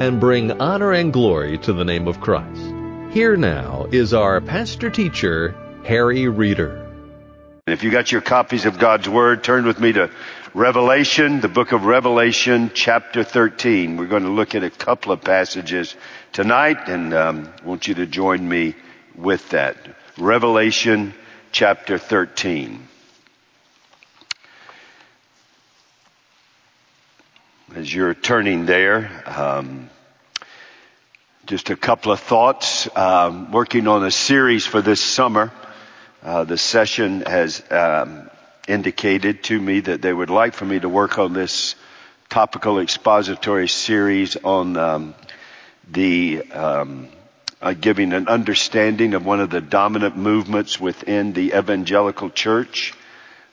and 0.00 0.18
bring 0.18 0.50
honor 0.60 0.92
and 0.92 1.12
glory 1.12 1.58
to 1.58 1.72
the 1.74 1.84
name 1.84 2.08
of 2.08 2.20
Christ. 2.20 2.62
Here 3.12 3.36
now 3.36 3.86
is 3.92 4.14
our 4.14 4.40
pastor 4.40 4.88
teacher, 4.88 5.54
Harry 5.84 6.26
Reeder. 6.26 6.90
If 7.66 7.84
you 7.84 7.90
got 7.90 8.10
your 8.10 8.22
copies 8.22 8.64
of 8.64 8.78
God's 8.78 9.08
Word, 9.08 9.44
turn 9.44 9.66
with 9.66 9.78
me 9.78 9.92
to 9.92 10.10
Revelation, 10.54 11.40
the 11.40 11.48
book 11.48 11.72
of 11.72 11.84
Revelation, 11.84 12.70
chapter 12.72 13.22
13. 13.22 13.98
We're 13.98 14.06
going 14.06 14.24
to 14.24 14.30
look 14.30 14.54
at 14.54 14.64
a 14.64 14.70
couple 14.70 15.12
of 15.12 15.20
passages 15.20 15.94
tonight, 16.32 16.88
and 16.88 17.12
um, 17.12 17.52
I 17.62 17.66
want 17.66 17.86
you 17.86 17.94
to 17.96 18.06
join 18.06 18.48
me 18.48 18.74
with 19.14 19.50
that. 19.50 19.76
Revelation, 20.16 21.12
chapter 21.52 21.98
13. 21.98 22.88
As 27.76 27.94
you're 27.94 28.14
turning 28.14 28.66
there, 28.66 29.22
um, 29.26 29.90
just 31.50 31.68
a 31.68 31.74
couple 31.76 32.12
of 32.12 32.20
thoughts. 32.20 32.88
Um, 32.96 33.50
working 33.50 33.88
on 33.88 34.04
a 34.04 34.12
series 34.12 34.64
for 34.64 34.80
this 34.80 35.00
summer. 35.00 35.50
Uh, 36.22 36.44
the 36.44 36.56
session 36.56 37.22
has 37.22 37.60
um, 37.72 38.30
indicated 38.68 39.42
to 39.42 39.60
me 39.60 39.80
that 39.80 40.00
they 40.00 40.12
would 40.12 40.30
like 40.30 40.54
for 40.54 40.64
me 40.64 40.78
to 40.78 40.88
work 40.88 41.18
on 41.18 41.32
this 41.32 41.74
topical 42.28 42.78
expository 42.78 43.66
series 43.66 44.36
on 44.36 44.76
um, 44.76 45.14
the 45.90 46.48
um, 46.52 47.08
uh, 47.60 47.72
giving 47.72 48.12
an 48.12 48.28
understanding 48.28 49.14
of 49.14 49.26
one 49.26 49.40
of 49.40 49.50
the 49.50 49.60
dominant 49.60 50.16
movements 50.16 50.78
within 50.78 51.32
the 51.32 51.52
evangelical 51.58 52.30
church 52.30 52.94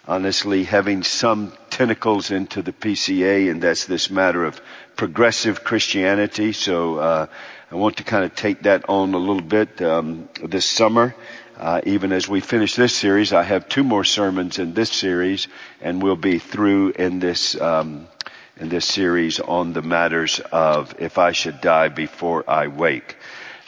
honestly 0.08 0.64
having 0.64 1.04
some 1.04 1.52
tentacles 1.70 2.32
into 2.32 2.61
the 2.61 2.72
PCA, 2.72 3.52
and 3.52 3.61
that's 3.61 3.86
this 3.86 4.09
matter 4.09 4.45
of 4.45 4.59
progressive 4.95 5.64
Christianity. 5.64 6.54
So 6.54 6.98
uh, 6.98 7.28
I 7.70 7.76
want 7.76 7.98
to 7.98 8.06
kind 8.06 8.23
of 8.23 8.34
take 8.34 8.64
that 8.64 8.86
on 8.88 9.14
a 9.14 9.18
little 9.18 9.42
bit 9.42 9.82
um, 9.82 10.30
this 10.42 10.66
summer. 10.66 11.14
Uh, 11.58 11.82
even 11.86 12.14
as 12.14 12.30
we 12.30 12.40
finish 12.40 12.76
this 12.76 12.96
series, 12.96 13.34
I 13.34 13.44
have 13.44 13.68
two 13.68 13.84
more 13.84 14.06
sermons 14.06 14.58
in 14.58 14.73
this 14.73 14.90
series, 14.90 15.50
and 15.82 16.02
we'll 16.02 16.16
be 16.16 16.40
through 16.40 16.92
in 16.92 17.20
this 17.20 17.60
um, 17.60 18.08
in 18.56 18.70
this 18.70 18.86
series 18.86 19.42
on 19.42 19.73
the 19.73 19.82
matters 19.82 20.40
of 20.40 20.95
if 21.00 21.18
I 21.18 21.34
should 21.34 21.60
die 21.60 21.90
before 21.90 22.50
I 22.50 22.68
wake. 22.68 23.18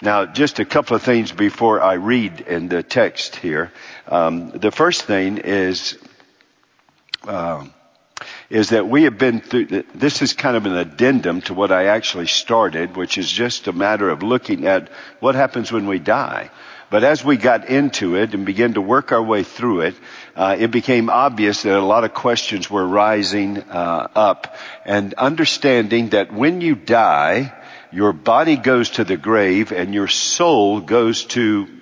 Now, 0.02 0.25
just 0.25 0.59
a 0.59 0.66
couple 0.66 0.95
of 0.95 1.03
things 1.03 1.33
before 1.33 1.81
I 1.81 1.95
read 1.95 2.39
in 2.39 2.70
the 2.70 2.83
text 2.83 3.36
here. 3.36 3.73
Um, 4.08 4.52
the 4.52 4.72
first 4.72 5.03
thing 5.03 5.39
is 5.39 5.97
uh, 7.27 7.66
is 8.50 8.69
that 8.69 8.88
we 8.88 9.03
have 9.03 9.17
been 9.17 9.42
through, 9.42 9.83
this 9.94 10.22
is 10.22 10.33
kind 10.33 10.58
of 10.58 10.66
an 10.66 10.75
addendum 10.75 11.42
to 11.42 11.53
what 11.53 11.72
I 11.72 11.86
actually 11.86 12.28
started, 12.28 12.95
which 12.95 13.17
is 13.17 13.31
just 13.31 13.67
a 13.67 13.73
matter 13.73 14.09
of 14.09 14.23
looking 14.23 14.66
at 14.66 14.89
what 15.19 15.36
happens 15.36 15.72
when 15.72 15.88
we 15.88 16.00
die. 16.00 16.50
But 16.89 17.03
as 17.03 17.23
we 17.23 17.38
got 17.38 17.70
into 17.70 18.16
it 18.16 18.33
and 18.33 18.47
began 18.47 18.73
to 18.73 18.81
work 18.81 19.11
our 19.11 19.22
way 19.22 19.44
through 19.44 19.81
it, 19.81 19.95
uh, 20.36 20.55
it 20.58 20.72
became 20.72 21.11
obvious 21.11 21.61
that 21.61 21.77
a 21.77 21.86
lot 21.86 22.04
of 22.04 22.15
questions 22.15 22.70
were 22.70 22.86
rising 22.86 23.60
uh, 23.60 24.08
up 24.15 24.55
and 24.86 25.14
understanding 25.14 26.10
that 26.10 26.33
when 26.33 26.61
you 26.61 26.73
die, 26.73 27.54
your 27.92 28.11
body 28.11 28.55
goes 28.55 28.89
to 28.92 29.04
the 29.04 29.17
grave 29.17 29.71
and 29.71 29.93
your 29.93 30.08
soul 30.08 30.81
goes 30.81 31.26
to 31.26 31.79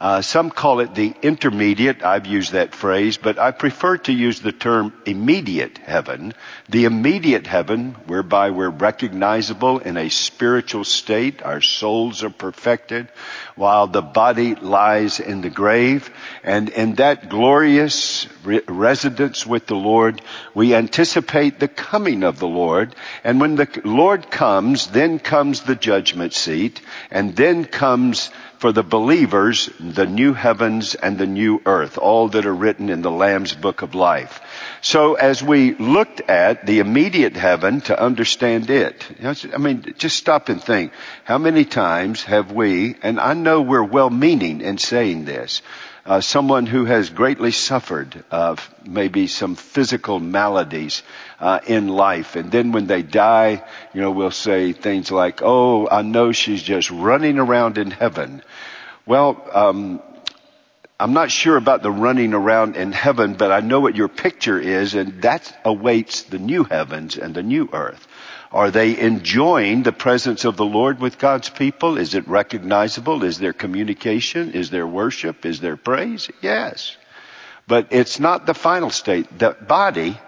uh, 0.00 0.22
some 0.22 0.50
call 0.50 0.78
it 0.78 0.94
the 0.94 1.12
intermediate. 1.22 2.04
I've 2.04 2.26
used 2.26 2.52
that 2.52 2.72
phrase, 2.72 3.16
but 3.16 3.36
I 3.38 3.50
prefer 3.50 3.96
to 3.98 4.12
use 4.12 4.40
the 4.40 4.52
term 4.52 4.92
immediate 5.04 5.78
heaven. 5.78 6.34
The 6.68 6.84
immediate 6.84 7.48
heaven 7.48 7.96
whereby 8.06 8.50
we're 8.50 8.68
recognizable 8.68 9.80
in 9.80 9.96
a 9.96 10.08
spiritual 10.08 10.84
state. 10.84 11.42
Our 11.42 11.60
souls 11.60 12.22
are 12.22 12.30
perfected 12.30 13.08
while 13.56 13.88
the 13.88 14.02
body 14.02 14.54
lies 14.54 15.18
in 15.18 15.40
the 15.40 15.50
grave. 15.50 16.10
And 16.44 16.68
in 16.68 16.94
that 16.94 17.28
glorious 17.28 18.28
re- 18.44 18.62
residence 18.68 19.44
with 19.44 19.66
the 19.66 19.74
Lord, 19.74 20.22
we 20.54 20.76
anticipate 20.76 21.58
the 21.58 21.66
coming 21.66 22.22
of 22.22 22.38
the 22.38 22.46
Lord. 22.46 22.94
And 23.24 23.40
when 23.40 23.56
the 23.56 23.68
Lord 23.84 24.30
comes, 24.30 24.86
then 24.86 25.18
comes 25.18 25.62
the 25.62 25.74
judgment 25.74 26.34
seat 26.34 26.80
and 27.10 27.34
then 27.34 27.64
comes 27.64 28.30
for 28.58 28.72
the 28.72 28.82
believers 28.82 29.70
the 29.78 30.06
new 30.06 30.34
heavens 30.34 30.94
and 30.94 31.16
the 31.16 31.26
new 31.26 31.62
earth, 31.64 31.96
all 31.96 32.28
that 32.28 32.44
are 32.44 32.54
written 32.54 32.90
in 32.90 33.02
the 33.02 33.10
Lamb's 33.10 33.54
book 33.54 33.82
of 33.82 33.94
life. 33.94 34.40
So 34.82 35.14
as 35.14 35.42
we 35.42 35.74
looked 35.74 36.20
at 36.28 36.66
the 36.66 36.80
immediate 36.80 37.36
heaven 37.36 37.80
to 37.82 38.00
understand 38.00 38.68
it, 38.68 39.06
I 39.22 39.58
mean, 39.58 39.94
just 39.98 40.16
stop 40.16 40.48
and 40.48 40.62
think. 40.62 40.92
How 41.24 41.38
many 41.38 41.64
times 41.64 42.24
have 42.24 42.52
we, 42.52 42.96
and 43.02 43.20
I 43.20 43.34
know 43.34 43.62
we're 43.62 43.82
well 43.82 44.10
meaning 44.10 44.60
in 44.60 44.78
saying 44.78 45.24
this, 45.24 45.62
uh, 46.04 46.20
someone 46.20 46.64
who 46.66 46.86
has 46.86 47.10
greatly 47.10 47.50
suffered 47.50 48.24
of 48.30 48.74
maybe 48.84 49.26
some 49.26 49.54
physical 49.54 50.18
maladies 50.18 51.02
uh, 51.40 51.60
in 51.66 51.88
life, 51.88 52.36
and 52.36 52.50
then 52.50 52.72
when 52.72 52.86
they 52.86 53.02
die, 53.02 53.64
you 53.94 54.00
know, 54.00 54.10
we'll 54.10 54.30
say 54.30 54.72
things 54.72 55.10
like, 55.10 55.40
"Oh, 55.42 55.88
I 55.88 56.02
know 56.02 56.32
she's 56.32 56.62
just 56.62 56.90
running 56.90 57.38
around 57.38 57.78
in 57.78 57.90
heaven." 57.90 58.42
Well, 59.06 59.42
um, 59.52 60.02
I'm 61.00 61.12
not 61.12 61.30
sure 61.30 61.56
about 61.56 61.82
the 61.82 61.92
running 61.92 62.34
around 62.34 62.76
in 62.76 62.90
heaven, 62.90 63.34
but 63.34 63.52
I 63.52 63.60
know 63.60 63.78
what 63.78 63.94
your 63.94 64.08
picture 64.08 64.58
is, 64.58 64.94
and 64.94 65.22
that 65.22 65.56
awaits 65.64 66.22
the 66.22 66.40
new 66.40 66.64
heavens 66.64 67.16
and 67.16 67.34
the 67.34 67.42
new 67.42 67.68
earth. 67.72 68.04
Are 68.50 68.70
they 68.70 68.98
enjoying 68.98 69.82
the 69.82 69.92
presence 69.92 70.44
of 70.44 70.56
the 70.56 70.64
Lord 70.64 71.00
with 71.00 71.18
God's 71.18 71.50
people? 71.50 71.98
Is 71.98 72.14
it 72.14 72.26
recognizable? 72.26 73.22
Is 73.22 73.38
there 73.38 73.52
communication? 73.52 74.52
Is 74.52 74.70
there 74.70 74.86
worship? 74.86 75.46
Is 75.46 75.60
there 75.60 75.76
praise? 75.76 76.30
Yes. 76.40 76.96
But 77.68 77.88
it's 77.90 78.18
not 78.18 78.46
the 78.46 78.54
final 78.54 78.90
state. 78.90 79.38
The 79.38 79.50
body 79.50 80.18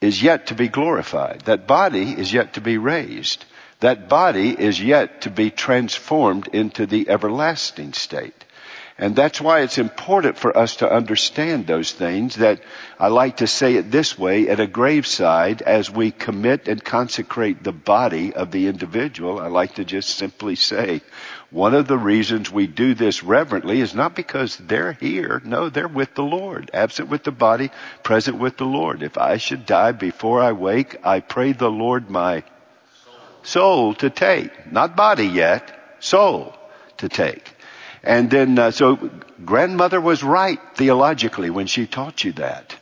is 0.00 0.22
yet 0.22 0.46
to 0.46 0.54
be 0.54 0.68
glorified. 0.68 1.42
That 1.42 1.66
body 1.66 2.12
is 2.12 2.32
yet 2.32 2.54
to 2.54 2.60
be 2.60 2.78
raised. 2.78 3.44
That 3.80 4.08
body 4.08 4.50
is 4.50 4.80
yet 4.80 5.22
to 5.22 5.30
be 5.30 5.50
transformed 5.50 6.48
into 6.48 6.86
the 6.86 7.08
everlasting 7.08 7.92
state. 7.92 8.39
And 9.00 9.16
that's 9.16 9.40
why 9.40 9.60
it's 9.60 9.78
important 9.78 10.36
for 10.36 10.54
us 10.54 10.76
to 10.76 10.92
understand 10.92 11.66
those 11.66 11.90
things 11.90 12.36
that 12.36 12.60
I 12.98 13.08
like 13.08 13.38
to 13.38 13.46
say 13.46 13.76
it 13.76 13.90
this 13.90 14.18
way 14.18 14.46
at 14.46 14.60
a 14.60 14.66
graveside 14.66 15.62
as 15.62 15.90
we 15.90 16.10
commit 16.10 16.68
and 16.68 16.84
consecrate 16.84 17.64
the 17.64 17.72
body 17.72 18.34
of 18.34 18.50
the 18.50 18.66
individual. 18.66 19.40
I 19.40 19.46
like 19.46 19.76
to 19.76 19.86
just 19.86 20.10
simply 20.10 20.54
say 20.54 21.00
one 21.48 21.74
of 21.74 21.88
the 21.88 21.96
reasons 21.96 22.50
we 22.50 22.66
do 22.66 22.92
this 22.92 23.22
reverently 23.22 23.80
is 23.80 23.94
not 23.94 24.14
because 24.14 24.58
they're 24.58 24.92
here. 24.92 25.40
No, 25.46 25.70
they're 25.70 25.88
with 25.88 26.14
the 26.14 26.22
Lord. 26.22 26.70
Absent 26.74 27.08
with 27.08 27.24
the 27.24 27.32
body, 27.32 27.70
present 28.02 28.36
with 28.36 28.58
the 28.58 28.66
Lord. 28.66 29.02
If 29.02 29.16
I 29.16 29.38
should 29.38 29.64
die 29.64 29.92
before 29.92 30.42
I 30.42 30.52
wake, 30.52 30.98
I 31.06 31.20
pray 31.20 31.52
the 31.52 31.70
Lord 31.70 32.10
my 32.10 32.44
soul 33.44 33.94
to 33.94 34.10
take. 34.10 34.70
Not 34.70 34.94
body 34.94 35.26
yet, 35.26 35.96
soul 36.00 36.54
to 36.98 37.08
take. 37.08 37.56
And 38.02 38.30
then, 38.30 38.58
uh, 38.58 38.70
so 38.70 39.10
grandmother 39.44 40.00
was 40.00 40.22
right 40.22 40.58
theologically 40.74 41.50
when 41.50 41.66
she 41.66 41.86
taught 41.86 42.24
you 42.24 42.32
that. 42.32 42.76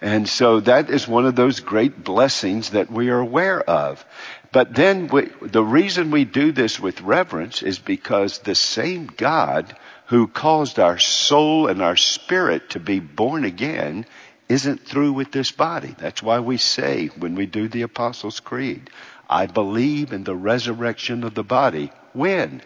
And 0.00 0.28
so 0.28 0.60
that 0.60 0.90
is 0.90 1.06
one 1.06 1.26
of 1.26 1.36
those 1.36 1.60
great 1.60 2.02
blessings 2.02 2.70
that 2.70 2.90
we 2.90 3.10
are 3.10 3.20
aware 3.20 3.60
of. 3.60 4.04
But 4.50 4.74
then 4.74 5.06
we, 5.08 5.30
the 5.40 5.62
reason 5.62 6.10
we 6.10 6.24
do 6.24 6.52
this 6.52 6.80
with 6.80 7.00
reverence 7.00 7.62
is 7.62 7.78
because 7.78 8.38
the 8.38 8.54
same 8.54 9.06
God 9.06 9.76
who 10.06 10.26
caused 10.26 10.78
our 10.78 10.98
soul 10.98 11.68
and 11.68 11.80
our 11.80 11.96
spirit 11.96 12.70
to 12.70 12.80
be 12.80 12.98
born 12.98 13.44
again 13.44 14.04
isn't 14.48 14.86
through 14.86 15.12
with 15.12 15.32
this 15.32 15.52
body. 15.52 15.94
That's 15.98 16.22
why 16.22 16.40
we 16.40 16.58
say 16.58 17.06
when 17.06 17.34
we 17.34 17.46
do 17.46 17.68
the 17.68 17.82
Apostles' 17.82 18.40
Creed, 18.40 18.90
I 19.30 19.46
believe 19.46 20.12
in 20.12 20.24
the 20.24 20.36
resurrection 20.36 21.24
of 21.24 21.34
the 21.34 21.44
body. 21.44 21.90
When? 22.12 22.60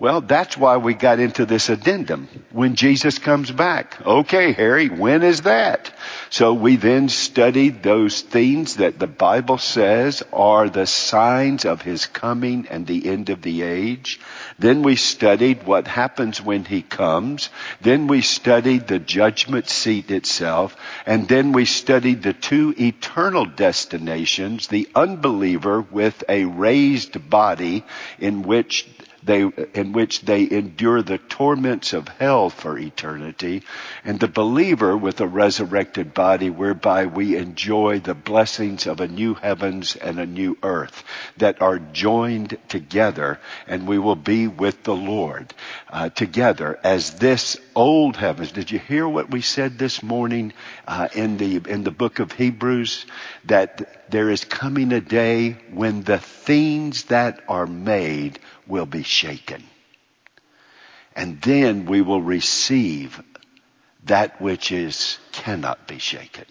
Well, 0.00 0.20
that's 0.20 0.56
why 0.56 0.76
we 0.76 0.94
got 0.94 1.18
into 1.18 1.44
this 1.44 1.70
addendum. 1.70 2.28
When 2.52 2.76
Jesus 2.76 3.18
comes 3.18 3.50
back. 3.50 4.00
Okay, 4.06 4.52
Harry, 4.52 4.88
when 4.88 5.24
is 5.24 5.40
that? 5.40 5.92
So 6.30 6.54
we 6.54 6.76
then 6.76 7.08
studied 7.08 7.82
those 7.82 8.20
things 8.20 8.76
that 8.76 9.00
the 9.00 9.08
Bible 9.08 9.58
says 9.58 10.22
are 10.32 10.68
the 10.68 10.86
signs 10.86 11.64
of 11.64 11.82
His 11.82 12.06
coming 12.06 12.68
and 12.70 12.86
the 12.86 13.08
end 13.08 13.28
of 13.28 13.42
the 13.42 13.62
age. 13.62 14.20
Then 14.56 14.84
we 14.84 14.94
studied 14.94 15.66
what 15.66 15.88
happens 15.88 16.40
when 16.40 16.64
He 16.64 16.82
comes. 16.82 17.50
Then 17.80 18.06
we 18.06 18.22
studied 18.22 18.86
the 18.86 19.00
judgment 19.00 19.68
seat 19.68 20.12
itself. 20.12 20.76
And 21.06 21.26
then 21.26 21.50
we 21.50 21.64
studied 21.64 22.22
the 22.22 22.34
two 22.34 22.72
eternal 22.78 23.46
destinations, 23.46 24.68
the 24.68 24.88
unbeliever 24.94 25.80
with 25.80 26.22
a 26.28 26.44
raised 26.44 27.28
body 27.28 27.84
in 28.20 28.44
which 28.44 28.86
they, 29.22 29.42
in 29.74 29.92
which 29.92 30.22
they 30.22 30.50
endure 30.50 31.02
the 31.02 31.18
torments 31.18 31.92
of 31.92 32.08
hell 32.08 32.50
for 32.50 32.78
eternity, 32.78 33.62
and 34.04 34.20
the 34.20 34.28
believer 34.28 34.96
with 34.96 35.20
a 35.20 35.26
resurrected 35.26 36.14
body 36.14 36.50
whereby 36.50 37.06
we 37.06 37.36
enjoy 37.36 37.98
the 38.00 38.14
blessings 38.14 38.86
of 38.86 39.00
a 39.00 39.08
new 39.08 39.34
heavens 39.34 39.96
and 39.96 40.18
a 40.18 40.26
new 40.26 40.56
earth 40.62 41.04
that 41.36 41.60
are 41.60 41.78
joined 41.78 42.56
together, 42.68 43.38
and 43.66 43.86
we 43.86 43.98
will 43.98 44.16
be 44.16 44.46
with 44.46 44.82
the 44.84 44.96
Lord 44.96 45.52
uh, 45.90 46.08
together 46.10 46.78
as 46.82 47.14
this 47.14 47.56
old 47.78 48.16
heavens. 48.16 48.50
Did 48.50 48.72
you 48.72 48.78
hear 48.80 49.08
what 49.08 49.30
we 49.30 49.40
said 49.40 49.78
this 49.78 50.02
morning 50.02 50.52
uh, 50.86 51.08
in 51.14 51.36
the 51.36 51.62
in 51.68 51.84
the 51.84 51.92
book 51.92 52.18
of 52.18 52.32
Hebrews? 52.32 53.06
That 53.44 54.10
there 54.10 54.28
is 54.28 54.44
coming 54.44 54.92
a 54.92 55.00
day 55.00 55.52
when 55.70 56.02
the 56.02 56.18
things 56.18 57.04
that 57.04 57.40
are 57.48 57.66
made 57.66 58.40
will 58.66 58.86
be 58.86 59.04
shaken. 59.04 59.62
And 61.14 61.40
then 61.40 61.86
we 61.86 62.02
will 62.02 62.20
receive 62.20 63.22
that 64.04 64.40
which 64.40 64.72
is 64.72 65.18
cannot 65.30 65.86
be 65.86 65.98
shaken. 65.98 66.46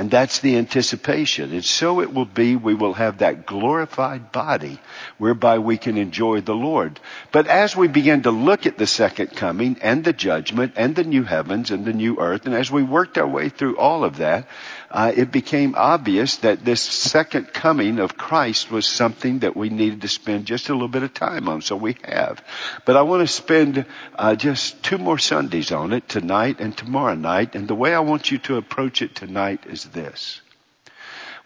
And 0.00 0.10
that's 0.10 0.38
the 0.38 0.56
anticipation. 0.56 1.52
And 1.52 1.62
so 1.62 2.00
it 2.00 2.14
will 2.14 2.24
be, 2.24 2.56
we 2.56 2.72
will 2.72 2.94
have 2.94 3.18
that 3.18 3.44
glorified 3.44 4.32
body 4.32 4.80
whereby 5.18 5.58
we 5.58 5.76
can 5.76 5.98
enjoy 5.98 6.40
the 6.40 6.54
Lord. 6.54 6.98
But 7.32 7.48
as 7.48 7.76
we 7.76 7.86
begin 7.86 8.22
to 8.22 8.30
look 8.30 8.64
at 8.64 8.78
the 8.78 8.86
second 8.86 9.36
coming 9.36 9.76
and 9.82 10.02
the 10.02 10.14
judgment 10.14 10.72
and 10.76 10.96
the 10.96 11.04
new 11.04 11.24
heavens 11.24 11.70
and 11.70 11.84
the 11.84 11.92
new 11.92 12.18
earth, 12.18 12.46
and 12.46 12.54
as 12.54 12.70
we 12.70 12.82
worked 12.82 13.18
our 13.18 13.28
way 13.28 13.50
through 13.50 13.76
all 13.76 14.02
of 14.02 14.16
that, 14.16 14.46
uh, 14.90 15.12
it 15.14 15.30
became 15.30 15.74
obvious 15.76 16.38
that 16.38 16.64
this 16.64 16.80
second 16.82 17.52
coming 17.52 18.00
of 18.00 18.16
Christ 18.16 18.72
was 18.72 18.86
something 18.86 19.40
that 19.40 19.56
we 19.56 19.68
needed 19.68 20.00
to 20.02 20.08
spend 20.08 20.46
just 20.46 20.68
a 20.68 20.72
little 20.72 20.88
bit 20.88 21.04
of 21.04 21.14
time 21.14 21.48
on. 21.48 21.62
So 21.62 21.76
we 21.76 21.96
have. 22.02 22.42
But 22.84 22.96
I 22.96 23.02
want 23.02 23.20
to 23.20 23.32
spend 23.32 23.86
uh, 24.16 24.34
just 24.34 24.82
two 24.82 24.98
more 24.98 25.18
Sundays 25.18 25.70
on 25.70 25.92
it 25.92 26.08
tonight 26.08 26.56
and 26.58 26.76
tomorrow 26.76 27.14
night. 27.14 27.54
And 27.54 27.68
the 27.68 27.74
way 27.74 27.94
I 27.94 28.00
want 28.00 28.32
you 28.32 28.38
to 28.38 28.56
approach 28.56 29.00
it 29.00 29.14
tonight 29.14 29.64
is 29.66 29.84
this. 29.84 30.40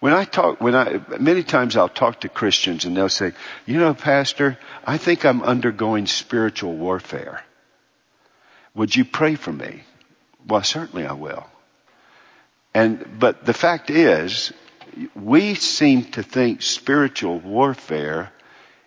When 0.00 0.14
I 0.14 0.24
talk, 0.24 0.60
when 0.60 0.74
I, 0.74 1.00
many 1.18 1.42
times 1.42 1.76
I'll 1.76 1.88
talk 1.88 2.20
to 2.20 2.30
Christians 2.30 2.86
and 2.86 2.96
they'll 2.96 3.08
say, 3.10 3.32
you 3.66 3.78
know, 3.78 3.92
pastor, 3.92 4.58
I 4.86 4.96
think 4.96 5.24
I'm 5.24 5.42
undergoing 5.42 6.06
spiritual 6.06 6.76
warfare. 6.76 7.44
Would 8.74 8.96
you 8.96 9.04
pray 9.04 9.34
for 9.34 9.52
me? 9.52 9.82
Well, 10.46 10.62
certainly 10.62 11.06
I 11.06 11.12
will. 11.12 11.46
And, 12.74 13.18
but 13.20 13.44
the 13.46 13.54
fact 13.54 13.88
is, 13.88 14.52
we 15.14 15.54
seem 15.54 16.04
to 16.12 16.22
think 16.22 16.60
spiritual 16.60 17.38
warfare 17.38 18.32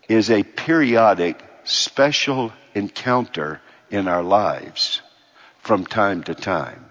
is 0.09 0.29
a 0.29 0.43
periodic 0.43 1.41
special 1.63 2.51
encounter 2.75 3.61
in 3.89 4.07
our 4.07 4.23
lives 4.23 5.01
from 5.59 5.85
time 5.85 6.23
to 6.23 6.35
time. 6.35 6.85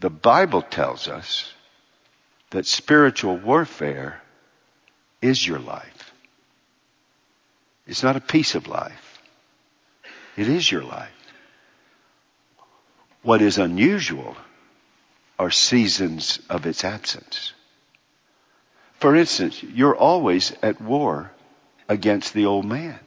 The 0.00 0.10
Bible 0.10 0.62
tells 0.62 1.08
us 1.08 1.52
that 2.50 2.66
spiritual 2.66 3.36
warfare 3.36 4.20
is 5.22 5.46
your 5.46 5.58
life. 5.58 6.12
It's 7.86 8.02
not 8.02 8.16
a 8.16 8.20
piece 8.20 8.54
of 8.54 8.66
life. 8.66 9.20
It 10.36 10.48
is 10.48 10.70
your 10.70 10.82
life. 10.82 11.10
What 13.22 13.42
is 13.42 13.58
unusual 13.58 14.36
are 15.38 15.50
seasons 15.50 16.38
of 16.48 16.66
its 16.66 16.84
absence. 16.84 17.52
For 19.00 19.14
instance, 19.16 19.62
you're 19.62 19.96
always 19.96 20.52
at 20.62 20.80
war 20.80 21.30
against 21.88 22.32
the 22.32 22.46
old 22.46 22.64
man 22.64 22.98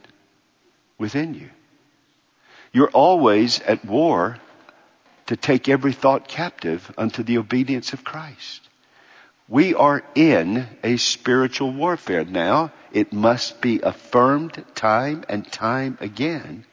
within 0.97 1.33
you. 1.33 1.49
You're 2.71 2.89
always 2.89 3.59
at 3.61 3.85
war 3.85 4.37
to 5.27 5.35
take 5.35 5.69
every 5.69 5.93
thought 5.93 6.27
captive 6.27 6.93
unto 6.97 7.23
the 7.23 7.37
obedience 7.37 7.93
of 7.93 8.03
Christ. 8.03 8.61
We 9.49 9.73
are 9.73 10.03
in 10.13 10.67
a 10.83 10.97
spiritual 10.97 11.71
warfare. 11.71 12.25
Now, 12.25 12.71
it 12.91 13.13
must 13.13 13.61
be 13.61 13.79
affirmed 13.81 14.63
time 14.75 15.23
and 15.29 15.49
time 15.49 15.97
again. 16.01 16.65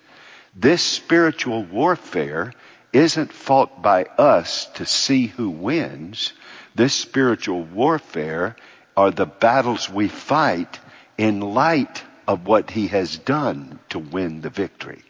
This 0.57 0.83
spiritual 0.83 1.65
warfare 1.65 2.53
isn't 2.95 3.33
fought 3.33 3.83
by 3.83 4.05
us 4.05 4.67
to 4.75 4.87
see 4.87 5.27
who 5.27 5.51
wins. 5.51 6.33
This 6.75 6.95
spiritual 6.95 7.63
warfare 7.65 8.57
are 8.97 9.11
the 9.11 9.27
battles 9.27 9.91
we 9.91 10.09
fight 10.09 10.79
in 11.19 11.41
light 11.41 12.03
of 12.27 12.47
what 12.47 12.71
he 12.71 12.87
has 12.89 13.19
done 13.19 13.81
to 13.91 13.99
win 13.99 14.41
the 14.41 14.51
victory. 14.51 15.03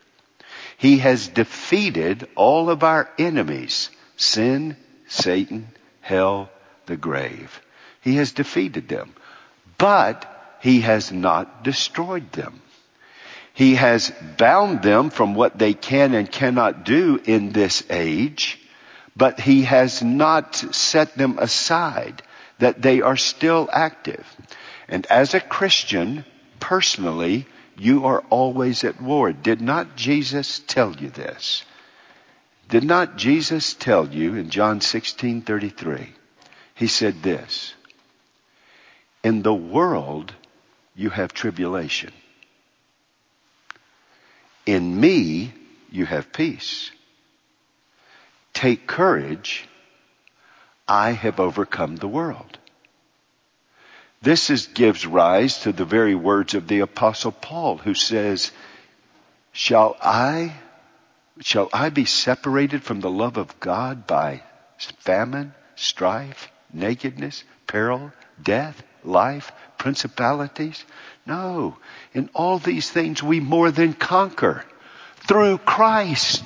He 0.79 0.99
has 0.99 1.29
defeated 1.29 2.27
all 2.35 2.71
of 2.71 2.83
our 2.83 3.09
enemies, 3.19 3.91
sin, 4.17 4.77
Satan, 5.07 5.69
hell, 6.01 6.51
the 6.87 6.97
grave. 6.97 7.61
He 8.01 8.17
has 8.17 8.33
defeated 8.33 8.89
them, 8.89 9.15
but 9.79 10.59
he 10.61 10.81
has 10.81 11.13
not 11.13 11.63
destroyed 11.63 12.33
them. 12.33 12.61
He 13.55 13.77
has 13.77 14.13
bound 14.37 14.83
them 14.83 15.11
from 15.11 15.35
what 15.35 15.57
they 15.57 15.75
can 15.75 16.13
and 16.13 16.31
cannot 16.31 16.85
do 16.85 17.21
in 17.25 17.53
this 17.53 17.85
age, 17.89 18.59
but 19.17 19.39
he 19.39 19.63
has 19.63 20.03
not 20.03 20.57
set 20.57 21.17
them 21.17 21.39
aside, 21.39 22.21
that 22.59 22.83
they 22.83 23.01
are 23.01 23.17
still 23.17 23.71
active. 23.73 24.27
And 24.89 25.07
as 25.07 25.35
a 25.35 25.41
Christian, 25.41 26.25
personally, 26.59 27.47
you 27.79 28.07
are 28.07 28.25
always 28.29 28.83
at 28.83 29.01
war. 29.01 29.33
Did 29.33 29.61
not 29.61 29.95
Jesus 29.95 30.61
tell 30.67 30.95
you 30.97 31.11
this? 31.11 31.65
Did 32.69 32.83
not 32.83 33.17
Jesus 33.17 33.75
tell 33.75 34.09
you 34.09 34.35
in 34.35 34.51
John 34.51 34.81
16:33? 34.81 36.09
He 36.75 36.89
said 36.89 37.23
this, 37.23 37.75
"In 39.23 39.43
the 39.43 39.55
world 39.55 40.35
you 40.97 41.11
have 41.11 41.33
tribulation, 41.33 42.13
in 44.67 44.99
me 44.99 45.53
you 45.91 46.07
have 46.07 46.33
peace. 46.33 46.91
Take 48.53 48.87
courage. 48.87 49.67
I 50.87 51.13
have 51.13 51.41
overcome 51.41 51.97
the 51.97 52.09
world. 52.09 52.59
This 54.23 54.49
is, 54.49 54.69
gives 54.69 55.07
rise 55.07 55.61
to 55.61 55.73
the 55.73 55.85
very 55.85 56.15
words 56.15 56.55
of 56.55 56.67
the 56.67 56.81
apostle 56.81 57.33
Paul 57.33 57.77
who 57.77 57.95
says, 57.95 58.53
shall 59.53 59.97
I, 60.01 60.55
shall 61.41 61.69
I 61.73 61.91
be 61.91 62.07
separated 62.07 62.83
from 62.83 63.01
the 63.01 63.11
love 63.11 63.37
of 63.37 63.61
God 63.61 64.07
by 64.07 64.43
famine, 65.01 65.55
strife, 65.77 66.51
nakedness, 66.73 67.45
peril, 67.67 68.13
death, 68.43 68.83
life, 69.05 69.53
principalities? 69.85 70.83
No. 71.27 71.77
In 72.15 72.31
all 72.33 72.59
these 72.59 72.91
things 72.91 73.23
we 73.23 73.39
more 73.39 73.71
than 73.71 73.93
conquer 73.93 74.65
through 75.29 75.59
Christ 75.59 76.43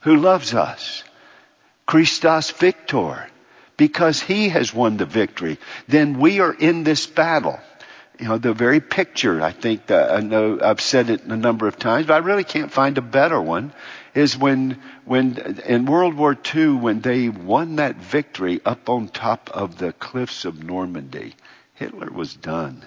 who 0.00 0.16
loves 0.16 0.52
us. 0.52 1.04
Christus 1.86 2.50
Victor. 2.50 3.28
Because 3.76 4.20
he 4.20 4.48
has 4.48 4.74
won 4.74 4.96
the 4.96 5.06
victory. 5.06 5.58
Then 5.86 6.18
we 6.18 6.40
are 6.40 6.52
in 6.52 6.82
this 6.82 7.06
battle. 7.06 7.60
You 8.18 8.26
know, 8.26 8.38
the 8.38 8.52
very 8.52 8.80
picture, 8.80 9.40
I 9.40 9.52
think 9.52 9.86
that 9.86 10.10
I 10.10 10.18
know 10.18 10.58
I've 10.60 10.80
said 10.80 11.08
it 11.08 11.22
a 11.22 11.36
number 11.36 11.68
of 11.68 11.78
times, 11.78 12.06
but 12.06 12.14
I 12.14 12.18
really 12.18 12.44
can't 12.44 12.72
find 12.72 12.98
a 12.98 13.02
better 13.02 13.40
one, 13.40 13.72
is 14.12 14.36
when, 14.36 14.82
when, 15.04 15.60
in 15.66 15.86
World 15.86 16.14
War 16.14 16.36
II, 16.54 16.72
when 16.72 17.00
they 17.00 17.28
won 17.28 17.76
that 17.76 17.94
victory 17.96 18.60
up 18.64 18.88
on 18.88 19.06
top 19.06 19.50
of 19.50 19.78
the 19.78 19.92
cliffs 19.92 20.44
of 20.44 20.64
Normandy, 20.64 21.36
Hitler 21.74 22.10
was 22.10 22.34
done. 22.34 22.84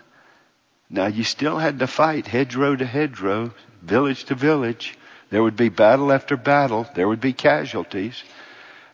Now 0.89 1.07
you 1.07 1.23
still 1.23 1.57
had 1.57 1.79
to 1.79 1.87
fight 1.87 2.27
hedgerow 2.27 2.75
to 2.75 2.85
hedgerow, 2.85 3.53
village 3.81 4.25
to 4.25 4.35
village. 4.35 4.97
There 5.29 5.43
would 5.43 5.55
be 5.55 5.69
battle 5.69 6.11
after 6.11 6.37
battle. 6.37 6.87
There 6.95 7.07
would 7.07 7.21
be 7.21 7.33
casualties. 7.33 8.23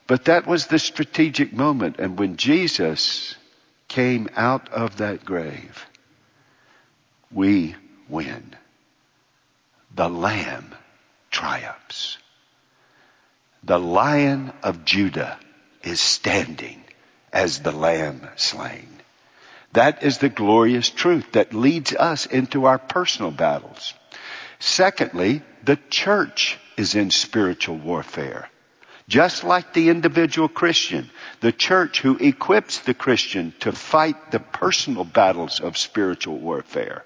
But 0.08 0.26
that 0.26 0.48
was 0.48 0.68
the 0.68 0.80
strategic 0.80 1.54
moment. 1.54 2.00
And 2.00 2.18
when 2.18 2.38
Jesus 2.38 3.36
came 3.88 4.30
out 4.36 4.70
of 4.70 4.98
that 4.98 5.26
grave, 5.26 5.86
we 7.32 7.76
win. 8.10 8.56
the 9.96 10.10
Lamb 10.10 10.74
triumphs. 11.30 12.18
The 13.64 13.80
Lion 13.80 14.54
of 14.64 14.86
Judah 14.86 15.38
is 15.84 16.02
standing 16.02 16.84
as 17.32 17.60
the 17.60 17.72
Lamb 17.72 18.28
slain. 18.36 18.88
That 19.74 20.04
is 20.04 20.18
the 20.18 20.30
glorious 20.30 20.90
truth 20.90 21.32
that 21.34 21.54
leads 21.54 21.94
us 21.94 22.26
into 22.26 22.66
our 22.66 22.78
personal 22.78 23.32
battles. 23.32 23.94
Secondly, 24.60 25.42
the 25.64 25.80
church 25.90 26.58
is 26.78 26.96
in 26.96 27.12
spiritual 27.12 27.78
warfare. 27.78 28.50
Just 29.08 29.44
like 29.44 29.74
the 29.74 29.90
individual 29.90 30.48
Christian, 30.48 31.10
the 31.42 31.52
church 31.52 32.02
who 32.02 32.18
equips 32.18 32.80
the 32.80 32.94
Christian 32.94 33.54
to 33.60 33.72
fight 33.72 34.32
the 34.32 34.40
personal 34.40 35.04
battles 35.04 35.60
of 35.60 35.78
spiritual 35.78 36.38
warfare. 36.38 37.04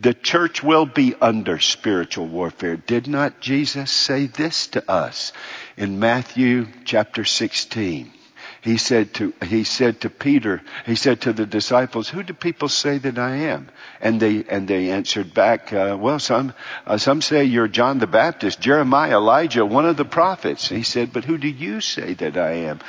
The 0.00 0.14
church 0.14 0.62
will 0.62 0.86
be 0.86 1.14
under 1.20 1.58
spiritual 1.58 2.26
warfare. 2.26 2.76
Did 2.76 3.08
not 3.08 3.40
Jesus 3.40 3.90
say 3.90 4.26
this 4.26 4.68
to 4.68 4.90
us 4.90 5.32
in 5.76 5.98
Matthew 5.98 6.68
chapter 6.84 7.24
16? 7.24 8.12
He 8.60 8.76
said 8.76 9.14
to, 9.14 9.32
he 9.44 9.64
said 9.64 10.00
to 10.00 10.10
Peter, 10.10 10.62
he 10.84 10.96
said 10.96 11.20
to 11.22 11.32
the 11.32 11.46
disciples, 11.46 12.08
who 12.08 12.22
do 12.22 12.32
people 12.32 12.68
say 12.68 12.98
that 12.98 13.18
I 13.18 13.36
am? 13.36 13.68
And 14.00 14.20
they, 14.20 14.44
and 14.48 14.66
they 14.66 14.90
answered 14.90 15.32
back, 15.32 15.72
uh, 15.72 15.96
well, 15.98 16.18
some, 16.18 16.52
uh, 16.86 16.98
some 16.98 17.22
say 17.22 17.44
you're 17.44 17.68
John 17.68 17.98
the 17.98 18.06
Baptist, 18.06 18.60
Jeremiah, 18.60 19.16
Elijah, 19.16 19.64
one 19.64 19.86
of 19.86 19.96
the 19.96 20.04
prophets. 20.04 20.68
He 20.68 20.82
said, 20.82 21.12
but 21.12 21.24
who 21.24 21.38
do 21.38 21.48
you 21.48 21.80
say 21.80 22.14
that 22.14 22.36
I 22.36 22.52
am? 22.52 22.80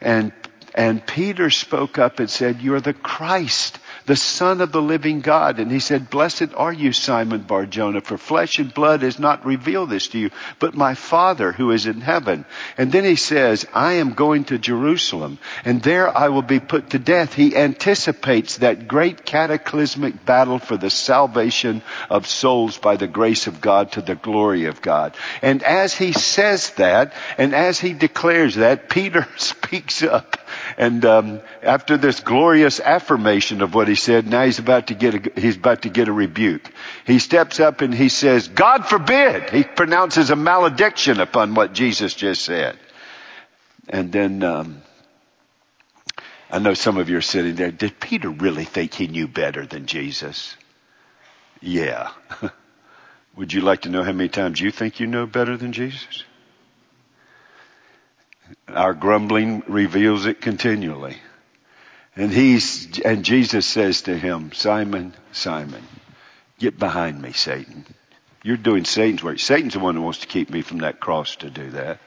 And, 0.00 0.32
and 0.74 1.06
Peter 1.06 1.50
spoke 1.50 1.98
up 1.98 2.18
and 2.18 2.30
said, 2.30 2.62
you're 2.62 2.80
the 2.80 2.94
Christ 2.94 3.78
the 4.06 4.16
Son 4.16 4.60
of 4.60 4.72
the 4.72 4.82
living 4.82 5.20
God. 5.20 5.58
And 5.58 5.70
he 5.70 5.80
said, 5.80 6.10
Blessed 6.10 6.54
are 6.56 6.72
you, 6.72 6.92
Simon 6.92 7.42
Barjona, 7.42 8.00
for 8.00 8.18
flesh 8.18 8.58
and 8.58 8.72
blood 8.72 9.02
has 9.02 9.18
not 9.18 9.44
revealed 9.44 9.90
this 9.90 10.08
to 10.08 10.18
you, 10.18 10.30
but 10.58 10.74
my 10.74 10.94
Father 10.94 11.52
who 11.52 11.70
is 11.70 11.86
in 11.86 12.00
heaven. 12.00 12.44
And 12.78 12.92
then 12.92 13.04
he 13.04 13.16
says, 13.16 13.66
I 13.74 13.94
am 13.94 14.14
going 14.14 14.44
to 14.44 14.58
Jerusalem, 14.58 15.38
and 15.64 15.82
there 15.82 16.16
I 16.16 16.28
will 16.28 16.42
be 16.42 16.60
put 16.60 16.90
to 16.90 16.98
death. 16.98 17.34
He 17.34 17.56
anticipates 17.56 18.58
that 18.58 18.88
great 18.88 19.24
cataclysmic 19.24 20.24
battle 20.24 20.58
for 20.58 20.76
the 20.76 20.90
salvation 20.90 21.82
of 22.08 22.26
souls 22.26 22.78
by 22.78 22.96
the 22.96 23.08
grace 23.08 23.46
of 23.46 23.60
God 23.60 23.92
to 23.92 24.02
the 24.02 24.14
glory 24.14 24.66
of 24.66 24.82
God. 24.82 25.14
And 25.42 25.62
as 25.62 25.94
he 25.94 26.12
says 26.12 26.70
that, 26.70 27.12
and 27.38 27.54
as 27.54 27.80
he 27.80 27.92
declares 27.92 28.56
that, 28.56 28.88
Peter 28.88 29.26
speaks 29.36 30.02
up 30.02 30.36
and 30.76 31.04
um, 31.04 31.40
after 31.62 31.96
this 31.96 32.20
glorious 32.20 32.80
affirmation 32.80 33.62
of 33.62 33.74
what 33.74 33.88
he 33.88 33.94
said, 34.00 34.26
now 34.26 34.44
he's 34.44 34.58
about 34.58 34.88
to 34.88 34.94
get 34.94 35.14
a, 35.14 35.40
he's 35.40 35.56
about 35.56 35.82
to 35.82 35.88
get 35.88 36.08
a 36.08 36.12
rebuke. 36.12 36.70
He 37.06 37.18
steps 37.18 37.60
up 37.60 37.80
and 37.80 37.94
he 37.94 38.08
says, 38.08 38.48
"God 38.48 38.86
forbid!" 38.86 39.50
He 39.50 39.64
pronounces 39.64 40.30
a 40.30 40.36
malediction 40.36 41.20
upon 41.20 41.54
what 41.54 41.72
Jesus 41.72 42.14
just 42.14 42.42
said. 42.42 42.78
And 43.88 44.12
then 44.12 44.42
um, 44.42 44.82
I 46.50 46.58
know 46.58 46.74
some 46.74 46.98
of 46.98 47.08
you 47.08 47.18
are 47.18 47.22
sitting 47.22 47.54
there. 47.54 47.70
Did 47.70 48.00
Peter 48.00 48.28
really 48.28 48.64
think 48.64 48.94
he 48.94 49.06
knew 49.06 49.28
better 49.28 49.66
than 49.66 49.86
Jesus? 49.86 50.56
Yeah. 51.60 52.10
Would 53.36 53.52
you 53.52 53.60
like 53.60 53.82
to 53.82 53.88
know 53.88 54.02
how 54.02 54.12
many 54.12 54.28
times 54.28 54.60
you 54.60 54.70
think 54.70 54.98
you 54.98 55.06
know 55.06 55.26
better 55.26 55.56
than 55.56 55.72
Jesus? 55.72 56.24
Our 58.68 58.94
grumbling 58.94 59.62
reveals 59.68 60.26
it 60.26 60.40
continually. 60.40 61.16
And 62.20 62.30
he's, 62.30 63.00
and 63.00 63.24
Jesus 63.24 63.64
says 63.64 64.02
to 64.02 64.14
him, 64.14 64.52
Simon, 64.52 65.14
Simon, 65.32 65.82
get 66.58 66.78
behind 66.78 67.22
me, 67.22 67.32
Satan. 67.32 67.86
You're 68.42 68.58
doing 68.58 68.84
Satan's 68.84 69.24
work. 69.24 69.38
Satan's 69.38 69.72
the 69.72 69.78
one 69.78 69.94
who 69.94 70.02
wants 70.02 70.18
to 70.18 70.26
keep 70.26 70.50
me 70.50 70.60
from 70.60 70.80
that 70.80 71.00
cross 71.00 71.36
to 71.36 71.48
do 71.48 71.70
that. 71.70 71.98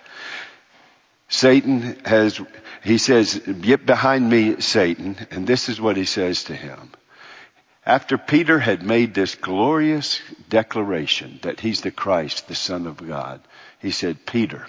Satan 1.30 2.00
has, 2.06 2.40
he 2.84 3.00
says, 3.00 3.40
get 3.40 3.88
behind 3.88 4.30
me, 4.30 4.62
Satan. 4.62 5.18
And 5.32 5.48
this 5.48 5.68
is 5.68 5.82
what 5.82 5.98
he 5.98 6.06
says 6.06 6.44
to 6.44 6.56
him. 6.56 6.92
After 7.84 8.20
Peter 8.20 8.60
had 8.60 8.84
made 8.84 9.16
this 9.16 9.34
glorious 9.34 10.22
declaration 10.48 11.40
that 11.42 11.60
he's 11.60 11.82
the 11.82 11.90
Christ, 11.90 12.48
the 12.48 12.54
Son 12.54 12.86
of 12.86 12.98
God, 12.98 13.42
he 13.80 13.90
said, 13.90 14.28
Peter, 14.28 14.68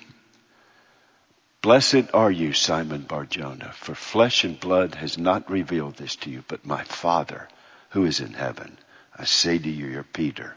Blessed 1.64 2.12
are 2.12 2.30
you, 2.30 2.52
Simon 2.52 3.04
Barjona, 3.08 3.72
for 3.72 3.94
flesh 3.94 4.44
and 4.44 4.60
blood 4.60 4.96
has 4.96 5.16
not 5.16 5.50
revealed 5.50 5.96
this 5.96 6.14
to 6.16 6.28
you, 6.28 6.44
but 6.46 6.66
my 6.66 6.84
Father 6.84 7.48
who 7.88 8.04
is 8.04 8.20
in 8.20 8.34
heaven. 8.34 8.76
I 9.16 9.24
say 9.24 9.56
to 9.56 9.70
you, 9.70 9.86
you're 9.86 10.02
Peter. 10.02 10.56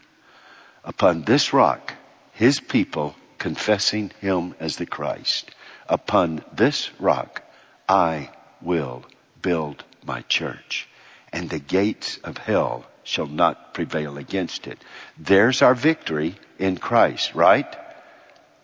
Upon 0.84 1.22
this 1.22 1.54
rock, 1.54 1.94
his 2.32 2.60
people 2.60 3.16
confessing 3.38 4.12
him 4.20 4.54
as 4.60 4.76
the 4.76 4.84
Christ, 4.84 5.50
upon 5.88 6.44
this 6.52 6.90
rock, 7.00 7.40
I 7.88 8.28
will 8.60 9.02
build 9.40 9.84
my 10.04 10.20
church, 10.28 10.90
and 11.32 11.48
the 11.48 11.58
gates 11.58 12.18
of 12.18 12.36
hell 12.36 12.84
shall 13.02 13.28
not 13.28 13.72
prevail 13.72 14.18
against 14.18 14.66
it. 14.66 14.78
There's 15.16 15.62
our 15.62 15.74
victory 15.74 16.36
in 16.58 16.76
Christ, 16.76 17.34
right? 17.34 17.74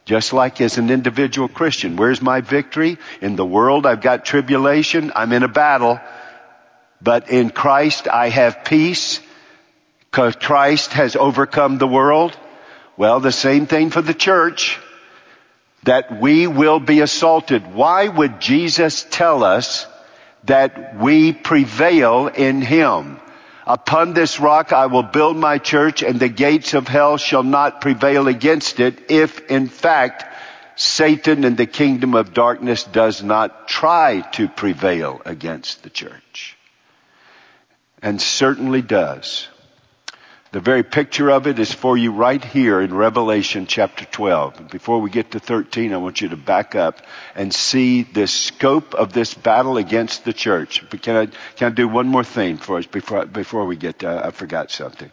Just 0.04 0.34
like 0.34 0.60
as 0.60 0.76
an 0.76 0.90
individual 0.90 1.48
Christian, 1.48 1.96
where's 1.96 2.20
my 2.20 2.42
victory? 2.42 2.98
In 3.22 3.36
the 3.36 3.46
world 3.46 3.86
I've 3.86 4.02
got 4.02 4.24
tribulation, 4.24 5.12
I'm 5.14 5.32
in 5.32 5.42
a 5.42 5.48
battle, 5.48 5.98
but 7.00 7.30
in 7.30 7.50
Christ 7.50 8.06
I 8.06 8.28
have 8.28 8.64
peace, 8.64 9.20
because 10.10 10.36
Christ 10.36 10.92
has 10.92 11.16
overcome 11.16 11.78
the 11.78 11.88
world. 11.88 12.36
Well, 12.96 13.20
the 13.20 13.32
same 13.32 13.66
thing 13.66 13.90
for 13.90 14.02
the 14.02 14.14
church, 14.14 14.78
that 15.84 16.20
we 16.20 16.46
will 16.46 16.80
be 16.80 17.00
assaulted. 17.00 17.74
Why 17.74 18.08
would 18.08 18.40
Jesus 18.40 19.06
tell 19.10 19.42
us 19.42 19.86
that 20.44 20.98
we 20.98 21.32
prevail 21.32 22.28
in 22.28 22.60
Him? 22.60 23.20
Upon 23.66 24.12
this 24.12 24.40
rock 24.40 24.72
I 24.72 24.86
will 24.86 25.02
build 25.02 25.36
my 25.36 25.58
church 25.58 26.02
and 26.02 26.20
the 26.20 26.28
gates 26.28 26.74
of 26.74 26.86
hell 26.86 27.16
shall 27.16 27.42
not 27.42 27.80
prevail 27.80 28.28
against 28.28 28.78
it 28.78 29.10
if 29.10 29.50
in 29.50 29.68
fact 29.68 30.24
Satan 30.76 31.44
and 31.44 31.56
the 31.56 31.66
kingdom 31.66 32.14
of 32.14 32.34
darkness 32.34 32.84
does 32.84 33.22
not 33.22 33.68
try 33.68 34.20
to 34.32 34.48
prevail 34.48 35.22
against 35.24 35.82
the 35.82 35.90
church. 35.90 36.56
And 38.02 38.20
certainly 38.20 38.82
does. 38.82 39.48
The 40.54 40.60
very 40.60 40.84
picture 40.84 41.32
of 41.32 41.48
it 41.48 41.58
is 41.58 41.72
for 41.72 41.98
you 41.98 42.12
right 42.12 42.42
here 42.44 42.80
in 42.80 42.94
Revelation 42.94 43.66
chapter 43.66 44.04
12. 44.04 44.68
Before 44.70 45.00
we 45.00 45.10
get 45.10 45.32
to 45.32 45.40
13, 45.40 45.92
I 45.92 45.96
want 45.96 46.20
you 46.20 46.28
to 46.28 46.36
back 46.36 46.76
up 46.76 47.00
and 47.34 47.52
see 47.52 48.04
the 48.04 48.28
scope 48.28 48.94
of 48.94 49.12
this 49.12 49.34
battle 49.34 49.78
against 49.78 50.24
the 50.24 50.32
church. 50.32 50.88
But 50.88 51.02
can 51.02 51.16
I, 51.16 51.26
can 51.56 51.72
I 51.72 51.74
do 51.74 51.88
one 51.88 52.06
more 52.06 52.22
thing 52.22 52.58
for 52.58 52.78
us 52.78 52.86
before, 52.86 53.26
before 53.26 53.64
we 53.64 53.74
get 53.74 53.98
there? 53.98 54.24
I 54.24 54.30
forgot 54.30 54.70
something. 54.70 55.10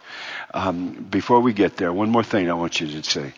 Um, 0.54 0.92
before 1.10 1.40
we 1.40 1.52
get 1.52 1.76
there, 1.76 1.92
one 1.92 2.10
more 2.10 2.22
thing 2.22 2.48
I 2.48 2.54
want 2.54 2.80
you 2.80 2.86
to 2.86 3.02
say. 3.02 3.34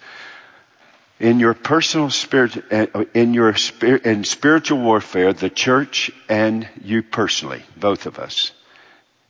In 1.19 1.41
your 1.41 1.55
personal 1.55 2.11
spirit, 2.11 2.71
uh, 2.71 3.05
in 3.15 3.33
your 3.33 3.57
spirit, 3.57 4.05
in 4.05 4.25
spiritual 4.25 4.83
warfare, 4.83 5.33
the 5.33 5.49
church 5.49 6.11
and 6.29 6.69
you 6.83 7.03
personally, 7.03 7.63
both 7.79 8.05
of 8.05 8.19
us, 8.19 8.53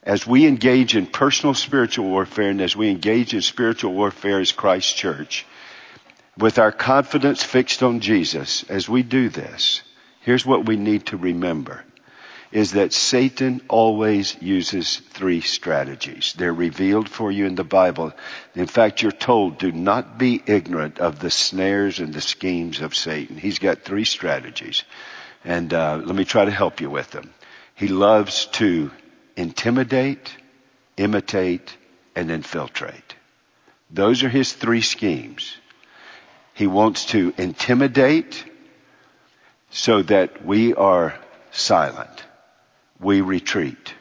as 0.05 0.27
we 0.27 0.47
engage 0.47 0.95
in 0.95 1.07
personal 1.07 1.55
spiritual 1.55 2.07
warfare 2.07 2.51
and 2.51 2.61
as 2.61 2.77
we 2.77 2.91
engage 2.91 3.33
in 3.33 3.41
spiritual 3.41 3.95
warfare 3.95 4.39
as 4.39 4.53
Christ's 4.53 4.93
church, 4.93 5.47
with 6.37 6.59
our 6.59 6.73
confidence 6.73 7.43
fixed 7.43 7.83
on 7.83 8.01
Jesus, 8.01 8.65
as 8.65 8.89
we 8.89 9.03
do 9.03 9.31
this, 9.31 9.81
here's 10.21 10.45
what 10.45 10.67
we 10.67 10.77
need 10.77 11.07
to 11.07 11.17
remember 11.17 11.85
is 12.53 12.73
that 12.73 12.93
Satan 12.93 13.61
always 13.69 14.41
uses 14.41 14.99
three 15.11 15.41
strategies. 15.41 16.35
They're 16.39 16.55
revealed 16.55 17.09
for 17.09 17.33
you 17.33 17.47
in 17.47 17.57
the 17.57 17.65
Bible. 17.65 18.13
In 18.55 18.69
fact, 18.69 19.03
you're 19.03 19.11
told, 19.11 19.59
do 19.59 19.73
not 19.73 20.19
be 20.19 20.41
ignorant 20.47 21.01
of 21.01 21.19
the 21.19 21.33
snares 21.33 21.99
and 21.99 22.15
the 22.15 22.21
schemes 22.21 22.81
of 22.81 22.95
Satan. 22.95 23.37
He's 23.37 23.59
got 23.59 23.83
three 23.83 24.05
strategies. 24.05 24.85
And 25.45 25.75
uh, 25.75 26.01
let 26.05 26.15
me 26.15 26.25
try 26.25 26.45
to 26.45 26.51
help 26.53 26.81
you 26.81 26.89
with 26.91 27.11
them. 27.11 27.35
He 27.75 27.89
loves 27.89 28.47
to 28.53 28.93
intimidate, 29.37 30.37
imitate, 30.97 31.77
and 32.15 32.31
infiltrate. 32.31 33.15
Those 33.91 34.23
are 34.23 34.29
his 34.29 34.53
three 34.53 34.81
schemes. 34.81 35.57
He 36.55 36.67
wants 36.67 37.07
to 37.07 37.35
intimidate 37.37 38.45
so 39.71 40.03
that 40.03 40.45
we 40.45 40.75
are 40.75 41.19
silent. 41.51 42.25
We 43.01 43.21
retreat. 43.21 43.95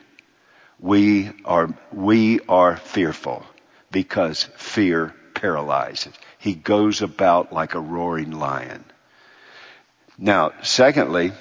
We 0.80 1.32
are, 1.46 1.74
we 1.92 2.40
are 2.48 2.78
fearful 2.78 3.46
because 3.92 4.44
fear 4.58 5.16
paralyzes. 5.34 6.14
He 6.38 6.54
goes 6.54 7.02
about 7.02 7.54
like 7.54 7.74
a 7.74 7.80
roaring 7.80 8.32
lion. 8.32 8.84
Now, 10.18 10.52
secondly, 10.62 11.32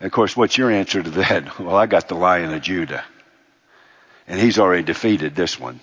of 0.00 0.12
course, 0.12 0.36
what's 0.36 0.56
your 0.56 0.70
answer 0.70 1.02
to 1.02 1.10
that? 1.10 1.58
Well, 1.60 1.76
I 1.76 1.86
got 1.86 2.08
the 2.08 2.14
Lion 2.14 2.52
of 2.52 2.62
Judah. 2.62 3.04
And 4.26 4.40
he's 4.40 4.58
already 4.58 4.82
defeated 4.82 5.34
this 5.34 5.58
one. 5.60 5.80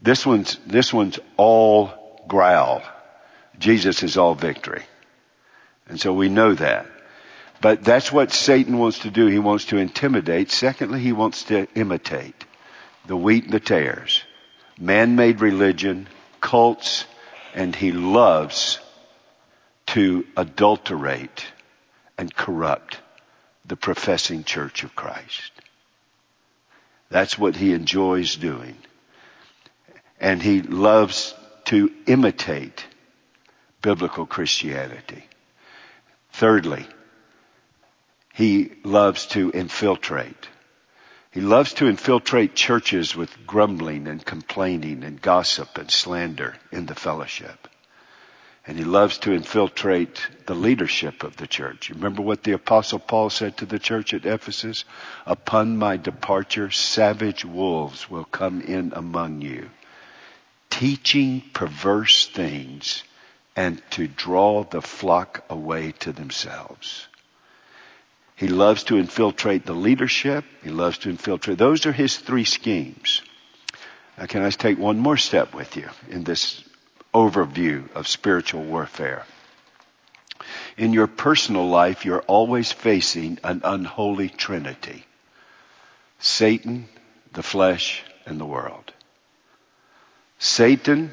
This 0.00 0.26
one's, 0.26 0.56
this 0.66 0.92
one's 0.92 1.18
all 1.36 2.24
growl. 2.26 2.82
Jesus 3.58 4.02
is 4.02 4.16
all 4.16 4.34
victory. 4.34 4.82
And 5.88 6.00
so 6.00 6.12
we 6.12 6.28
know 6.28 6.54
that. 6.54 6.86
But 7.60 7.84
that's 7.84 8.12
what 8.12 8.32
Satan 8.32 8.78
wants 8.78 9.00
to 9.00 9.10
do. 9.10 9.26
He 9.26 9.38
wants 9.38 9.66
to 9.66 9.78
intimidate. 9.78 10.50
Secondly, 10.50 11.00
he 11.00 11.12
wants 11.12 11.44
to 11.44 11.68
imitate 11.74 12.44
the 13.06 13.16
wheat 13.16 13.44
and 13.44 13.52
the 13.52 13.60
tares. 13.60 14.22
Man-made 14.78 15.40
religion, 15.40 16.08
cults, 16.40 17.06
and 17.54 17.74
he 17.74 17.92
loves 17.92 18.78
to 19.86 20.26
adulterate 20.36 21.46
and 22.18 22.34
corrupt 22.34 22.98
the 23.66 23.76
professing 23.76 24.44
church 24.44 24.84
of 24.84 24.94
Christ. 24.94 25.52
That's 27.08 27.38
what 27.38 27.56
he 27.56 27.72
enjoys 27.72 28.36
doing. 28.36 28.76
And 30.20 30.42
he 30.42 30.62
loves 30.62 31.34
to 31.66 31.92
imitate 32.06 32.84
biblical 33.82 34.26
Christianity. 34.26 35.24
Thirdly, 36.32 36.86
he 38.34 38.72
loves 38.84 39.26
to 39.26 39.50
infiltrate. 39.50 40.48
He 41.30 41.40
loves 41.40 41.74
to 41.74 41.86
infiltrate 41.86 42.54
churches 42.54 43.14
with 43.14 43.46
grumbling 43.46 44.08
and 44.08 44.24
complaining 44.24 45.04
and 45.04 45.20
gossip 45.20 45.78
and 45.78 45.90
slander 45.90 46.56
in 46.72 46.86
the 46.86 46.94
fellowship. 46.94 47.68
And 48.66 48.76
he 48.76 48.84
loves 48.84 49.18
to 49.18 49.32
infiltrate 49.32 50.26
the 50.46 50.54
leadership 50.54 51.22
of 51.22 51.36
the 51.36 51.46
church. 51.46 51.88
You 51.88 51.94
remember 51.94 52.22
what 52.22 52.42
the 52.42 52.52
apostle 52.52 52.98
Paul 52.98 53.30
said 53.30 53.56
to 53.58 53.66
the 53.66 53.78
church 53.78 54.12
at 54.12 54.26
Ephesus? 54.26 54.84
Upon 55.24 55.76
my 55.76 55.96
departure, 55.96 56.72
savage 56.72 57.44
wolves 57.44 58.10
will 58.10 58.24
come 58.24 58.60
in 58.60 58.92
among 58.96 59.40
you, 59.40 59.70
teaching 60.68 61.42
perverse 61.52 62.26
things 62.26 63.04
and 63.54 63.80
to 63.90 64.08
draw 64.08 64.64
the 64.64 64.82
flock 64.82 65.44
away 65.48 65.92
to 66.00 66.12
themselves. 66.12 67.06
He 68.34 68.48
loves 68.48 68.84
to 68.84 68.98
infiltrate 68.98 69.64
the 69.64 69.74
leadership. 69.74 70.44
He 70.62 70.70
loves 70.70 70.98
to 70.98 71.10
infiltrate. 71.10 71.56
Those 71.56 71.86
are 71.86 71.92
his 71.92 72.18
three 72.18 72.44
schemes. 72.44 73.22
Now, 74.18 74.26
can 74.26 74.42
I 74.42 74.50
take 74.50 74.78
one 74.78 74.98
more 74.98 75.16
step 75.16 75.54
with 75.54 75.76
you 75.76 75.88
in 76.10 76.24
this 76.24 76.62
overview 77.16 77.90
of 77.94 78.06
spiritual 78.06 78.62
warfare? 78.62 79.24
In 80.76 80.92
your 80.92 81.06
personal 81.06 81.66
life, 81.68 82.04
you're 82.04 82.22
always 82.22 82.70
facing 82.70 83.38
an 83.42 83.62
unholy 83.64 84.28
trinity. 84.28 85.06
Satan, 86.18 86.88
the 87.32 87.42
flesh, 87.42 88.02
and 88.26 88.38
the 88.38 88.44
world. 88.44 88.92
Satan, 90.38 91.10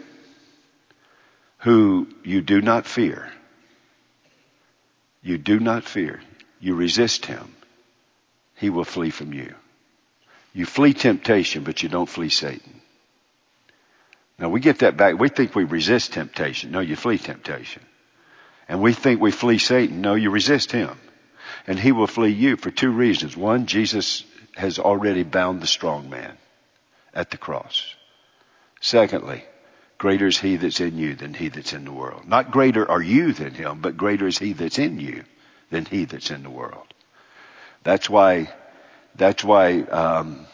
who 1.60 2.08
you 2.24 2.42
do 2.42 2.62
not 2.62 2.86
fear. 2.86 3.32
You 5.22 5.38
do 5.38 5.60
not 5.60 5.86
fear 5.86 6.20
you 6.64 6.76
resist 6.76 7.26
him, 7.26 7.54
he 8.56 8.70
will 8.70 8.86
flee 8.86 9.10
from 9.10 9.34
you. 9.34 9.54
You 10.54 10.66
flee 10.66 10.94
temptation, 10.94 11.66
but 11.66 11.84
you 11.84 11.90
don't 11.90 12.10
flee 12.10 12.30
Satan. 12.30 12.80
Now 14.40 14.50
we 14.50 14.60
get 14.60 14.80
that 14.80 14.98
back. 14.98 15.20
We 15.20 15.30
think 15.30 15.56
we 15.56 15.64
resist 15.64 16.14
temptation. 16.14 16.72
No, 16.72 16.80
you 16.80 16.96
flee 16.96 17.18
temptation. 17.18 17.84
And 18.68 18.82
we 18.82 18.94
think 18.94 19.22
we 19.22 19.32
flee 19.32 19.58
Satan. 19.58 20.02
No, 20.02 20.16
you 20.16 20.30
resist 20.30 20.72
him. 20.72 20.98
And 21.68 21.80
he 21.80 21.92
will 21.92 22.08
flee 22.08 22.32
you 22.32 22.58
for 22.58 22.72
two 22.72 22.92
reasons. 22.92 23.38
One, 23.38 23.68
Jesus 23.68 24.24
has 24.56 24.80
already 24.80 25.24
bound 25.24 25.62
the 25.62 25.68
strong 25.68 26.10
man 26.10 26.38
at 27.14 27.32
the 27.32 27.38
cross. 27.38 27.96
Secondly, 28.82 29.44
greater 29.98 30.28
is 30.28 30.40
he 30.40 30.58
that's 30.58 30.80
in 30.80 30.98
you 30.98 31.16
than 31.16 31.34
he 31.34 31.50
that's 31.50 31.74
in 31.74 31.86
the 31.86 31.92
world. 31.92 32.28
Not 32.28 32.52
greater 32.52 32.90
are 32.90 33.02
you 33.02 33.34
than 33.34 33.54
him, 33.54 33.80
but 33.82 33.98
greater 33.98 34.28
is 34.28 34.38
he 34.38 34.54
that's 34.54 34.80
in 34.80 35.00
you 35.00 35.24
than 35.70 35.86
he 35.86 36.06
that's 36.06 36.32
in 36.32 36.44
the 36.44 36.50
world. 36.50 36.94
That's 37.84 38.10
why, 38.10 38.54
that's 39.16 39.44
why, 39.44 39.82
um, 39.82 40.46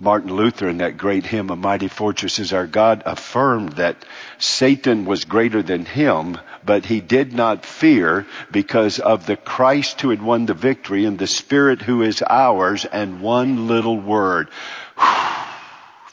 Martin 0.00 0.32
Luther 0.32 0.68
in 0.68 0.78
that 0.78 0.96
great 0.96 1.26
hymn, 1.26 1.50
A 1.50 1.56
Mighty 1.56 1.88
Fortress 1.88 2.38
is 2.38 2.52
Our 2.52 2.68
God, 2.68 3.02
affirmed 3.04 3.72
that 3.72 3.96
Satan 4.38 5.04
was 5.04 5.24
greater 5.24 5.60
than 5.60 5.84
him, 5.84 6.38
but 6.64 6.84
he 6.84 7.00
did 7.00 7.32
not 7.32 7.66
fear 7.66 8.24
because 8.52 9.00
of 9.00 9.26
the 9.26 9.36
Christ 9.36 10.00
who 10.00 10.10
had 10.10 10.22
won 10.22 10.46
the 10.46 10.54
victory 10.54 11.04
and 11.04 11.18
the 11.18 11.26
Spirit 11.26 11.82
who 11.82 12.02
is 12.02 12.22
ours 12.22 12.84
and 12.84 13.20
one 13.20 13.66
little 13.66 13.98
word 13.98 14.50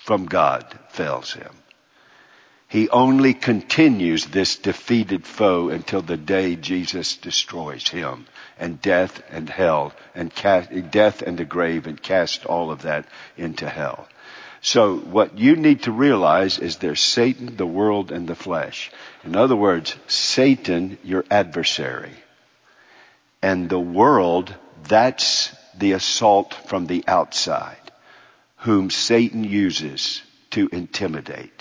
from 0.03 0.25
God 0.25 0.65
fails 0.89 1.33
him. 1.33 1.51
He 2.67 2.89
only 2.89 3.33
continues 3.33 4.25
this 4.25 4.55
defeated 4.55 5.25
foe 5.25 5.69
until 5.69 6.01
the 6.01 6.17
day 6.17 6.55
Jesus 6.55 7.15
destroys 7.15 7.87
him 7.87 8.25
and 8.57 8.81
death 8.81 9.21
and 9.29 9.49
hell 9.49 9.93
and 10.15 10.33
cast, 10.33 10.69
death 10.91 11.21
and 11.21 11.37
the 11.37 11.45
grave 11.45 11.85
and 11.85 12.01
cast 12.01 12.45
all 12.45 12.71
of 12.71 12.81
that 12.81 13.05
into 13.37 13.69
hell. 13.69 14.07
So 14.61 14.97
what 14.97 15.37
you 15.37 15.55
need 15.55 15.83
to 15.83 15.91
realize 15.91 16.57
is 16.57 16.77
there's 16.77 16.99
Satan, 16.99 17.55
the 17.55 17.67
world, 17.67 18.11
and 18.11 18.27
the 18.27 18.33
flesh. 18.33 18.91
In 19.23 19.35
other 19.35 19.55
words, 19.55 19.95
Satan, 20.07 20.97
your 21.03 21.23
adversary. 21.29 22.13
And 23.43 23.69
the 23.69 23.79
world, 23.79 24.55
that's 24.87 25.55
the 25.77 25.91
assault 25.91 26.55
from 26.65 26.87
the 26.87 27.03
outside, 27.07 27.91
whom 28.57 28.89
Satan 28.89 29.43
uses 29.43 30.23
to 30.49 30.67
intimidate. 30.71 31.54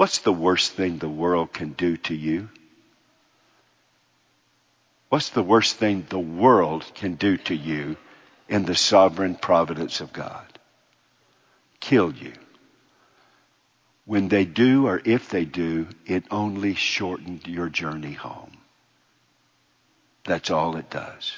What's 0.00 0.20
the 0.20 0.32
worst 0.32 0.72
thing 0.72 0.96
the 0.96 1.10
world 1.10 1.52
can 1.52 1.72
do 1.72 1.98
to 2.08 2.14
you? 2.14 2.48
What's 5.10 5.28
the 5.28 5.42
worst 5.42 5.76
thing 5.76 6.06
the 6.08 6.18
world 6.18 6.90
can 6.94 7.16
do 7.16 7.36
to 7.36 7.54
you 7.54 7.98
in 8.48 8.64
the 8.64 8.74
sovereign 8.74 9.34
providence 9.34 10.00
of 10.00 10.10
God? 10.10 10.46
Kill 11.80 12.14
you. 12.14 12.32
When 14.06 14.28
they 14.28 14.46
do, 14.46 14.86
or 14.86 15.02
if 15.04 15.28
they 15.28 15.44
do, 15.44 15.88
it 16.06 16.24
only 16.30 16.72
shortened 16.72 17.46
your 17.46 17.68
journey 17.68 18.14
home. 18.14 18.56
That's 20.24 20.50
all 20.50 20.78
it 20.78 20.88
does. 20.88 21.30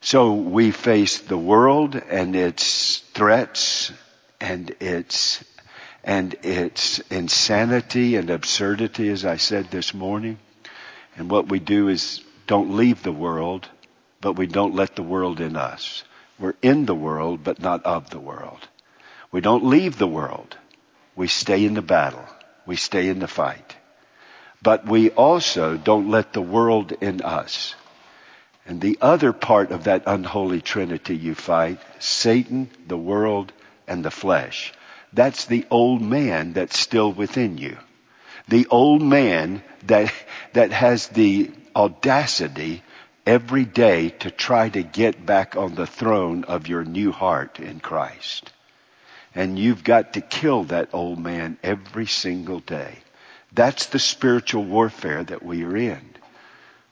So 0.00 0.34
we 0.34 0.70
face 0.70 1.18
the 1.18 1.36
world 1.36 1.96
and 1.96 2.36
its 2.36 2.98
threats 2.98 3.90
and 4.40 4.70
its 4.78 5.42
and 6.06 6.34
its 6.44 7.00
insanity 7.10 8.14
and 8.14 8.30
absurdity, 8.30 9.08
as 9.08 9.24
I 9.24 9.38
said 9.38 9.70
this 9.70 9.92
morning. 9.92 10.38
And 11.16 11.28
what 11.28 11.48
we 11.48 11.58
do 11.58 11.88
is 11.88 12.22
don't 12.46 12.76
leave 12.76 13.02
the 13.02 13.12
world, 13.12 13.68
but 14.20 14.34
we 14.34 14.46
don't 14.46 14.76
let 14.76 14.94
the 14.94 15.02
world 15.02 15.40
in 15.40 15.56
us. 15.56 16.04
We're 16.38 16.54
in 16.62 16.86
the 16.86 16.94
world, 16.94 17.42
but 17.42 17.60
not 17.60 17.84
of 17.84 18.10
the 18.10 18.20
world. 18.20 18.60
We 19.32 19.40
don't 19.40 19.66
leave 19.66 19.98
the 19.98 20.06
world. 20.06 20.56
We 21.16 21.26
stay 21.26 21.64
in 21.64 21.74
the 21.74 21.82
battle. 21.82 22.24
We 22.66 22.76
stay 22.76 23.08
in 23.08 23.18
the 23.18 23.26
fight. 23.26 23.74
But 24.62 24.86
we 24.86 25.10
also 25.10 25.76
don't 25.76 26.10
let 26.10 26.32
the 26.32 26.40
world 26.40 26.92
in 27.00 27.20
us. 27.22 27.74
And 28.64 28.80
the 28.80 28.98
other 29.00 29.32
part 29.32 29.72
of 29.72 29.84
that 29.84 30.04
unholy 30.06 30.60
trinity 30.60 31.16
you 31.16 31.34
fight, 31.34 31.80
Satan, 31.98 32.70
the 32.86 32.96
world, 32.96 33.52
and 33.88 34.04
the 34.04 34.10
flesh. 34.10 34.72
That's 35.16 35.46
the 35.46 35.64
old 35.70 36.02
man 36.02 36.52
that's 36.52 36.78
still 36.78 37.10
within 37.10 37.56
you. 37.56 37.78
The 38.48 38.66
old 38.70 39.00
man 39.00 39.62
that, 39.84 40.12
that 40.52 40.72
has 40.72 41.08
the 41.08 41.50
audacity 41.74 42.82
every 43.24 43.64
day 43.64 44.10
to 44.10 44.30
try 44.30 44.68
to 44.68 44.82
get 44.82 45.24
back 45.24 45.56
on 45.56 45.74
the 45.74 45.86
throne 45.86 46.44
of 46.44 46.68
your 46.68 46.84
new 46.84 47.12
heart 47.12 47.58
in 47.58 47.80
Christ. 47.80 48.52
And 49.34 49.58
you've 49.58 49.82
got 49.82 50.12
to 50.12 50.20
kill 50.20 50.64
that 50.64 50.90
old 50.92 51.18
man 51.18 51.56
every 51.62 52.06
single 52.06 52.60
day. 52.60 52.98
That's 53.54 53.86
the 53.86 53.98
spiritual 53.98 54.64
warfare 54.64 55.24
that 55.24 55.42
we 55.42 55.64
are 55.64 55.76
in. 55.78 56.10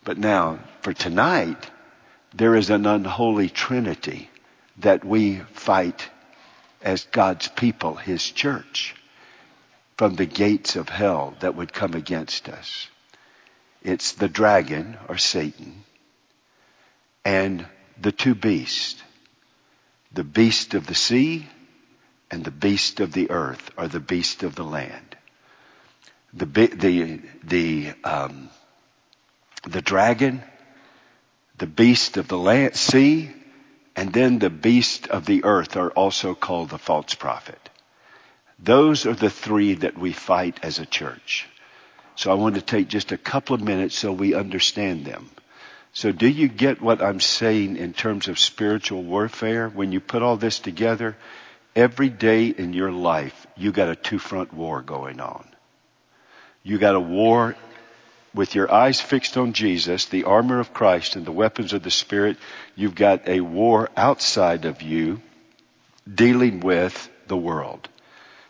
But 0.02 0.16
now, 0.16 0.60
for 0.80 0.94
tonight, 0.94 1.70
there 2.32 2.56
is 2.56 2.70
an 2.70 2.86
unholy 2.86 3.50
trinity 3.50 4.30
that 4.78 5.04
we 5.04 5.40
fight 5.52 6.08
as 6.84 7.04
God's 7.04 7.48
people, 7.48 7.96
His 7.96 8.22
church, 8.22 8.94
from 9.96 10.14
the 10.14 10.26
gates 10.26 10.76
of 10.76 10.88
hell 10.88 11.34
that 11.40 11.56
would 11.56 11.72
come 11.72 11.94
against 11.94 12.48
us. 12.48 12.88
It's 13.82 14.12
the 14.12 14.28
dragon 14.28 14.96
or 15.08 15.18
Satan 15.18 15.84
and 17.24 17.66
the 18.00 18.12
two 18.12 18.34
beasts. 18.34 19.02
The 20.12 20.24
beast 20.24 20.74
of 20.74 20.86
the 20.86 20.94
sea 20.94 21.46
and 22.30 22.44
the 22.44 22.50
beast 22.50 23.00
of 23.00 23.12
the 23.12 23.30
earth 23.30 23.70
or 23.76 23.88
the 23.88 24.00
beast 24.00 24.42
of 24.42 24.54
the 24.54 24.64
land. 24.64 25.16
The, 26.32 26.46
the, 26.46 27.20
the, 27.42 27.92
um, 28.04 28.50
the 29.62 29.82
dragon, 29.82 30.42
the 31.58 31.66
beast 31.66 32.16
of 32.16 32.28
the 32.28 32.38
land, 32.38 32.76
sea, 32.76 33.30
and 33.96 34.12
then 34.12 34.38
the 34.38 34.50
beast 34.50 35.08
of 35.08 35.26
the 35.26 35.44
earth 35.44 35.76
are 35.76 35.90
also 35.90 36.34
called 36.34 36.70
the 36.70 36.78
false 36.78 37.14
prophet. 37.14 37.70
Those 38.58 39.06
are 39.06 39.14
the 39.14 39.30
three 39.30 39.74
that 39.74 39.98
we 39.98 40.12
fight 40.12 40.58
as 40.62 40.78
a 40.78 40.86
church. 40.86 41.46
So 42.16 42.30
I 42.30 42.34
want 42.34 42.54
to 42.54 42.62
take 42.62 42.88
just 42.88 43.12
a 43.12 43.18
couple 43.18 43.54
of 43.54 43.62
minutes 43.62 43.96
so 43.96 44.12
we 44.12 44.34
understand 44.34 45.04
them. 45.04 45.30
So 45.92 46.10
do 46.10 46.28
you 46.28 46.48
get 46.48 46.80
what 46.80 47.02
I'm 47.02 47.20
saying 47.20 47.76
in 47.76 47.92
terms 47.92 48.28
of 48.28 48.38
spiritual 48.38 49.02
warfare? 49.02 49.68
When 49.68 49.92
you 49.92 50.00
put 50.00 50.22
all 50.22 50.36
this 50.36 50.58
together, 50.58 51.16
every 51.76 52.08
day 52.08 52.46
in 52.46 52.72
your 52.72 52.90
life, 52.90 53.46
you 53.56 53.70
got 53.70 53.88
a 53.88 53.96
two 53.96 54.18
front 54.18 54.52
war 54.52 54.82
going 54.82 55.20
on. 55.20 55.46
You 56.62 56.78
got 56.78 56.94
a 56.94 57.00
war 57.00 57.54
with 58.34 58.54
your 58.54 58.72
eyes 58.72 59.00
fixed 59.00 59.36
on 59.36 59.52
Jesus, 59.52 60.06
the 60.06 60.24
armor 60.24 60.58
of 60.58 60.74
Christ 60.74 61.16
and 61.16 61.24
the 61.24 61.32
weapons 61.32 61.72
of 61.72 61.82
the 61.82 61.90
Spirit. 61.90 62.36
You've 62.74 62.96
got 62.96 63.28
a 63.28 63.40
war 63.40 63.88
outside 63.96 64.64
of 64.64 64.82
you 64.82 65.22
dealing 66.12 66.60
with 66.60 67.08
the 67.28 67.36
world. 67.36 67.88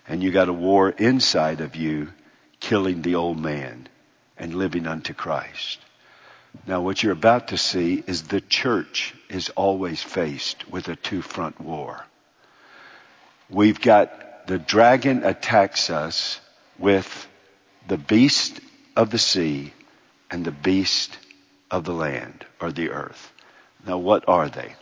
And 0.09 0.23
you 0.23 0.31
got 0.31 0.49
a 0.49 0.55
war 0.55 0.91
inside 0.91 1.61
of 1.61 1.77
you 1.77 2.13
killing 2.61 3.03
the 3.03 3.15
old 3.15 3.39
man 3.39 3.89
and 4.39 4.55
living 4.55 4.87
unto 4.87 5.13
Christ. 5.13 5.79
Now 6.67 6.81
what 6.81 7.03
you're 7.03 7.13
about 7.13 7.49
to 7.49 7.59
see 7.59 8.03
is 8.07 8.23
the 8.23 8.41
church 8.41 9.15
is 9.29 9.51
always 9.51 10.03
faced 10.03 10.69
with 10.71 10.89
a 10.89 10.97
two 10.97 11.21
front 11.21 11.61
war. 11.61 12.05
We've 13.51 13.81
got 13.81 14.47
the 14.47 14.59
dragon 14.59 15.25
attacks 15.25 15.91
us 15.91 16.41
with 16.79 17.29
the 17.87 17.99
beast 17.99 18.61
of 18.97 19.11
the 19.11 19.19
sea 19.19 19.73
and 20.31 20.45
the 20.45 20.53
beast 20.53 21.19
of 21.71 21.85
the 21.85 21.93
land 21.95 22.47
or 22.61 22.73
the 22.73 22.91
earth. 22.91 23.33
Now 23.87 23.99
what 23.99 24.29
are 24.29 24.49
they? 24.49 24.75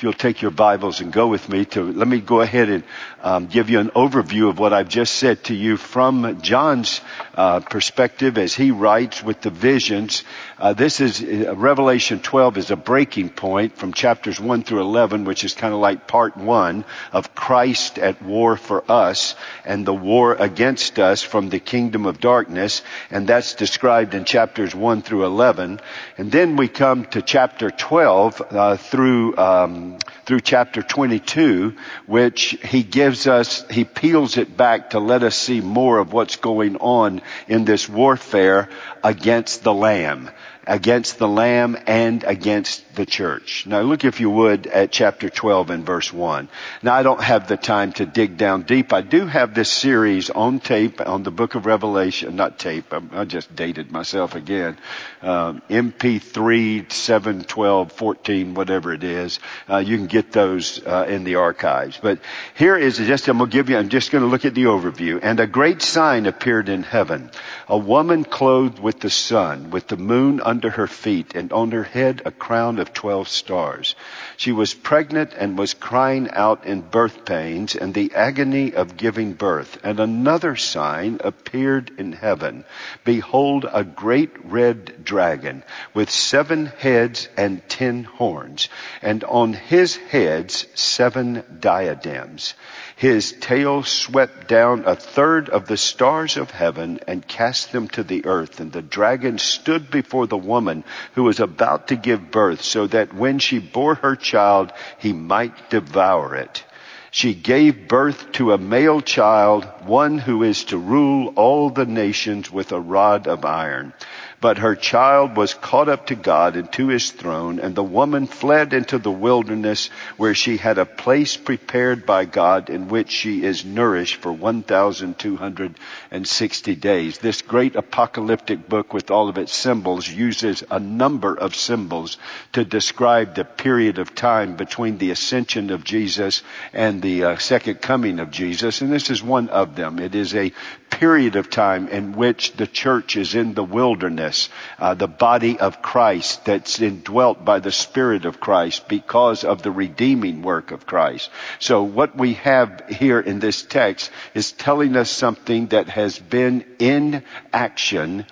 If 0.00 0.04
you'll 0.04 0.14
take 0.14 0.40
your 0.40 0.50
Bibles 0.50 1.02
and 1.02 1.12
go 1.12 1.26
with 1.26 1.46
me 1.50 1.66
to, 1.66 1.82
let 1.82 2.08
me 2.08 2.22
go 2.22 2.40
ahead 2.40 2.70
and 2.70 2.84
um, 3.22 3.48
give 3.48 3.68
you 3.68 3.80
an 3.80 3.90
overview 3.90 4.48
of 4.48 4.58
what 4.58 4.72
I've 4.72 4.88
just 4.88 5.16
said 5.16 5.44
to 5.44 5.54
you 5.54 5.76
from 5.76 6.40
John's 6.40 7.02
uh, 7.34 7.60
perspective 7.60 8.38
as 8.38 8.54
he 8.54 8.70
writes 8.70 9.22
with 9.22 9.42
the 9.42 9.50
visions. 9.50 10.24
Uh, 10.58 10.72
this 10.72 11.00
is 11.00 11.22
uh, 11.22 11.54
Revelation 11.54 12.20
12 12.20 12.56
is 12.56 12.70
a 12.70 12.76
breaking 12.76 13.28
point 13.28 13.76
from 13.76 13.92
chapters 13.92 14.40
1 14.40 14.62
through 14.62 14.80
11, 14.80 15.26
which 15.26 15.44
is 15.44 15.52
kind 15.52 15.74
of 15.74 15.80
like 15.80 16.08
part 16.08 16.34
one 16.34 16.86
of 17.12 17.34
Christ 17.34 17.98
at 17.98 18.22
war 18.22 18.56
for 18.56 18.90
us 18.90 19.34
and 19.66 19.84
the 19.84 19.92
war 19.92 20.34
against 20.34 20.98
us 20.98 21.22
from 21.22 21.50
the 21.50 21.60
kingdom 21.60 22.06
of 22.06 22.20
darkness, 22.20 22.80
and 23.10 23.26
that's 23.26 23.54
described 23.54 24.14
in 24.14 24.24
chapters 24.24 24.74
1 24.74 25.02
through 25.02 25.26
11. 25.26 25.78
And 26.16 26.32
then 26.32 26.56
we 26.56 26.68
come 26.68 27.04
to 27.06 27.20
chapter 27.20 27.70
12 27.70 28.42
uh, 28.50 28.76
through 28.78 29.36
um, 29.36 29.89
through 30.26 30.40
chapter 30.40 30.82
22, 30.82 31.74
which 32.06 32.56
he 32.62 32.82
gives 32.82 33.26
us, 33.26 33.68
he 33.70 33.84
peels 33.84 34.36
it 34.36 34.56
back 34.56 34.90
to 34.90 35.00
let 35.00 35.22
us 35.22 35.36
see 35.36 35.60
more 35.60 35.98
of 35.98 36.12
what's 36.12 36.36
going 36.36 36.76
on 36.76 37.22
in 37.48 37.64
this 37.64 37.88
warfare 37.88 38.68
against 39.02 39.62
the 39.62 39.74
Lamb 39.74 40.30
against 40.70 41.18
the 41.18 41.26
Lamb 41.26 41.76
and 41.88 42.22
against 42.22 42.94
the 42.94 43.04
church. 43.04 43.66
Now 43.66 43.80
look 43.80 44.04
if 44.04 44.20
you 44.20 44.30
would 44.30 44.68
at 44.68 44.92
chapter 44.92 45.28
12 45.28 45.70
and 45.70 45.84
verse 45.84 46.12
1. 46.12 46.48
Now 46.82 46.94
I 46.94 47.02
don't 47.02 47.20
have 47.20 47.48
the 47.48 47.56
time 47.56 47.92
to 47.94 48.06
dig 48.06 48.36
down 48.36 48.62
deep. 48.62 48.92
I 48.92 49.00
do 49.00 49.26
have 49.26 49.52
this 49.52 49.68
series 49.68 50.30
on 50.30 50.60
tape 50.60 51.00
on 51.00 51.24
the 51.24 51.32
book 51.32 51.56
of 51.56 51.66
Revelation, 51.66 52.36
not 52.36 52.60
tape, 52.60 52.94
I, 53.12 53.24
just 53.24 53.54
dated 53.56 53.90
myself 53.90 54.36
again. 54.36 54.78
Um, 55.22 55.60
MP3, 55.68 56.92
7, 56.92 57.44
12, 57.44 57.92
14, 57.92 58.54
whatever 58.54 58.92
it 58.92 59.02
is. 59.02 59.40
Uh, 59.68 59.78
you 59.78 59.96
can 59.96 60.06
get 60.06 60.30
those 60.30 60.86
uh, 60.86 61.06
in 61.08 61.24
the 61.24 61.34
archives. 61.34 61.98
But 62.00 62.20
here 62.54 62.76
is 62.76 62.98
just, 62.98 63.26
I'm 63.26 63.38
going 63.38 63.50
to 63.50 63.56
give 63.56 63.70
you, 63.70 63.76
I'm 63.76 63.88
just 63.88 64.12
going 64.12 64.22
to 64.22 64.30
look 64.30 64.44
at 64.44 64.54
the 64.54 64.64
overview. 64.64 65.18
And 65.20 65.40
a 65.40 65.48
great 65.48 65.82
sign 65.82 66.26
appeared 66.26 66.68
in 66.68 66.84
heaven. 66.84 67.32
A 67.66 67.76
woman 67.76 68.22
clothed 68.24 68.78
with 68.78 69.00
the 69.00 69.10
sun, 69.10 69.70
with 69.70 69.88
the 69.88 69.96
moon 69.96 70.40
under 70.40 70.59
her 70.68 70.86
feet 70.86 71.34
and 71.34 71.52
on 71.52 71.70
her 71.70 71.84
head 71.84 72.20
a 72.26 72.30
crown 72.30 72.78
of 72.78 72.92
twelve 72.92 73.28
stars. 73.28 73.94
She 74.36 74.52
was 74.52 74.74
pregnant 74.74 75.32
and 75.32 75.56
was 75.56 75.72
crying 75.72 76.28
out 76.32 76.66
in 76.66 76.82
birth 76.82 77.24
pains 77.24 77.74
and 77.74 77.94
the 77.94 78.12
agony 78.14 78.74
of 78.74 78.98
giving 78.98 79.32
birth. 79.32 79.78
And 79.82 79.98
another 79.98 80.56
sign 80.56 81.20
appeared 81.24 81.92
in 81.96 82.12
heaven. 82.12 82.64
Behold, 83.04 83.66
a 83.72 83.84
great 83.84 84.32
red 84.44 85.04
dragon 85.04 85.62
with 85.94 86.10
seven 86.10 86.66
heads 86.66 87.28
and 87.36 87.66
ten 87.68 88.04
horns, 88.04 88.68
and 89.00 89.24
on 89.24 89.54
his 89.54 89.96
heads 89.96 90.66
seven 90.74 91.42
diadems. 91.60 92.54
His 93.00 93.32
tail 93.32 93.82
swept 93.82 94.46
down 94.46 94.82
a 94.84 94.94
third 94.94 95.48
of 95.48 95.66
the 95.66 95.78
stars 95.78 96.36
of 96.36 96.50
heaven 96.50 97.00
and 97.08 97.26
cast 97.26 97.72
them 97.72 97.88
to 97.96 98.02
the 98.02 98.26
earth. 98.26 98.60
And 98.60 98.70
the 98.72 98.82
dragon 98.82 99.38
stood 99.38 99.90
before 99.90 100.26
the 100.26 100.36
woman 100.36 100.84
who 101.14 101.22
was 101.22 101.40
about 101.40 101.88
to 101.88 101.96
give 101.96 102.30
birth 102.30 102.60
so 102.60 102.86
that 102.88 103.14
when 103.14 103.38
she 103.38 103.58
bore 103.58 103.94
her 103.94 104.16
child, 104.16 104.70
he 104.98 105.14
might 105.14 105.70
devour 105.70 106.34
it. 106.34 106.62
She 107.10 107.32
gave 107.32 107.88
birth 107.88 108.32
to 108.32 108.52
a 108.52 108.58
male 108.58 109.00
child, 109.00 109.66
one 109.86 110.18
who 110.18 110.42
is 110.42 110.64
to 110.64 110.76
rule 110.76 111.32
all 111.36 111.70
the 111.70 111.86
nations 111.86 112.52
with 112.52 112.70
a 112.70 112.78
rod 112.78 113.26
of 113.26 113.46
iron. 113.46 113.94
But 114.40 114.58
her 114.58 114.74
child 114.74 115.36
was 115.36 115.52
caught 115.52 115.90
up 115.90 116.06
to 116.06 116.14
God 116.14 116.56
and 116.56 116.72
to 116.72 116.88
his 116.88 117.10
throne, 117.10 117.58
and 117.58 117.74
the 117.74 117.82
woman 117.82 118.26
fled 118.26 118.72
into 118.72 118.96
the 118.96 119.10
wilderness 119.10 119.90
where 120.16 120.34
she 120.34 120.56
had 120.56 120.78
a 120.78 120.86
place 120.86 121.36
prepared 121.36 122.06
by 122.06 122.24
God 122.24 122.70
in 122.70 122.88
which 122.88 123.10
she 123.10 123.44
is 123.44 123.66
nourished 123.66 124.16
for 124.16 124.32
1,260 124.32 126.74
days. 126.76 127.18
This 127.18 127.42
great 127.42 127.76
apocalyptic 127.76 128.66
book 128.66 128.94
with 128.94 129.10
all 129.10 129.28
of 129.28 129.36
its 129.36 129.52
symbols 129.52 130.08
uses 130.08 130.64
a 130.70 130.80
number 130.80 131.34
of 131.34 131.54
symbols 131.54 132.16
to 132.54 132.64
describe 132.64 133.34
the 133.34 133.44
period 133.44 133.98
of 133.98 134.14
time 134.14 134.56
between 134.56 134.96
the 134.96 135.10
ascension 135.10 135.68
of 135.68 135.84
Jesus 135.84 136.42
and 136.72 137.02
the 137.02 137.24
uh, 137.24 137.36
second 137.36 137.82
coming 137.82 138.18
of 138.18 138.30
Jesus, 138.30 138.80
and 138.80 138.90
this 138.90 139.10
is 139.10 139.22
one 139.22 139.50
of 139.50 139.76
them. 139.76 139.98
It 139.98 140.14
is 140.14 140.34
a 140.34 140.50
period 140.90 141.36
of 141.36 141.48
time 141.48 141.88
in 141.88 142.12
which 142.12 142.52
the 142.52 142.66
church 142.66 143.16
is 143.16 143.34
in 143.34 143.54
the 143.54 143.64
wilderness, 143.64 144.48
uh, 144.78 144.94
the 144.94 145.08
body 145.08 145.58
of 145.58 145.80
Christ 145.80 146.44
that's 146.44 146.80
indwelt 146.80 147.44
by 147.44 147.60
the 147.60 147.72
Spirit 147.72 148.24
of 148.24 148.40
Christ 148.40 148.88
because 148.88 149.44
of 149.44 149.62
the 149.62 149.70
redeeming 149.70 150.42
work 150.42 150.72
of 150.72 150.86
Christ. 150.86 151.30
So 151.58 151.82
what 151.82 152.16
we 152.16 152.34
have 152.34 152.84
here 152.88 153.20
in 153.20 153.38
this 153.38 153.62
text 153.62 154.10
is 154.34 154.52
telling 154.52 154.96
us 154.96 155.10
something 155.10 155.68
that 155.68 155.88
has 155.88 156.18
been 156.18 156.64
in 156.78 157.22
action, 157.52 158.26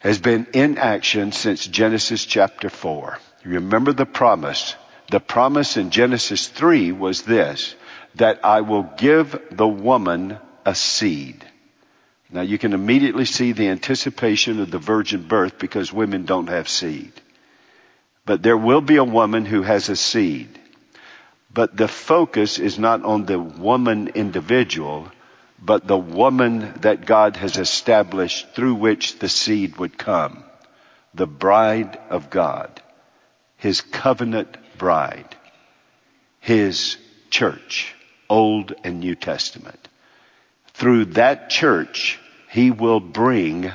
has 0.00 0.18
been 0.18 0.46
in 0.52 0.78
action 0.78 1.32
since 1.32 1.66
Genesis 1.66 2.24
chapter 2.24 2.68
4. 2.68 3.18
Remember 3.44 3.92
the 3.92 4.06
promise. 4.06 4.76
The 5.10 5.20
promise 5.20 5.76
in 5.76 5.90
Genesis 5.90 6.48
3 6.48 6.92
was 6.92 7.22
this, 7.22 7.74
that 8.14 8.44
I 8.44 8.60
will 8.60 8.84
give 8.96 9.38
the 9.50 9.68
woman 9.68 10.38
a 10.64 10.74
seed. 10.74 11.44
Now 12.32 12.40
you 12.40 12.56
can 12.56 12.72
immediately 12.72 13.26
see 13.26 13.52
the 13.52 13.68
anticipation 13.68 14.58
of 14.58 14.70
the 14.70 14.78
virgin 14.78 15.22
birth 15.28 15.58
because 15.58 15.92
women 15.92 16.24
don't 16.24 16.48
have 16.48 16.66
seed. 16.66 17.12
But 18.24 18.42
there 18.42 18.56
will 18.56 18.80
be 18.80 18.96
a 18.96 19.04
woman 19.04 19.44
who 19.44 19.62
has 19.62 19.90
a 19.90 19.96
seed. 19.96 20.58
But 21.52 21.76
the 21.76 21.88
focus 21.88 22.58
is 22.58 22.78
not 22.78 23.04
on 23.04 23.26
the 23.26 23.38
woman 23.38 24.08
individual, 24.14 25.12
but 25.60 25.86
the 25.86 25.98
woman 25.98 26.72
that 26.80 27.04
God 27.04 27.36
has 27.36 27.58
established 27.58 28.54
through 28.54 28.76
which 28.76 29.18
the 29.18 29.28
seed 29.28 29.76
would 29.76 29.98
come. 29.98 30.42
The 31.12 31.26
bride 31.26 31.98
of 32.08 32.30
God. 32.30 32.80
His 33.58 33.82
covenant 33.82 34.56
bride. 34.78 35.36
His 36.40 36.96
church. 37.28 37.94
Old 38.30 38.72
and 38.82 39.00
New 39.00 39.14
Testament. 39.14 39.88
Through 40.72 41.04
that 41.06 41.50
church, 41.50 42.18
he 42.52 42.70
will 42.70 43.00
bring 43.00 43.72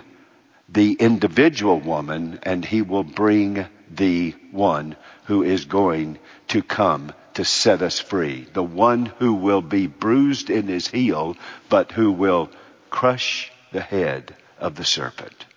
the 0.70 0.94
individual 0.94 1.80
woman 1.80 2.40
and 2.44 2.64
he 2.64 2.84
will 2.84 3.04
bring 3.04 3.66
the 3.90 4.36
one 4.52 4.96
who 5.26 5.42
is 5.42 5.66
going 5.66 6.20
to 6.48 6.62
come 6.62 7.12
to 7.34 7.44
set 7.44 7.82
us 7.82 8.00
free. 8.00 8.46
The 8.54 8.62
one 8.62 9.08
who 9.18 9.34
will 9.34 9.64
be 9.64 9.88
bruised 9.88 10.52
in 10.52 10.68
his 10.68 10.88
heel, 10.88 11.36
but 11.70 11.92
who 11.92 12.12
will 12.12 12.52
crush 12.92 13.52
the 13.72 13.82
head 13.82 14.36
of 14.60 14.76
the 14.76 14.86
serpent. 14.86 15.48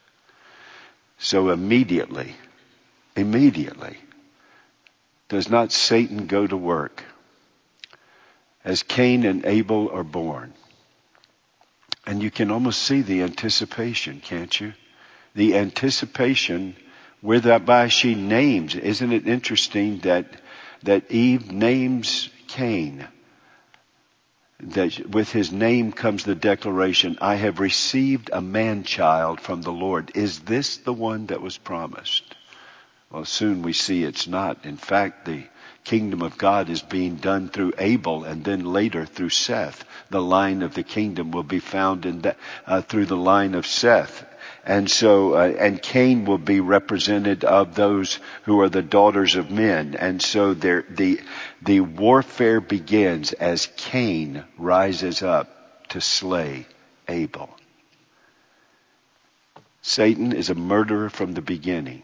So 1.18 1.50
immediately, 1.50 2.34
immediately, 3.16 3.98
does 5.28 5.50
not 5.50 5.72
Satan 5.72 6.26
go 6.26 6.46
to 6.46 6.56
work 6.56 7.04
as 8.64 8.82
Cain 8.82 9.26
and 9.26 9.44
Abel 9.44 9.90
are 9.90 10.04
born? 10.04 10.54
And 12.06 12.22
you 12.22 12.30
can 12.30 12.50
almost 12.50 12.82
see 12.82 13.02
the 13.02 13.22
anticipation, 13.22 14.20
can't 14.20 14.60
you? 14.60 14.72
The 15.34 15.56
anticipation 15.56 16.76
whereby 17.20 17.88
she 17.88 18.14
names. 18.14 18.74
Isn't 18.74 19.12
it 19.12 19.28
interesting 19.28 19.98
that, 20.00 20.26
that 20.82 21.10
Eve 21.10 21.50
names 21.52 22.30
Cain? 22.48 23.06
that 24.62 25.10
with 25.10 25.32
his 25.32 25.52
name 25.52 25.92
comes 25.92 26.24
the 26.24 26.34
declaration, 26.34 27.18
I 27.20 27.36
have 27.36 27.60
received 27.60 28.30
a 28.32 28.40
man 28.40 28.84
child 28.84 29.40
from 29.40 29.62
the 29.62 29.72
Lord. 29.72 30.12
Is 30.14 30.40
this 30.40 30.78
the 30.78 30.92
one 30.92 31.26
that 31.26 31.40
was 31.40 31.56
promised? 31.56 32.34
Well, 33.10 33.24
soon 33.24 33.62
we 33.62 33.72
see 33.72 34.04
it's 34.04 34.26
not. 34.26 34.64
In 34.66 34.76
fact, 34.76 35.24
the 35.24 35.44
kingdom 35.84 36.22
of 36.22 36.38
God 36.38 36.68
is 36.68 36.82
being 36.82 37.16
done 37.16 37.48
through 37.48 37.72
Abel 37.78 38.24
and 38.24 38.44
then 38.44 38.64
later 38.64 39.06
through 39.06 39.30
Seth. 39.30 39.84
The 40.10 40.22
line 40.22 40.62
of 40.62 40.74
the 40.74 40.82
kingdom 40.82 41.30
will 41.30 41.42
be 41.42 41.60
found 41.60 42.06
in 42.06 42.20
that, 42.22 42.36
uh, 42.66 42.82
through 42.82 43.06
the 43.06 43.16
line 43.16 43.54
of 43.54 43.66
Seth. 43.66 44.24
And 44.64 44.90
so, 44.90 45.34
uh, 45.34 45.52
and 45.58 45.80
Cain 45.80 46.26
will 46.26 46.38
be 46.38 46.60
represented 46.60 47.44
of 47.44 47.74
those 47.74 48.18
who 48.44 48.60
are 48.60 48.68
the 48.68 48.82
daughters 48.82 49.36
of 49.36 49.50
men. 49.50 49.96
And 49.98 50.20
so 50.20 50.54
there, 50.54 50.84
the, 50.88 51.20
the 51.62 51.80
warfare 51.80 52.60
begins 52.60 53.32
as 53.32 53.68
Cain 53.76 54.44
rises 54.58 55.22
up 55.22 55.88
to 55.90 56.00
slay 56.00 56.66
Abel. 57.08 57.50
Satan 59.82 60.32
is 60.32 60.50
a 60.50 60.54
murderer 60.54 61.08
from 61.08 61.32
the 61.32 61.42
beginning. 61.42 62.02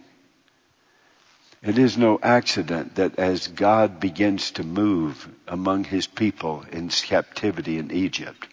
It 1.66 1.78
is 1.78 1.98
no 1.98 2.20
accident 2.22 2.94
that 2.94 3.18
as 3.18 3.48
God 3.48 3.98
begins 3.98 4.52
to 4.52 4.62
move 4.62 5.28
among 5.48 5.82
his 5.82 6.06
people 6.06 6.64
in 6.70 6.90
captivity 6.90 7.76
in 7.78 7.90
Egypt, 7.90 8.46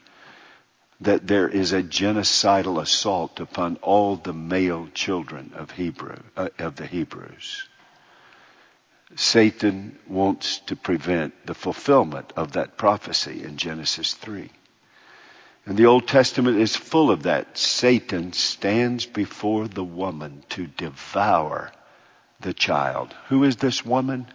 that 0.99 1.28
there 1.28 1.47
is 1.47 1.73
a 1.73 1.84
genocidal 1.84 2.82
assault 2.82 3.39
upon 3.39 3.76
all 3.84 4.15
the 4.15 4.34
male 4.34 4.88
children 4.95 5.52
of 5.54 5.69
Hebrew 5.69 6.17
uh, 6.36 6.49
of 6.58 6.76
the 6.76 6.88
Hebrews. 6.88 7.67
Satan 9.15 9.99
wants 10.08 10.58
to 10.65 10.76
prevent 10.76 11.45
the 11.45 11.54
fulfillment 11.54 12.34
of 12.36 12.54
that 12.54 12.78
prophecy 12.78 13.43
in 13.43 13.58
Genesis 13.58 14.15
3. 14.15 14.49
And 15.67 15.78
the 15.78 15.86
Old 15.86 16.08
Testament 16.08 16.58
is 16.58 16.76
full 16.76 17.12
of 17.12 17.21
that. 17.23 17.60
Satan 17.60 18.34
stands 18.34 19.06
before 19.06 19.67
the 19.67 19.84
woman 19.84 20.43
to 20.49 20.65
devour 20.65 21.71
the 22.43 22.53
child. 22.53 23.13
Who 23.29 23.43
is 23.43 23.58
this 23.58 23.86
woman? 23.86 24.27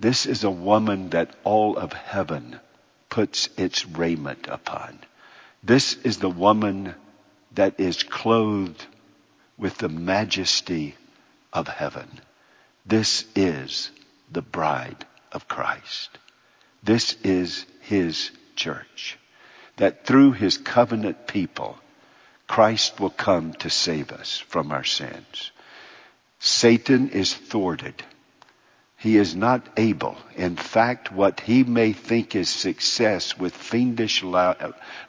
This 0.00 0.26
is 0.26 0.44
a 0.44 0.50
woman 0.50 1.10
that 1.10 1.34
all 1.44 1.76
of 1.76 1.92
heaven 1.92 2.58
puts 3.08 3.48
its 3.56 3.86
raiment 3.86 4.48
upon. 4.48 4.98
This 5.62 5.94
is 6.02 6.18
the 6.18 6.28
woman 6.28 6.94
that 7.52 7.78
is 7.78 8.02
clothed 8.02 8.84
with 9.56 9.78
the 9.78 9.88
majesty 9.88 10.96
of 11.52 11.68
heaven. 11.68 12.20
This 12.84 13.24
is 13.36 13.90
the 14.30 14.42
bride 14.42 15.06
of 15.32 15.48
Christ. 15.48 16.10
This 16.82 17.16
is 17.22 17.64
his 17.80 18.30
church. 18.56 19.16
That 19.76 20.04
through 20.04 20.32
his 20.32 20.58
covenant 20.58 21.26
people, 21.26 21.78
Christ 22.46 23.00
will 23.00 23.10
come 23.10 23.54
to 23.54 23.70
save 23.70 24.12
us 24.12 24.38
from 24.38 24.72
our 24.72 24.84
sins. 24.84 25.50
Satan 26.46 27.08
is 27.08 27.32
thwarted. 27.32 28.04
He 28.98 29.16
is 29.16 29.34
not 29.34 29.66
able. 29.78 30.18
In 30.36 30.56
fact, 30.56 31.10
what 31.10 31.40
he 31.40 31.64
may 31.64 31.94
think 31.94 32.36
is 32.36 32.50
success 32.50 33.38
with 33.38 33.56
fiendish 33.56 34.22
la- 34.22 34.54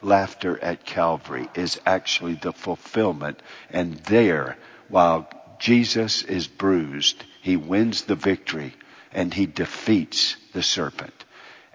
laughter 0.02 0.58
at 0.64 0.86
Calvary 0.86 1.50
is 1.54 1.78
actually 1.86 2.36
the 2.36 2.54
fulfillment. 2.54 3.42
And 3.70 3.96
there, 4.06 4.56
while 4.88 5.28
Jesus 5.60 6.24
is 6.24 6.48
bruised, 6.48 7.26
he 7.42 7.58
wins 7.58 8.04
the 8.04 8.16
victory 8.16 8.74
and 9.12 9.34
he 9.34 9.46
defeats 9.46 10.38
the 10.54 10.64
serpent. 10.64 11.26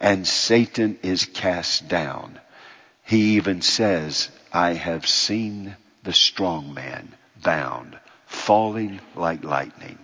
And 0.01 0.27
Satan 0.27 0.99
is 1.03 1.27
cast 1.27 1.87
down. 1.87 2.41
He 3.05 3.37
even 3.37 3.61
says, 3.61 4.31
I 4.55 4.73
have 4.73 5.07
seen 5.07 5.77
the 6.03 6.15
strong 6.15 6.73
man 6.73 7.15
bound, 7.43 7.99
falling 8.31 9.01
like 9.17 9.45
lightning. 9.45 9.99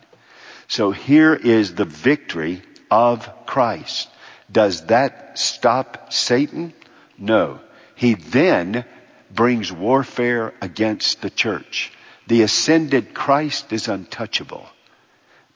So 0.69 0.91
here 0.91 1.33
is 1.33 1.75
the 1.75 1.85
victory 1.85 2.61
of 2.91 3.29
Christ. 3.47 4.09
Does 4.51 4.87
that 4.87 5.39
stop 5.39 6.12
Satan? 6.12 6.75
No. 7.17 7.61
He 7.95 8.15
then 8.15 8.85
brings 9.33 9.73
warfare 9.73 10.53
against 10.61 11.23
the 11.23 11.31
church. 11.31 11.93
The 12.27 12.43
ascended 12.43 13.15
Christ 13.15 13.73
is 13.73 13.87
untouchable. 13.89 14.67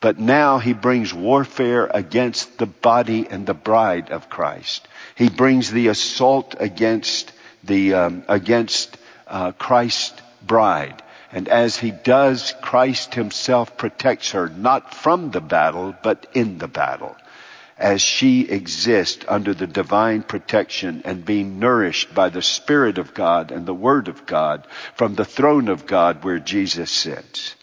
But 0.00 0.18
now 0.18 0.59
he 0.59 0.72
brings 0.72 1.12
warfare 1.12 1.90
against 1.92 2.56
the 2.56 2.66
body 2.66 3.26
and 3.28 3.46
the 3.46 3.54
bride 3.54 4.11
of 4.11 4.30
Christ. 4.30 4.87
He 5.16 5.28
brings 5.28 5.70
the 5.70 5.88
assault 5.88 6.54
against 6.59 7.33
the 7.64 7.94
um, 7.94 8.24
against 8.28 8.96
uh, 9.26 9.52
Christ's 9.52 10.18
bride. 10.40 11.02
And 11.32 11.48
as 11.48 11.76
he 11.76 11.90
does, 11.90 12.54
Christ 12.60 13.14
himself 13.14 13.76
protects 13.76 14.32
her, 14.32 14.48
not 14.48 14.94
from 14.94 15.30
the 15.30 15.40
battle, 15.40 15.94
but 16.02 16.26
in 16.34 16.58
the 16.58 16.68
battle. 16.68 17.16
As 17.78 18.02
she 18.02 18.42
exists 18.42 19.24
under 19.28 19.54
the 19.54 19.66
divine 19.66 20.22
protection 20.22 21.02
and 21.04 21.24
being 21.24 21.58
nourished 21.58 22.14
by 22.14 22.28
the 22.28 22.42
Spirit 22.42 22.98
of 22.98 23.14
God 23.14 23.52
and 23.52 23.64
the 23.64 23.74
Word 23.74 24.08
of 24.08 24.26
God 24.26 24.66
from 24.94 25.14
the 25.14 25.24
throne 25.24 25.68
of 25.68 25.86
God 25.86 26.24
where 26.24 26.38
Jesus 26.38 26.90
sits. 26.90 27.54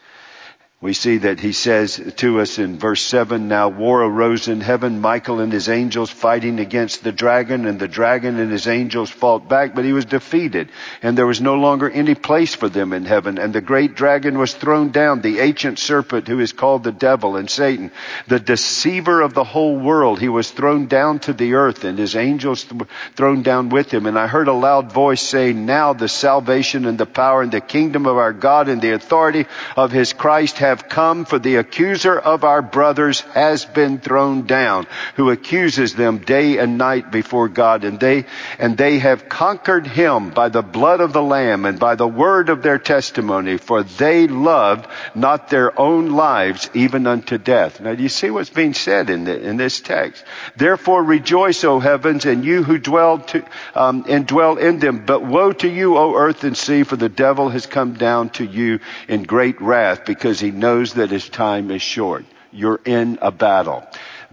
We 0.80 0.94
see 0.94 1.18
that 1.18 1.40
he 1.40 1.54
says 1.54 2.00
to 2.18 2.40
us 2.40 2.60
in 2.60 2.78
verse 2.78 3.02
7, 3.02 3.48
now 3.48 3.68
war 3.70 4.04
arose 4.04 4.48
in 4.48 4.62
heaven, 4.62 5.02
Michael 5.02 5.40
and 5.40 5.52
his 5.52 5.70
angels 5.70 6.12
fighting 6.12 6.60
against 6.60 7.04
the 7.04 7.12
dragon, 7.12 7.66
and 7.66 7.80
the 7.80 7.88
dragon 7.88 8.40
and 8.40 8.52
his 8.52 8.68
angels 8.68 9.10
fought 9.10 9.50
back, 9.50 9.74
but 9.74 9.86
he 9.86 9.92
was 9.92 10.06
defeated, 10.06 10.70
and 11.02 11.18
there 11.18 11.26
was 11.26 11.42
no 11.42 11.56
longer 11.56 11.90
any 11.90 12.14
place 12.14 12.54
for 12.54 12.70
them 12.70 12.94
in 12.94 13.06
heaven, 13.06 13.40
and 13.40 13.54
the 13.54 13.60
great 13.60 13.96
dragon 13.96 14.38
was 14.38 14.54
thrown 14.54 14.92
down, 14.92 15.22
the 15.22 15.40
ancient 15.40 15.80
serpent 15.80 16.28
who 16.28 16.40
is 16.40 16.54
called 16.54 16.84
the 16.84 16.92
devil 16.92 17.38
and 17.38 17.50
Satan, 17.50 17.90
the 18.28 18.40
deceiver 18.40 19.22
of 19.22 19.34
the 19.34 19.44
whole 19.44 19.80
world. 19.80 20.20
He 20.20 20.30
was 20.30 20.52
thrown 20.52 20.86
down 20.86 21.18
to 21.22 21.34
the 21.34 21.56
earth, 21.56 21.86
and 21.86 21.98
his 21.98 22.16
angels 22.16 22.66
th- 22.66 22.84
thrown 23.16 23.42
down 23.42 23.70
with 23.70 23.92
him, 23.92 24.06
and 24.06 24.18
I 24.18 24.28
heard 24.28 24.48
a 24.48 24.54
loud 24.54 24.94
voice 24.94 25.24
saying, 25.24 25.66
now 25.66 25.94
the 25.94 26.08
salvation 26.08 26.86
and 26.86 27.00
the 27.00 27.08
power 27.08 27.42
and 27.42 27.52
the 27.52 27.62
kingdom 27.62 28.06
of 28.06 28.18
our 28.18 28.32
God 28.32 28.70
and 28.70 28.80
the 28.80 28.94
authority 28.94 29.48
of 29.76 29.92
his 29.92 30.14
Christ 30.14 30.60
have 30.68 30.90
come 30.90 31.26
for 31.26 31.40
the 31.40 31.56
accuser 31.56 32.18
of 32.18 32.44
our 32.44 32.62
brothers 32.62 33.22
has 33.22 33.66
been 33.66 34.00
thrown 34.00 34.46
down 34.46 34.86
who 35.16 35.30
accuses 35.30 35.96
them 35.96 36.20
day 36.20 36.58
and 36.58 36.78
night 36.78 37.12
before 37.12 37.48
God 37.48 37.84
and 37.84 38.00
they 38.00 38.26
and 38.60 38.78
they 38.78 39.00
have 39.00 39.30
conquered 39.30 39.88
him 39.88 40.30
by 40.30 40.50
the 40.50 40.62
blood 40.62 41.00
of 41.00 41.14
the 41.14 41.22
lamb 41.22 41.66
and 41.66 41.80
by 41.80 41.96
the 41.96 42.08
word 42.08 42.50
of 42.50 42.62
their 42.62 42.78
testimony 42.78 43.58
for 43.58 43.84
they 43.84 44.28
loved 44.28 44.88
not 45.16 45.50
their 45.50 45.78
own 45.80 46.10
lives 46.12 46.70
even 46.74 47.08
unto 47.08 47.38
death. 47.38 47.80
Now 47.80 47.96
do 47.96 48.04
you 48.04 48.10
see 48.10 48.30
what's 48.30 48.50
being 48.50 48.74
said 48.74 49.10
in, 49.10 49.24
the, 49.24 49.40
in 49.40 49.58
this 49.58 49.80
text? 49.80 50.24
Therefore 50.56 51.04
rejoice 51.04 51.64
O 51.64 51.80
heavens 51.80 52.26
and 52.26 52.44
you 52.44 52.64
who 52.64 52.78
dwell 52.78 53.20
to, 53.20 53.44
um, 53.74 54.06
and 54.08 54.28
dwell 54.28 54.58
in 54.58 54.80
them 54.80 55.06
but 55.06 55.24
woe 55.24 55.54
to 55.54 55.70
you 55.70 55.98
O 55.98 56.16
earth 56.16 56.44
and 56.44 56.58
sea 56.58 56.84
for 56.84 56.98
the 56.98 57.10
devil 57.10 57.50
has 57.50 57.66
come 57.66 57.94
down 57.94 58.30
to 58.32 58.46
you 58.46 58.80
in 59.08 59.24
great 59.24 59.62
wrath 59.62 60.06
because 60.06 60.40
he 60.40 60.52
knows 60.58 60.94
that 60.94 61.12
his 61.12 61.30
time 61.30 61.72
is 61.72 61.82
short. 61.82 62.26
You're 62.52 62.82
in 62.84 63.20
a 63.22 63.32
battle. 63.32 63.86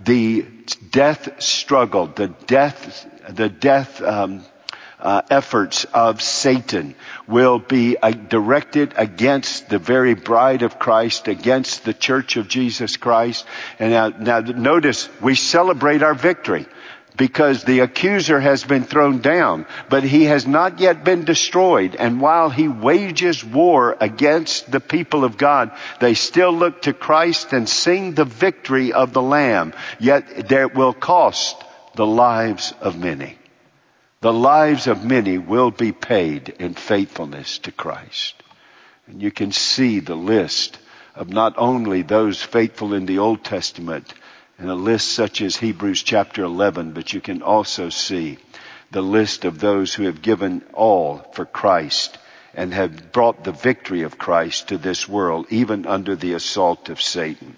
The 0.02 0.42
death 0.90 1.42
struggle, 1.42 2.06
the 2.06 2.28
death, 2.28 3.06
the 3.28 3.48
death, 3.48 4.02
um, 4.02 4.44
uh, 5.04 5.20
efforts 5.28 5.84
of 5.92 6.22
Satan 6.22 6.94
will 7.28 7.58
be 7.58 7.96
uh, 7.98 8.10
directed 8.10 8.94
against 8.96 9.68
the 9.68 9.78
very 9.78 10.14
bride 10.14 10.62
of 10.62 10.78
Christ, 10.78 11.28
against 11.28 11.84
the 11.84 11.92
church 11.92 12.36
of 12.36 12.48
Jesus 12.48 12.96
Christ. 12.96 13.44
And 13.78 13.90
now, 13.90 14.08
now 14.08 14.40
notice 14.40 15.10
we 15.20 15.34
celebrate 15.34 16.02
our 16.02 16.14
victory 16.14 16.66
because 17.16 17.62
the 17.62 17.80
accuser 17.80 18.40
has 18.40 18.64
been 18.64 18.84
thrown 18.84 19.20
down, 19.20 19.66
but 19.88 20.02
he 20.02 20.24
has 20.24 20.46
not 20.46 20.80
yet 20.80 21.04
been 21.04 21.24
destroyed. 21.24 21.94
And 21.94 22.20
while 22.20 22.50
he 22.50 22.66
wages 22.68 23.44
war 23.44 23.96
against 24.00 24.70
the 24.70 24.80
people 24.80 25.24
of 25.24 25.38
God, 25.38 25.70
they 26.00 26.14
still 26.14 26.52
look 26.52 26.82
to 26.82 26.92
Christ 26.92 27.52
and 27.52 27.68
sing 27.68 28.14
the 28.14 28.24
victory 28.24 28.92
of 28.92 29.12
the 29.12 29.22
Lamb. 29.22 29.74
Yet 30.00 30.48
there 30.48 30.68
will 30.68 30.92
cost 30.92 31.56
the 31.94 32.06
lives 32.06 32.74
of 32.80 32.98
many. 32.98 33.38
The 34.20 34.32
lives 34.32 34.86
of 34.86 35.04
many 35.04 35.38
will 35.38 35.70
be 35.70 35.92
paid 35.92 36.48
in 36.48 36.74
faithfulness 36.74 37.58
to 37.58 37.72
Christ. 37.72 38.34
And 39.06 39.22
you 39.22 39.30
can 39.30 39.52
see 39.52 40.00
the 40.00 40.16
list 40.16 40.78
of 41.14 41.28
not 41.28 41.54
only 41.58 42.02
those 42.02 42.42
faithful 42.42 42.94
in 42.94 43.06
the 43.06 43.18
Old 43.18 43.44
Testament, 43.44 44.12
in 44.58 44.68
a 44.68 44.74
list 44.74 45.08
such 45.12 45.40
as 45.40 45.56
Hebrews 45.56 46.02
chapter 46.02 46.44
11, 46.44 46.92
but 46.92 47.12
you 47.12 47.20
can 47.20 47.42
also 47.42 47.88
see 47.88 48.38
the 48.90 49.02
list 49.02 49.44
of 49.44 49.58
those 49.58 49.94
who 49.94 50.04
have 50.04 50.22
given 50.22 50.64
all 50.72 51.18
for 51.32 51.44
Christ 51.44 52.18
and 52.54 52.72
have 52.72 53.10
brought 53.10 53.42
the 53.42 53.52
victory 53.52 54.02
of 54.02 54.18
Christ 54.18 54.68
to 54.68 54.78
this 54.78 55.08
world, 55.08 55.46
even 55.50 55.86
under 55.86 56.14
the 56.14 56.34
assault 56.34 56.88
of 56.88 57.02
Satan. 57.02 57.56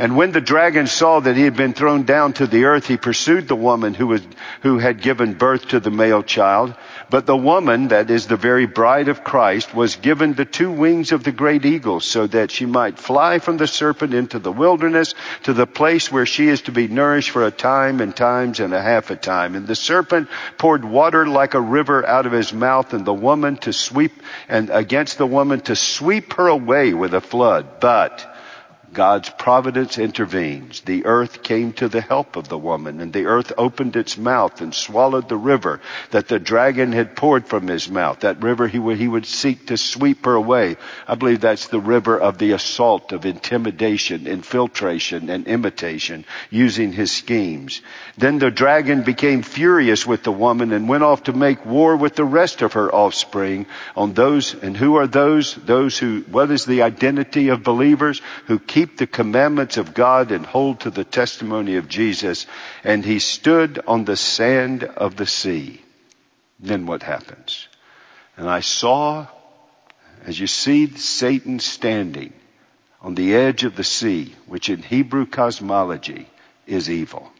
And 0.00 0.16
when 0.16 0.32
the 0.32 0.40
dragon 0.40 0.86
saw 0.86 1.20
that 1.20 1.36
he 1.36 1.42
had 1.42 1.58
been 1.58 1.74
thrown 1.74 2.04
down 2.04 2.32
to 2.34 2.46
the 2.46 2.64
earth, 2.64 2.86
he 2.86 2.96
pursued 2.96 3.46
the 3.46 3.54
woman 3.54 3.92
who 3.92 4.06
was, 4.06 4.22
who 4.62 4.78
had 4.78 5.02
given 5.02 5.34
birth 5.34 5.68
to 5.68 5.78
the 5.78 5.90
male 5.90 6.22
child. 6.22 6.74
But 7.10 7.26
the 7.26 7.36
woman, 7.36 7.88
that 7.88 8.10
is 8.10 8.26
the 8.26 8.38
very 8.38 8.64
bride 8.64 9.08
of 9.08 9.22
Christ, 9.22 9.74
was 9.74 9.96
given 9.96 10.32
the 10.32 10.46
two 10.46 10.70
wings 10.70 11.12
of 11.12 11.22
the 11.22 11.32
great 11.32 11.66
eagle 11.66 12.00
so 12.00 12.26
that 12.28 12.50
she 12.50 12.64
might 12.64 12.98
fly 12.98 13.40
from 13.40 13.58
the 13.58 13.66
serpent 13.66 14.14
into 14.14 14.38
the 14.38 14.50
wilderness 14.50 15.14
to 15.42 15.52
the 15.52 15.66
place 15.66 16.10
where 16.10 16.24
she 16.24 16.48
is 16.48 16.62
to 16.62 16.72
be 16.72 16.88
nourished 16.88 17.28
for 17.28 17.44
a 17.44 17.50
time 17.50 18.00
and 18.00 18.16
times 18.16 18.58
and 18.58 18.72
a 18.72 18.80
half 18.80 19.10
a 19.10 19.16
time. 19.16 19.54
And 19.54 19.66
the 19.66 19.76
serpent 19.76 20.30
poured 20.56 20.82
water 20.82 21.26
like 21.26 21.52
a 21.52 21.60
river 21.60 22.06
out 22.06 22.24
of 22.24 22.32
his 22.32 22.54
mouth 22.54 22.94
and 22.94 23.04
the 23.04 23.12
woman 23.12 23.58
to 23.58 23.74
sweep 23.74 24.12
and 24.48 24.70
against 24.70 25.18
the 25.18 25.26
woman 25.26 25.60
to 25.60 25.76
sweep 25.76 26.32
her 26.32 26.48
away 26.48 26.94
with 26.94 27.12
a 27.12 27.20
flood. 27.20 27.80
But 27.80 28.29
God's 28.92 29.30
providence 29.30 29.98
intervenes. 29.98 30.80
The 30.80 31.06
earth 31.06 31.44
came 31.44 31.72
to 31.74 31.88
the 31.88 32.00
help 32.00 32.34
of 32.34 32.48
the 32.48 32.58
woman, 32.58 33.00
and 33.00 33.12
the 33.12 33.26
earth 33.26 33.52
opened 33.56 33.94
its 33.94 34.18
mouth 34.18 34.60
and 34.60 34.74
swallowed 34.74 35.28
the 35.28 35.36
river 35.36 35.80
that 36.10 36.26
the 36.26 36.40
dragon 36.40 36.90
had 36.90 37.14
poured 37.14 37.46
from 37.46 37.68
his 37.68 37.88
mouth. 37.88 38.20
That 38.20 38.42
river 38.42 38.66
he 38.66 38.80
would, 38.80 38.98
he 38.98 39.06
would 39.06 39.26
seek 39.26 39.66
to 39.66 39.76
sweep 39.76 40.24
her 40.24 40.34
away. 40.34 40.76
I 41.06 41.14
believe 41.14 41.40
that's 41.40 41.68
the 41.68 41.78
river 41.78 42.18
of 42.18 42.38
the 42.38 42.50
assault, 42.52 43.12
of 43.12 43.26
intimidation, 43.26 44.26
infiltration, 44.26 45.30
and 45.30 45.46
imitation, 45.46 46.24
using 46.50 46.92
his 46.92 47.12
schemes. 47.12 47.82
Then 48.18 48.40
the 48.40 48.50
dragon 48.50 49.02
became 49.04 49.42
furious 49.42 50.04
with 50.04 50.24
the 50.24 50.32
woman 50.32 50.72
and 50.72 50.88
went 50.88 51.04
off 51.04 51.24
to 51.24 51.32
make 51.32 51.64
war 51.64 51.96
with 51.96 52.16
the 52.16 52.24
rest 52.24 52.60
of 52.62 52.72
her 52.72 52.92
offspring 52.92 53.66
on 53.94 54.14
those, 54.14 54.52
and 54.54 54.76
who 54.76 54.96
are 54.96 55.06
those? 55.06 55.54
Those 55.54 55.96
who, 55.96 56.22
what 56.22 56.50
is 56.50 56.64
the 56.64 56.82
identity 56.82 57.48
of 57.48 57.62
believers? 57.62 58.20
Who 58.46 58.58
keep 58.58 58.79
keep 58.80 58.96
the 58.96 59.06
commandments 59.06 59.76
of 59.76 59.92
God 59.92 60.32
and 60.32 60.46
hold 60.46 60.80
to 60.80 60.90
the 60.90 61.04
testimony 61.04 61.76
of 61.76 61.86
Jesus. 61.86 62.46
And 62.82 63.04
he 63.04 63.18
stood 63.18 63.78
on 63.86 64.06
the 64.06 64.16
sand 64.16 64.84
of 64.84 65.16
the 65.16 65.26
sea. 65.26 65.82
Then 66.58 66.86
what 66.86 67.02
happens? 67.02 67.68
And 68.38 68.48
I 68.48 68.60
saw, 68.60 69.26
as 70.24 70.40
you 70.40 70.46
see 70.46 70.86
Satan 70.96 71.58
standing 71.58 72.32
on 73.02 73.14
the 73.14 73.34
edge 73.34 73.64
of 73.64 73.76
the 73.76 73.84
sea, 73.84 74.34
which 74.46 74.70
in 74.70 74.82
Hebrew 74.82 75.26
cosmology 75.26 76.26
is 76.66 76.88
evil. 76.88 77.30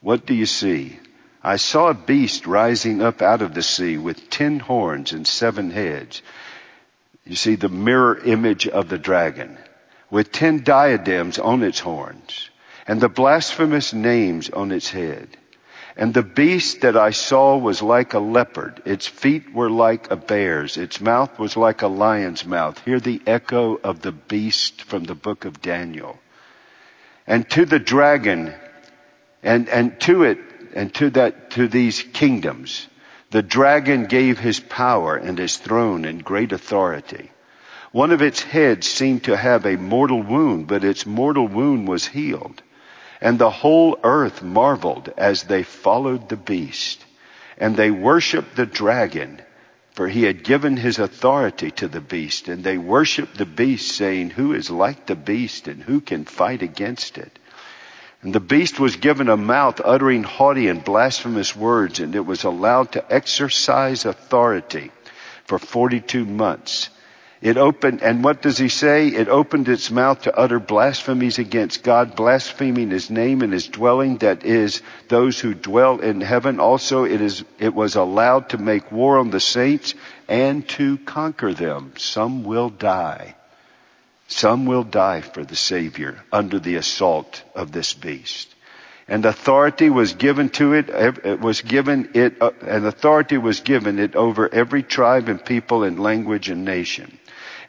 What 0.00 0.26
do 0.26 0.34
you 0.34 0.46
see? 0.46 0.98
I 1.40 1.54
saw 1.54 1.90
a 1.90 1.94
beast 1.94 2.48
rising 2.48 3.00
up 3.00 3.22
out 3.22 3.42
of 3.42 3.54
the 3.54 3.62
sea 3.62 3.96
with 3.96 4.28
ten 4.28 4.58
horns 4.58 5.12
and 5.12 5.24
seven 5.24 5.70
heads. 5.70 6.20
You 7.24 7.36
see 7.36 7.54
the 7.54 7.68
mirror 7.68 8.18
image 8.18 8.66
of 8.66 8.88
the 8.88 8.98
dragon 8.98 9.56
with 10.10 10.32
ten 10.32 10.62
diadems 10.62 11.38
on 11.38 11.62
its 11.62 11.80
horns 11.80 12.50
and 12.86 13.00
the 13.00 13.08
blasphemous 13.08 13.92
names 13.92 14.48
on 14.48 14.72
its 14.72 14.90
head. 14.90 15.36
And 15.96 16.14
the 16.14 16.22
beast 16.22 16.82
that 16.82 16.96
I 16.96 17.10
saw 17.10 17.58
was 17.58 17.82
like 17.82 18.14
a 18.14 18.20
leopard. 18.20 18.82
Its 18.84 19.06
feet 19.06 19.52
were 19.52 19.68
like 19.68 20.10
a 20.10 20.16
bear's. 20.16 20.76
Its 20.76 21.00
mouth 21.00 21.38
was 21.38 21.56
like 21.56 21.82
a 21.82 21.88
lion's 21.88 22.46
mouth. 22.46 22.78
Hear 22.84 23.00
the 23.00 23.20
echo 23.26 23.74
of 23.74 24.00
the 24.00 24.12
beast 24.12 24.82
from 24.82 25.04
the 25.04 25.16
book 25.16 25.44
of 25.44 25.60
Daniel. 25.60 26.18
And 27.26 27.50
to 27.50 27.66
the 27.66 27.80
dragon 27.80 28.54
and, 29.42 29.68
and 29.68 30.00
to 30.02 30.22
it 30.22 30.38
and 30.72 30.94
to 30.94 31.10
that, 31.10 31.50
to 31.52 31.66
these 31.66 32.02
kingdoms, 32.02 32.86
the 33.30 33.42
dragon 33.42 34.06
gave 34.06 34.38
his 34.38 34.60
power 34.60 35.16
and 35.16 35.36
his 35.36 35.56
throne 35.56 36.04
and 36.04 36.24
great 36.24 36.52
authority. 36.52 37.30
One 37.92 38.10
of 38.10 38.20
its 38.20 38.42
heads 38.42 38.86
seemed 38.86 39.24
to 39.24 39.36
have 39.36 39.64
a 39.64 39.76
mortal 39.76 40.22
wound, 40.22 40.66
but 40.66 40.84
its 40.84 41.06
mortal 41.06 41.48
wound 41.48 41.88
was 41.88 42.06
healed. 42.06 42.62
And 43.20 43.38
the 43.38 43.50
whole 43.50 43.98
earth 44.04 44.42
marveled 44.42 45.12
as 45.16 45.44
they 45.44 45.62
followed 45.62 46.28
the 46.28 46.36
beast. 46.36 47.04
And 47.56 47.76
they 47.76 47.90
worshiped 47.90 48.56
the 48.56 48.66
dragon, 48.66 49.40
for 49.92 50.06
he 50.06 50.24
had 50.24 50.44
given 50.44 50.76
his 50.76 50.98
authority 50.98 51.70
to 51.72 51.88
the 51.88 52.00
beast. 52.00 52.48
And 52.48 52.62
they 52.62 52.76
worshiped 52.76 53.38
the 53.38 53.46
beast, 53.46 53.96
saying, 53.96 54.30
Who 54.30 54.52
is 54.52 54.70
like 54.70 55.06
the 55.06 55.16
beast, 55.16 55.66
and 55.66 55.82
who 55.82 56.00
can 56.00 56.26
fight 56.26 56.62
against 56.62 57.16
it? 57.16 57.38
And 58.22 58.34
the 58.34 58.40
beast 58.40 58.78
was 58.78 58.96
given 58.96 59.28
a 59.28 59.36
mouth 59.36 59.80
uttering 59.82 60.24
haughty 60.24 60.68
and 60.68 60.84
blasphemous 60.84 61.56
words, 61.56 62.00
and 62.00 62.14
it 62.14 62.26
was 62.26 62.44
allowed 62.44 62.92
to 62.92 63.12
exercise 63.12 64.04
authority 64.04 64.90
for 65.46 65.58
42 65.58 66.24
months. 66.24 66.90
It 67.40 67.56
opened, 67.56 68.02
and 68.02 68.24
what 68.24 68.42
does 68.42 68.58
he 68.58 68.68
say? 68.68 69.06
It 69.06 69.28
opened 69.28 69.68
its 69.68 69.92
mouth 69.92 70.22
to 70.22 70.36
utter 70.36 70.58
blasphemies 70.58 71.38
against 71.38 71.84
God, 71.84 72.16
blaspheming 72.16 72.90
his 72.90 73.10
name 73.10 73.42
and 73.42 73.52
his 73.52 73.68
dwelling, 73.68 74.18
that 74.18 74.44
is, 74.44 74.82
those 75.06 75.38
who 75.38 75.54
dwell 75.54 76.00
in 76.00 76.20
heaven. 76.20 76.58
Also, 76.58 77.04
it 77.04 77.20
is, 77.20 77.44
it 77.60 77.72
was 77.72 77.94
allowed 77.94 78.48
to 78.48 78.58
make 78.58 78.90
war 78.90 79.18
on 79.18 79.30
the 79.30 79.38
saints 79.38 79.94
and 80.26 80.68
to 80.70 80.98
conquer 80.98 81.54
them. 81.54 81.92
Some 81.96 82.42
will 82.42 82.70
die. 82.70 83.36
Some 84.26 84.66
will 84.66 84.84
die 84.84 85.20
for 85.20 85.44
the 85.44 85.56
Savior 85.56 86.18
under 86.32 86.58
the 86.58 86.74
assault 86.74 87.44
of 87.54 87.70
this 87.70 87.94
beast. 87.94 88.52
And 89.06 89.24
authority 89.24 89.90
was 89.90 90.14
given 90.14 90.50
to 90.50 90.74
it, 90.74 90.90
it 90.90 91.40
was 91.40 91.62
given 91.62 92.10
it, 92.14 92.42
uh, 92.42 92.50
and 92.66 92.84
authority 92.84 93.38
was 93.38 93.60
given 93.60 93.98
it 93.98 94.16
over 94.16 94.52
every 94.52 94.82
tribe 94.82 95.28
and 95.28 95.42
people 95.42 95.84
and 95.84 95.98
language 96.00 96.50
and 96.50 96.64
nation 96.64 97.18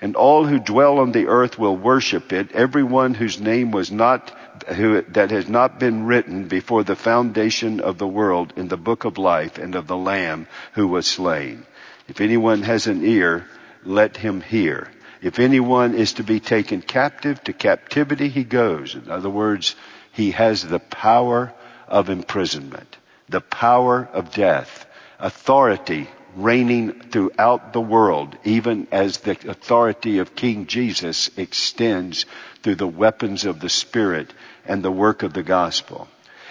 and 0.01 0.15
all 0.15 0.45
who 0.45 0.59
dwell 0.59 0.99
on 0.99 1.11
the 1.11 1.27
earth 1.27 1.59
will 1.59 1.75
worship 1.75 2.31
it, 2.31 2.51
everyone 2.53 3.13
whose 3.13 3.39
name 3.39 3.71
was 3.71 3.91
not, 3.91 4.29
who, 4.67 5.01
that 5.01 5.31
has 5.31 5.49
not 5.49 5.79
been 5.79 6.05
written 6.05 6.47
before 6.47 6.83
the 6.83 6.95
foundation 6.95 7.79
of 7.79 7.97
the 7.97 8.07
world 8.07 8.53
in 8.55 8.67
the 8.69 8.77
book 8.77 9.03
of 9.03 9.17
life 9.17 9.57
and 9.57 9.75
of 9.75 9.87
the 9.87 9.97
Lamb 9.97 10.47
who 10.73 10.87
was 10.87 11.05
slain. 11.05 11.65
If 12.07 12.21
anyone 12.21 12.63
has 12.63 12.87
an 12.87 13.05
ear, 13.05 13.45
let 13.83 14.17
him 14.17 14.41
hear. 14.41 14.89
If 15.21 15.37
anyone 15.37 15.95
is 15.95 16.13
to 16.13 16.23
be 16.23 16.39
taken 16.39 16.81
captive, 16.81 17.43
to 17.43 17.53
captivity 17.53 18.29
he 18.29 18.45
goes. 18.45 18.95
In 18.95 19.11
other 19.11 19.29
words, 19.29 19.75
he 20.13 20.31
has 20.31 20.63
the 20.63 20.79
power 20.79 21.53
of 21.87 22.09
imprisonment, 22.09 22.97
the 23.27 23.41
power 23.41 24.07
of 24.13 24.33
death, 24.33 24.85
authority 25.19 26.07
reigning 26.43 26.91
throughout 26.91 27.73
the 27.73 27.81
world, 27.81 28.35
even 28.43 28.87
as 28.91 29.17
the 29.17 29.37
authority 29.49 30.19
of 30.19 30.35
King 30.35 30.67
Jesus 30.67 31.29
extends 31.37 32.25
through 32.63 32.75
the 32.75 32.87
weapons 32.87 33.45
of 33.45 33.59
the 33.59 33.69
Spirit 33.69 34.33
and 34.65 34.83
the 34.83 34.91
work 34.91 35.23
of 35.23 35.33
the 35.33 35.43
gospel. 35.43 36.07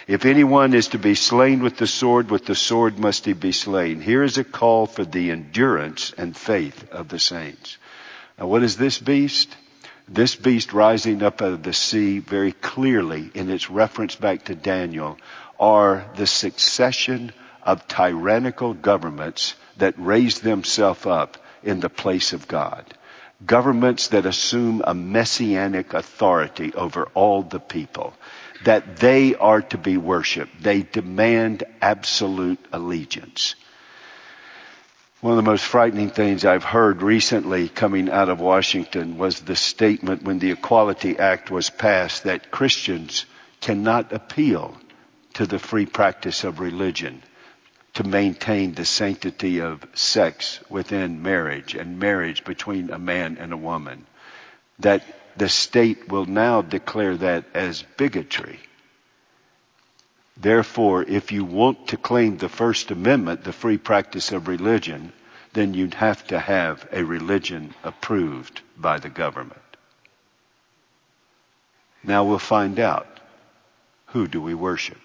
If 0.06 0.24
anyone 0.24 0.72
is 0.72 0.88
to 0.88 0.98
be 0.98 1.14
slain 1.14 1.62
with 1.62 1.76
the 1.76 1.86
sword, 1.86 2.30
with 2.30 2.46
the 2.46 2.54
sword 2.54 2.98
must 2.98 3.26
he 3.26 3.34
be 3.34 3.52
slain. 3.52 4.00
Here 4.00 4.22
is 4.22 4.38
a 4.38 4.44
call 4.44 4.86
for 4.86 5.04
the 5.04 5.30
endurance 5.30 6.14
and 6.16 6.34
faith 6.36 6.90
of 6.90 7.08
the 7.08 7.18
saints. 7.18 7.76
Now 8.38 8.46
what 8.46 8.62
is 8.62 8.76
this 8.76 8.98
beast? 8.98 9.54
This 10.08 10.34
beast 10.34 10.72
rising 10.72 11.22
up 11.22 11.42
out 11.42 11.52
of 11.52 11.62
the 11.62 11.74
sea 11.74 12.20
very 12.20 12.52
clearly 12.52 13.30
in 13.34 13.50
its 13.50 13.68
reference 13.68 14.16
back 14.16 14.44
to 14.44 14.54
Daniel 14.54 15.18
are 15.60 16.06
the 16.16 16.26
succession 16.26 17.32
of 17.62 17.86
tyrannical 17.86 18.72
governments 18.72 19.54
that 19.78 19.94
raise 19.96 20.40
themselves 20.40 21.06
up 21.06 21.38
in 21.62 21.80
the 21.80 21.90
place 21.90 22.32
of 22.32 22.48
God. 22.48 22.84
Governments 23.44 24.08
that 24.08 24.26
assume 24.26 24.82
a 24.84 24.94
messianic 24.94 25.94
authority 25.94 26.74
over 26.74 27.08
all 27.14 27.42
the 27.42 27.60
people. 27.60 28.12
That 28.64 28.96
they 28.96 29.36
are 29.36 29.62
to 29.62 29.78
be 29.78 29.96
worshiped. 29.96 30.60
They 30.60 30.82
demand 30.82 31.62
absolute 31.80 32.58
allegiance. 32.72 33.54
One 35.20 35.32
of 35.32 35.44
the 35.44 35.50
most 35.50 35.64
frightening 35.64 36.10
things 36.10 36.44
I've 36.44 36.64
heard 36.64 37.02
recently 37.02 37.68
coming 37.68 38.08
out 38.08 38.28
of 38.28 38.40
Washington 38.40 39.18
was 39.18 39.40
the 39.40 39.56
statement 39.56 40.22
when 40.22 40.38
the 40.38 40.52
Equality 40.52 41.18
Act 41.18 41.50
was 41.50 41.70
passed 41.70 42.24
that 42.24 42.50
Christians 42.52 43.26
cannot 43.60 44.12
appeal 44.12 44.76
to 45.34 45.46
the 45.46 45.58
free 45.58 45.86
practice 45.86 46.44
of 46.44 46.60
religion 46.60 47.22
to 47.98 48.04
maintain 48.04 48.74
the 48.74 48.84
sanctity 48.84 49.60
of 49.60 49.84
sex 49.92 50.60
within 50.68 51.20
marriage 51.20 51.74
and 51.74 51.98
marriage 51.98 52.44
between 52.44 52.90
a 52.90 52.98
man 52.98 53.36
and 53.40 53.52
a 53.52 53.56
woman. 53.56 54.06
That 54.78 55.02
the 55.36 55.48
state 55.48 56.08
will 56.08 56.24
now 56.24 56.62
declare 56.62 57.16
that 57.16 57.46
as 57.54 57.82
bigotry. 57.96 58.60
Therefore, 60.36 61.02
if 61.02 61.32
you 61.32 61.44
want 61.44 61.88
to 61.88 61.96
claim 61.96 62.36
the 62.36 62.48
First 62.48 62.92
Amendment, 62.92 63.42
the 63.42 63.52
free 63.52 63.78
practice 63.78 64.30
of 64.30 64.46
religion, 64.46 65.12
then 65.52 65.74
you'd 65.74 65.94
have 65.94 66.24
to 66.28 66.38
have 66.38 66.86
a 66.92 67.02
religion 67.02 67.74
approved 67.82 68.60
by 68.76 69.00
the 69.00 69.10
government. 69.10 69.76
Now 72.04 72.22
we'll 72.22 72.38
find 72.38 72.78
out 72.78 73.08
who 74.06 74.28
do 74.28 74.40
we 74.40 74.54
worship? 74.54 74.98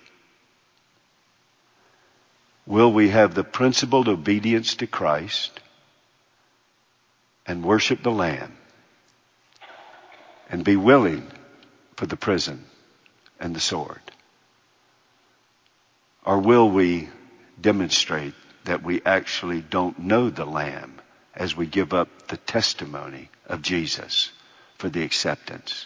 Will 2.66 2.94
we 2.94 3.10
have 3.10 3.34
the 3.34 3.44
principled 3.44 4.08
obedience 4.08 4.76
to 4.76 4.88
Christ 4.88 5.60
and 7.46 7.64
worship 7.64 8.04
the 8.04 8.12
Lamb 8.12 8.56
and 10.50 10.64
be 10.64 10.78
willing 10.78 11.28
for 11.98 12.06
the 12.06 12.16
prison 12.16 12.64
and 13.40 13.54
the 13.54 13.60
sword? 13.60 14.00
Or 16.26 16.40
will 16.40 16.70
we 16.70 17.10
demonstrate 17.60 18.34
that 18.64 18.82
we 18.82 19.02
actually 19.06 19.60
don't 19.60 20.00
know 20.00 20.30
the 20.30 20.46
Lamb 20.46 21.02
as 21.36 21.58
we 21.58 21.66
give 21.66 21.94
up 21.94 22.28
the 22.28 22.38
testimony 22.38 23.30
of 23.46 23.62
Jesus 23.62 24.32
for 24.78 24.88
the 24.88 25.04
acceptance 25.04 25.86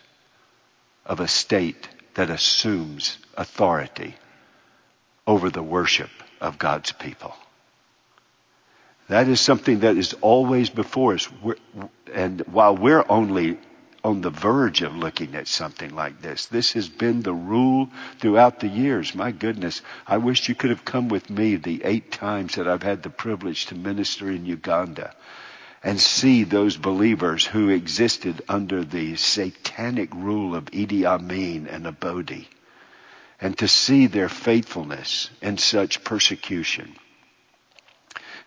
of 1.08 1.20
a 1.20 1.28
state 1.28 1.90
that 2.14 2.30
assumes 2.30 3.18
authority 3.36 4.16
over 5.26 5.50
the 5.50 5.64
worship 5.64 6.10
of 6.42 6.58
God's 6.58 6.92
people. 6.92 7.36
That 9.10 9.28
is 9.28 9.40
something 9.40 9.80
that 9.80 9.98
is 9.98 10.14
always 10.22 10.70
before 10.70 11.14
us. 11.14 11.30
We're, 11.42 11.56
and 12.14 12.42
while 12.42 12.76
we're 12.76 13.06
only 13.08 13.58
on 14.04 14.22
the 14.22 14.30
verge 14.30 14.84
of 14.84 14.96
looking 14.96 15.36
at 15.36 15.48
something 15.48 15.94
like 15.94 16.22
this. 16.22 16.46
This 16.46 16.74
has 16.74 16.88
been 16.88 17.22
the 17.22 17.34
rule 17.34 17.90
throughout 18.20 18.62
the 18.62 18.68
years. 18.68 19.14
My 19.14 19.32
goodness, 19.32 19.82
I 20.08 20.18
wish 20.18 20.48
you 20.48 20.56
could 20.56 20.70
have 20.70 20.86
come 20.86 21.10
with 21.10 21.30
me 21.30 21.58
the 21.58 21.84
eight 21.84 22.12
times 22.12 22.56
that 22.56 22.70
I've 22.70 22.84
had 22.84 23.04
the 23.04 23.10
privilege 23.10 23.66
to 23.66 23.76
minister 23.76 24.32
in 24.32 24.46
Uganda 24.46 25.14
and 25.84 26.00
see 26.00 26.44
those 26.44 26.78
believers 26.78 27.46
who 27.46 27.70
existed 27.70 28.42
under 28.48 28.84
the 28.84 29.18
satanic 29.18 30.14
rule 30.14 30.56
of 30.56 30.66
Idi 30.72 31.06
Amin 31.06 31.68
and 31.68 31.86
Obote 31.86 32.48
and 33.40 33.58
to 33.58 33.68
see 33.68 34.08
their 34.08 34.30
faithfulness 34.30 35.30
in 35.42 35.58
such 35.58 36.04
persecution. 36.04 36.96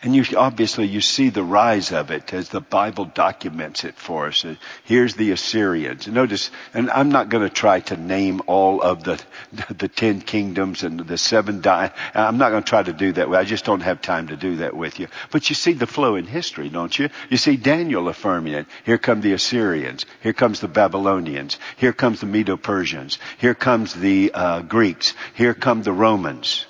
And 0.03 0.17
you, 0.17 0.25
obviously 0.35 0.87
you 0.87 1.03
see 1.03 1.29
the 1.29 1.43
rise 1.43 1.93
of 1.93 2.11
it 2.11 2.33
as 2.33 2.49
the 2.49 2.63
Bible 2.63 3.05
documents 3.05 3.85
it 3.85 3.97
for 3.97 4.29
us. 4.29 4.47
Here's 4.85 5.15
the 5.15 5.33
Assyrians. 5.33 6.09
Notice, 6.09 6.51
and 6.73 6.91
I'm 6.91 7.11
not 7.11 7.29
going 7.29 7.43
to 7.43 7.55
try 7.55 7.81
to 7.81 7.99
name 7.99 8.41
all 8.47 8.81
of 8.81 9.05
the, 9.05 9.23
the 9.77 9.89
ten 9.89 10.23
kingdoms 10.23 10.85
and 10.85 11.01
the 11.01 11.19
seven 11.19 11.61
di- 11.61 11.93
I'm 12.15 12.39
not 12.39 12.49
going 12.49 12.63
to 12.63 12.69
try 12.69 12.83
to 12.83 12.95
do 12.95 13.13
that. 13.13 13.29
I 13.29 13.45
just 13.45 13.67
don't 13.67 13.83
have 13.83 14.01
time 14.01 14.29
to 14.29 14.37
do 14.37 14.57
that 14.57 14.75
with 14.75 14.99
you. 14.99 15.09
But 15.33 15.51
you 15.51 15.55
see 15.55 15.75
the 15.75 15.87
flow 15.87 16.17
in 16.17 16.25
history, 16.25 16.71
don't 16.71 16.99
you? 16.99 17.11
You 17.29 17.37
see 17.37 17.57
Daniel 17.57 18.09
affirming 18.09 18.55
it. 18.55 18.67
Here 18.87 18.99
come 18.99 19.21
the 19.21 19.35
Assyrians. 19.35 20.07
Here 20.23 20.33
comes 20.33 20.61
the 20.61 20.69
Babylonians. 20.69 21.59
Here 21.77 21.93
comes 21.93 22.21
the 22.21 22.27
Medo-Persians. 22.27 23.19
Here 23.37 23.55
comes 23.55 23.93
the 23.93 24.31
uh, 24.33 24.63
Greeks. 24.63 25.13
Here 25.35 25.53
come 25.53 25.83
the 25.83 25.93
Romans. 25.93 26.65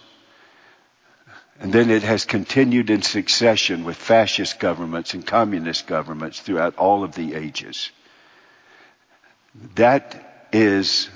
And 1.60 1.74
then 1.74 1.90
it 1.90 2.02
has 2.02 2.24
continued 2.24 2.88
in 2.88 3.02
succession 3.02 3.84
with 3.84 3.98
fascist 3.98 4.58
governments 4.58 5.12
and 5.12 5.26
communist 5.26 5.86
governments 5.86 6.40
throughout 6.40 6.76
all 6.76 7.04
of 7.04 7.14
the 7.14 7.34
ages. 7.34 7.90
That 9.74 10.48
is 10.52 11.10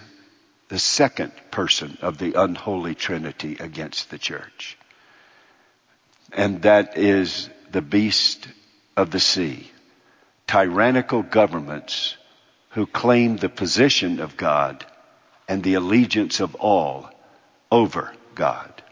the 0.68 0.78
second 0.78 1.32
person 1.50 1.96
of 2.02 2.18
the 2.18 2.34
unholy 2.34 2.94
trinity 2.94 3.56
against 3.58 4.10
the 4.10 4.18
church. 4.18 4.76
And 6.30 6.60
that 6.62 6.98
is 6.98 7.48
the 7.70 7.82
beast 7.82 8.46
of 8.98 9.10
the 9.10 9.20
sea. 9.20 9.70
Tyrannical 10.46 11.22
governments 11.22 12.18
who 12.70 12.86
claim 12.86 13.38
the 13.38 13.48
position 13.48 14.20
of 14.20 14.36
God 14.36 14.84
and 15.48 15.62
the 15.62 15.74
allegiance 15.74 16.40
of 16.40 16.54
all 16.56 17.08
over 17.70 18.12
God. 18.34 18.83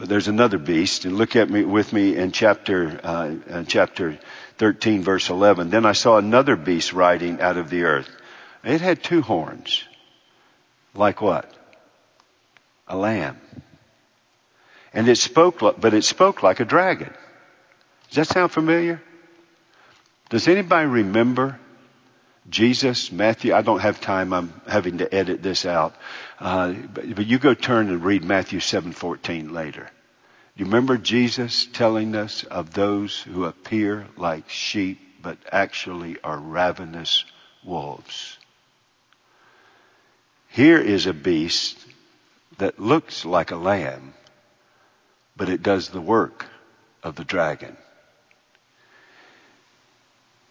But 0.00 0.08
there's 0.08 0.28
another 0.28 0.56
beast, 0.56 1.04
and 1.04 1.18
look 1.18 1.36
at 1.36 1.50
me 1.50 1.62
with 1.62 1.92
me 1.92 2.16
in 2.16 2.32
chapter 2.32 2.98
uh, 3.04 3.64
chapter 3.64 4.18
13, 4.56 5.02
verse 5.02 5.28
11. 5.28 5.68
Then 5.68 5.84
I 5.84 5.92
saw 5.92 6.16
another 6.16 6.56
beast 6.56 6.94
riding 6.94 7.42
out 7.42 7.58
of 7.58 7.68
the 7.68 7.82
earth. 7.82 8.08
It 8.64 8.80
had 8.80 9.04
two 9.04 9.20
horns, 9.20 9.84
like 10.94 11.20
what? 11.20 11.52
A 12.88 12.96
lamb. 12.96 13.38
And 14.94 15.06
it 15.06 15.16
spoke, 15.16 15.58
but 15.58 15.92
it 15.92 16.04
spoke 16.04 16.42
like 16.42 16.60
a 16.60 16.64
dragon. 16.64 17.12
Does 18.08 18.26
that 18.26 18.34
sound 18.34 18.52
familiar? 18.52 19.02
Does 20.30 20.48
anybody 20.48 20.86
remember 20.86 21.60
Jesus, 22.48 23.12
Matthew, 23.12 23.54
I 23.54 23.62
don't 23.62 23.80
have 23.80 24.00
time. 24.00 24.32
I'm 24.32 24.52
having 24.66 24.98
to 24.98 25.14
edit 25.14 25.42
this 25.42 25.66
out. 25.66 25.94
Uh, 26.40 26.72
but, 26.72 27.14
but 27.14 27.26
you 27.26 27.38
go 27.38 27.54
turn 27.54 27.90
and 27.90 28.02
read 28.02 28.24
Matthew 28.24 28.58
7:14 28.58 29.52
later. 29.52 29.90
Do 30.56 30.64
you 30.64 30.64
remember 30.64 30.96
Jesus 30.96 31.66
telling 31.66 32.16
us 32.16 32.44
of 32.44 32.72
those 32.72 33.20
who 33.20 33.44
appear 33.44 34.08
like 34.16 34.48
sheep 34.48 34.98
but 35.22 35.38
actually 35.52 36.18
are 36.22 36.38
ravenous 36.38 37.24
wolves. 37.64 38.38
Here 40.48 40.80
is 40.80 41.06
a 41.06 41.12
beast 41.12 41.78
that 42.58 42.80
looks 42.80 43.24
like 43.24 43.50
a 43.50 43.56
lamb, 43.56 44.14
but 45.36 45.48
it 45.48 45.62
does 45.62 45.88
the 45.88 46.00
work 46.00 46.46
of 47.02 47.16
the 47.16 47.24
dragon. 47.24 47.76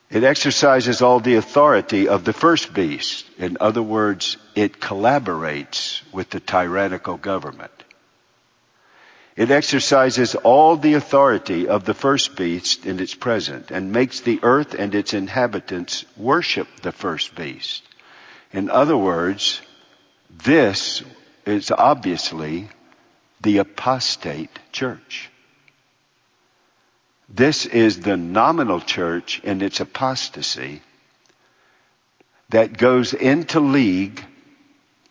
It 0.09 0.23
exercises 0.23 1.03
all 1.03 1.19
the 1.19 1.35
authority 1.35 2.07
of 2.07 2.23
the 2.23 2.33
first 2.33 2.73
beast. 2.73 3.25
In 3.37 3.57
other 3.59 3.83
words, 3.83 4.37
it 4.55 4.79
collaborates 4.79 6.01
with 6.11 6.31
the 6.31 6.39
tyrannical 6.39 7.17
government. 7.17 7.71
It 9.35 9.51
exercises 9.51 10.33
all 10.35 10.75
the 10.75 10.95
authority 10.95 11.67
of 11.67 11.85
the 11.85 11.93
first 11.93 12.35
beast 12.35 12.85
in 12.85 12.99
its 12.99 13.13
present 13.13 13.71
and 13.71 13.91
makes 13.91 14.19
the 14.21 14.39
earth 14.41 14.73
and 14.73 14.93
its 14.95 15.13
inhabitants 15.13 16.03
worship 16.17 16.67
the 16.81 16.91
first 16.91 17.35
beast. 17.35 17.83
In 18.51 18.69
other 18.69 18.97
words, 18.97 19.61
this 20.43 21.03
is 21.45 21.71
obviously 21.71 22.67
the 23.41 23.59
apostate 23.59 24.59
church. 24.71 25.29
This 27.29 27.65
is 27.65 27.99
the 27.99 28.17
nominal 28.17 28.81
church 28.81 29.39
in 29.43 29.61
its 29.61 29.79
apostasy 29.79 30.81
that 32.49 32.77
goes 32.77 33.13
into 33.13 33.59
league 33.59 34.23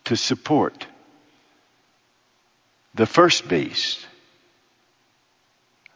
to 0.05 0.17
support 0.17 0.85
the 2.93 3.05
first 3.05 3.47
beast 3.47 4.05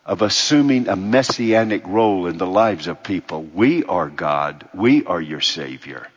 of 0.05 0.21
assuming 0.21 0.87
a 0.87 0.95
messianic 0.95 1.85
role 1.87 2.27
in 2.27 2.37
the 2.37 2.47
lives 2.47 2.87
of 2.87 3.03
people. 3.03 3.43
We 3.43 3.83
are 3.83 4.09
God. 4.09 4.67
We 4.73 5.05
are 5.05 5.21
your 5.21 5.41
Savior. 5.41 6.07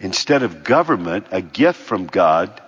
Instead 0.00 0.42
of 0.42 0.62
government, 0.62 1.26
a 1.30 1.42
gift 1.42 1.80
from 1.80 2.06
God 2.06 2.60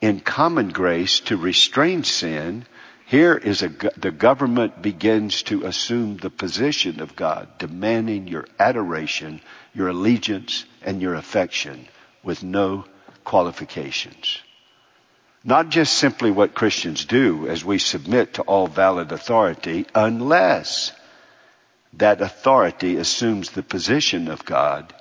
in 0.00 0.20
common 0.20 0.68
grace 0.68 1.20
to 1.20 1.36
restrain 1.36 2.04
sin, 2.04 2.66
here 3.08 3.34
is 3.34 3.62
a, 3.62 3.70
the 3.96 4.10
government 4.10 4.82
begins 4.82 5.42
to 5.44 5.64
assume 5.64 6.18
the 6.18 6.28
position 6.28 7.00
of 7.00 7.16
God, 7.16 7.48
demanding 7.56 8.28
your 8.28 8.46
adoration, 8.58 9.40
your 9.72 9.88
allegiance, 9.88 10.66
and 10.82 11.00
your 11.00 11.14
affection 11.14 11.88
with 12.22 12.42
no 12.42 12.84
qualifications. 13.24 14.42
Not 15.42 15.70
just 15.70 15.94
simply 15.94 16.30
what 16.30 16.54
Christians 16.54 17.06
do 17.06 17.48
as 17.48 17.64
we 17.64 17.78
submit 17.78 18.34
to 18.34 18.42
all 18.42 18.66
valid 18.66 19.10
authority, 19.10 19.86
unless 19.94 20.92
that 21.94 22.20
authority 22.20 22.96
assumes 22.96 23.48
the 23.48 23.62
position 23.62 24.28
of 24.28 24.44
God 24.44 24.92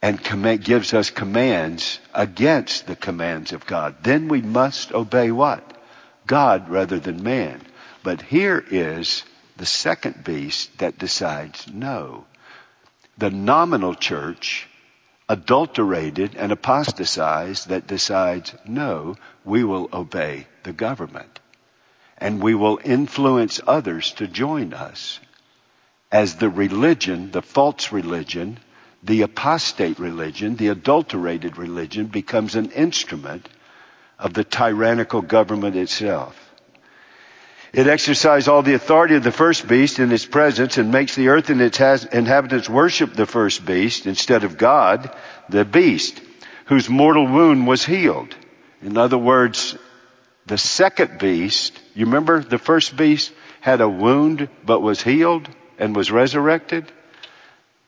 and 0.00 0.24
command, 0.24 0.64
gives 0.64 0.94
us 0.94 1.10
commands 1.10 2.00
against 2.14 2.86
the 2.86 2.96
commands 2.96 3.52
of 3.52 3.66
God. 3.66 3.96
Then 4.02 4.28
we 4.28 4.40
must 4.40 4.94
obey 4.94 5.30
what? 5.30 5.74
God 6.28 6.68
rather 6.68 7.00
than 7.00 7.24
man. 7.24 7.60
But 8.04 8.22
here 8.22 8.64
is 8.70 9.24
the 9.56 9.66
second 9.66 10.22
beast 10.22 10.78
that 10.78 10.98
decides 10.98 11.66
no. 11.66 12.26
The 13.16 13.30
nominal 13.30 13.96
church, 13.96 14.68
adulterated 15.28 16.36
and 16.36 16.52
apostatized, 16.52 17.70
that 17.70 17.88
decides 17.88 18.54
no, 18.64 19.16
we 19.44 19.64
will 19.64 19.88
obey 19.92 20.46
the 20.62 20.72
government. 20.72 21.40
And 22.18 22.40
we 22.40 22.54
will 22.54 22.78
influence 22.84 23.60
others 23.66 24.12
to 24.12 24.28
join 24.28 24.72
us 24.72 25.18
as 26.10 26.36
the 26.36 26.48
religion, 26.48 27.30
the 27.32 27.42
false 27.42 27.92
religion, 27.92 28.58
the 29.02 29.22
apostate 29.22 29.98
religion, 29.98 30.56
the 30.56 30.68
adulterated 30.68 31.56
religion 31.56 32.06
becomes 32.06 32.54
an 32.54 32.70
instrument 32.70 33.48
of 34.18 34.34
the 34.34 34.44
tyrannical 34.44 35.22
government 35.22 35.76
itself. 35.76 36.34
It 37.72 37.86
exercised 37.86 38.48
all 38.48 38.62
the 38.62 38.74
authority 38.74 39.14
of 39.14 39.22
the 39.22 39.32
first 39.32 39.68
beast 39.68 39.98
in 39.98 40.10
its 40.10 40.24
presence 40.24 40.78
and 40.78 40.90
makes 40.90 41.14
the 41.14 41.28
earth 41.28 41.50
and 41.50 41.60
its 41.60 41.78
inhabitants 42.06 42.68
worship 42.68 43.12
the 43.12 43.26
first 43.26 43.64
beast 43.64 44.06
instead 44.06 44.44
of 44.44 44.56
God, 44.56 45.14
the 45.50 45.64
beast, 45.64 46.20
whose 46.64 46.88
mortal 46.88 47.26
wound 47.26 47.66
was 47.66 47.84
healed. 47.84 48.34
In 48.82 48.96
other 48.96 49.18
words, 49.18 49.76
the 50.46 50.58
second 50.58 51.18
beast, 51.18 51.78
you 51.94 52.06
remember 52.06 52.42
the 52.42 52.58
first 52.58 52.96
beast 52.96 53.32
had 53.60 53.82
a 53.82 53.88
wound 53.88 54.48
but 54.64 54.80
was 54.80 55.02
healed 55.02 55.48
and 55.78 55.94
was 55.94 56.10
resurrected? 56.10 56.90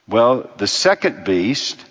Well, 0.07 0.51
the 0.59 0.67
second 0.67 1.25
beast 1.25 1.83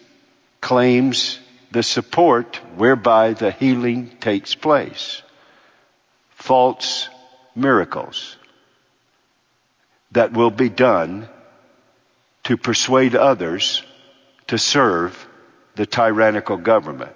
claims 0.61 1.39
the 1.71 1.83
support 1.83 2.57
whereby 2.75 3.33
the 3.33 3.51
healing 3.51 4.09
takes 4.19 4.55
place. 4.55 5.21
False 6.31 7.09
miracles 7.55 8.37
that 10.11 10.33
will 10.33 10.51
be 10.51 10.69
done 10.69 11.29
to 12.43 12.57
persuade 12.57 13.15
others 13.15 13.83
to 14.47 14.57
serve 14.57 15.27
the 15.75 15.85
tyrannical 15.85 16.57
government. 16.57 17.15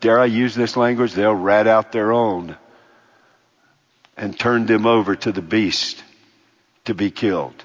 dare 0.00 0.18
I 0.18 0.26
use 0.26 0.54
this 0.54 0.76
language? 0.76 1.12
They'll 1.12 1.34
rat 1.34 1.66
out 1.66 1.92
their 1.92 2.12
own 2.12 2.56
and 4.16 4.38
turn 4.38 4.66
them 4.66 4.86
over 4.86 5.16
to 5.16 5.32
the 5.32 5.42
beast 5.42 6.02
to 6.84 6.94
be 6.94 7.10
killed. 7.10 7.64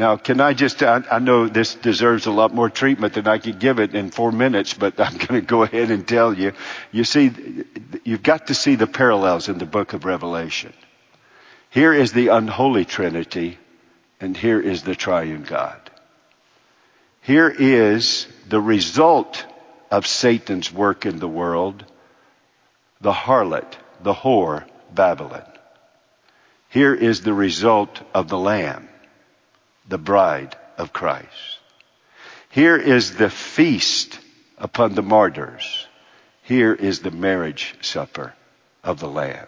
Now, 0.00 0.16
can 0.16 0.40
I 0.40 0.54
just, 0.54 0.82
I, 0.82 1.02
I, 1.10 1.18
know 1.18 1.46
this 1.46 1.74
deserves 1.74 2.24
a 2.24 2.30
lot 2.30 2.54
more 2.54 2.70
treatment 2.70 3.12
than 3.12 3.28
I 3.28 3.36
could 3.36 3.58
give 3.58 3.78
it 3.78 3.94
in 3.94 4.10
four 4.10 4.32
minutes, 4.32 4.72
but 4.72 4.98
I'm 5.06 5.18
going 5.18 5.42
to 5.42 5.46
go 5.46 5.62
ahead 5.62 5.90
and 5.90 6.08
tell 6.08 6.32
you. 6.32 6.54
You 6.90 7.04
see, 7.04 7.30
you've 8.02 8.22
got 8.22 8.46
to 8.46 8.54
see 8.54 8.76
the 8.76 8.86
parallels 8.86 9.50
in 9.50 9.58
the 9.58 9.66
book 9.66 9.92
of 9.92 10.06
Revelation. 10.06 10.72
Here 11.68 11.92
is 11.92 12.14
the 12.14 12.28
unholy 12.28 12.86
Trinity, 12.86 13.58
and 14.22 14.34
here 14.34 14.58
is 14.58 14.84
the 14.84 14.94
triune 14.94 15.42
God. 15.42 15.78
Here 17.20 17.50
is 17.50 18.26
the 18.48 18.60
result 18.60 19.44
of 19.90 20.06
Satan's 20.06 20.72
work 20.72 21.04
in 21.04 21.18
the 21.18 21.28
world, 21.28 21.84
the 23.02 23.12
harlot, 23.12 23.74
the 24.02 24.14
whore, 24.14 24.64
Babylon. 24.94 25.44
Here 26.70 26.94
is 26.94 27.20
the 27.20 27.34
result 27.34 28.00
of 28.14 28.28
the 28.28 28.38
Lamb 28.38 28.89
the 29.88 29.98
bride 29.98 30.56
of 30.78 30.92
Christ. 30.92 31.58
Here 32.50 32.76
is 32.76 33.14
the 33.14 33.30
feast 33.30 34.18
upon 34.58 34.94
the 34.94 35.02
martyrs. 35.02 35.86
Here 36.42 36.74
is 36.74 37.00
the 37.00 37.10
marriage 37.10 37.76
supper 37.80 38.34
of 38.82 38.98
the 39.00 39.08
Lamb. 39.08 39.46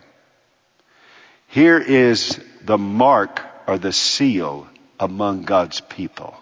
Here 1.48 1.78
is 1.78 2.40
the 2.62 2.78
mark 2.78 3.40
or 3.66 3.78
the 3.78 3.92
seal 3.92 4.68
among 4.98 5.42
God's 5.42 5.80
people 5.80 6.36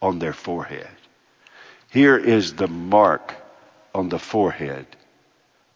on 0.00 0.18
their 0.18 0.32
forehead. 0.32 0.88
Here 1.90 2.16
is 2.16 2.54
the 2.54 2.68
mark 2.68 3.34
on 3.94 4.08
the 4.08 4.18
forehead 4.18 4.86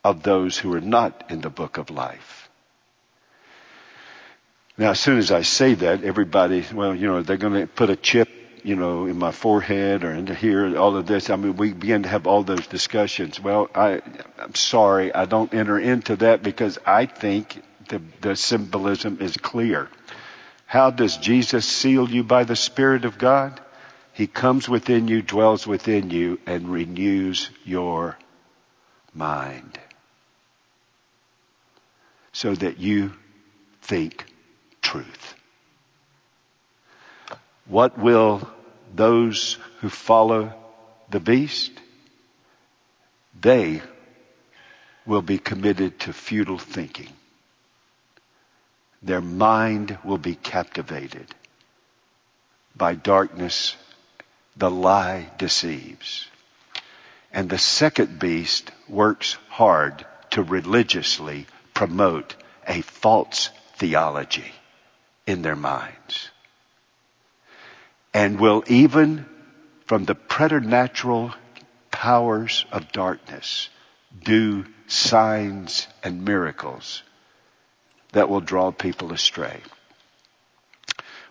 of 0.05 0.22
those 0.22 0.57
who 0.57 0.72
are 0.74 0.80
not 0.80 1.30
in 1.30 1.40
the 1.40 1.51
book 1.51 1.76
of 1.76 1.90
life. 1.90 2.43
Now, 4.77 4.91
as 4.91 5.01
soon 5.01 5.18
as 5.18 5.31
I 5.31 5.43
say 5.43 5.75
that, 5.75 6.03
everybody, 6.03 6.64
well, 6.72 6.95
you 6.95 7.07
know, 7.07 7.22
they're 7.22 7.37
going 7.37 7.61
to 7.61 7.66
put 7.66 7.91
a 7.91 7.97
chip, 7.97 8.29
you 8.64 8.75
know, 8.75 9.07
in 9.07 9.16
my 9.16 9.31
forehead 9.31 10.03
or 10.03 10.12
into 10.12 10.35
here, 10.35 10.77
all 10.77 10.97
of 10.97 11.07
this. 11.07 11.31
I 11.31 11.37
mean, 11.37 11.57
we 11.57 11.72
begin 11.72 12.03
to 12.03 12.09
have 12.09 12.27
all 12.27 12.43
those 12.43 12.66
discussions. 12.66 13.39
Well, 13.39 13.70
I, 13.72 14.01
I'm 14.37 14.55
sorry, 14.57 15.14
I 15.14 15.27
don't 15.27 15.55
enter 15.55 15.79
into 15.79 16.16
that 16.16 16.43
because 16.43 16.79
I 16.85 17.07
think 17.07 17.62
the, 17.89 18.03
the 18.20 18.35
symbolism 18.35 19.18
is 19.20 19.37
clear. 19.37 19.89
How 20.66 20.91
does 20.91 21.18
Jesus 21.18 21.66
seal 21.66 22.11
you 22.11 22.25
by 22.25 22.43
the 22.43 22.57
Spirit 22.57 23.05
of 23.05 23.16
God? 23.16 23.61
He 24.12 24.27
comes 24.27 24.68
within 24.68 25.07
you, 25.07 25.22
dwells 25.22 25.68
within 25.68 26.11
you, 26.11 26.41
and 26.47 26.68
renews 26.68 27.49
your 27.64 28.18
mind 29.12 29.79
so 32.33 32.55
that 32.57 32.79
you 32.79 33.12
think 33.83 34.34
truth. 34.95 35.34
What 37.66 37.99
will 37.99 38.49
those 38.95 39.59
who 39.80 39.88
follow 39.88 40.55
the 41.11 41.18
beast? 41.18 41.72
They 43.40 43.82
will 45.05 45.22
be 45.22 45.38
committed 45.38 45.99
to 46.01 46.12
futile 46.12 46.59
thinking. 46.59 47.12
Their 49.03 49.20
mind 49.20 49.99
will 50.05 50.18
be 50.18 50.36
captivated 50.36 51.26
by 52.76 52.95
darkness. 52.95 53.74
The 54.57 54.70
lie 54.70 55.28
deceives. 55.38 56.28
And 57.32 57.51
the 57.51 57.59
second 57.59 58.20
beast 58.20 58.70
works 58.88 59.36
hard 59.49 60.07
to 60.30 60.45
religiously 60.45 61.47
promote 61.74 62.36
a 62.68 62.82
false 62.82 63.51
theology 63.76 64.53
in 65.27 65.43
their 65.43 65.57
minds. 65.57 66.31
And 68.12 68.39
will 68.39 68.62
even 68.66 69.27
from 69.87 70.05
the 70.05 70.14
preternatural 70.14 71.35
powers 71.91 72.64
of 72.72 72.93
darkness 72.93 73.68
do 74.22 74.64
signs 74.87 75.87
and 76.03 76.25
miracles 76.25 77.03
that 78.12 78.29
will 78.29 78.41
draw 78.41 78.70
people 78.70 79.12
astray. 79.12 79.61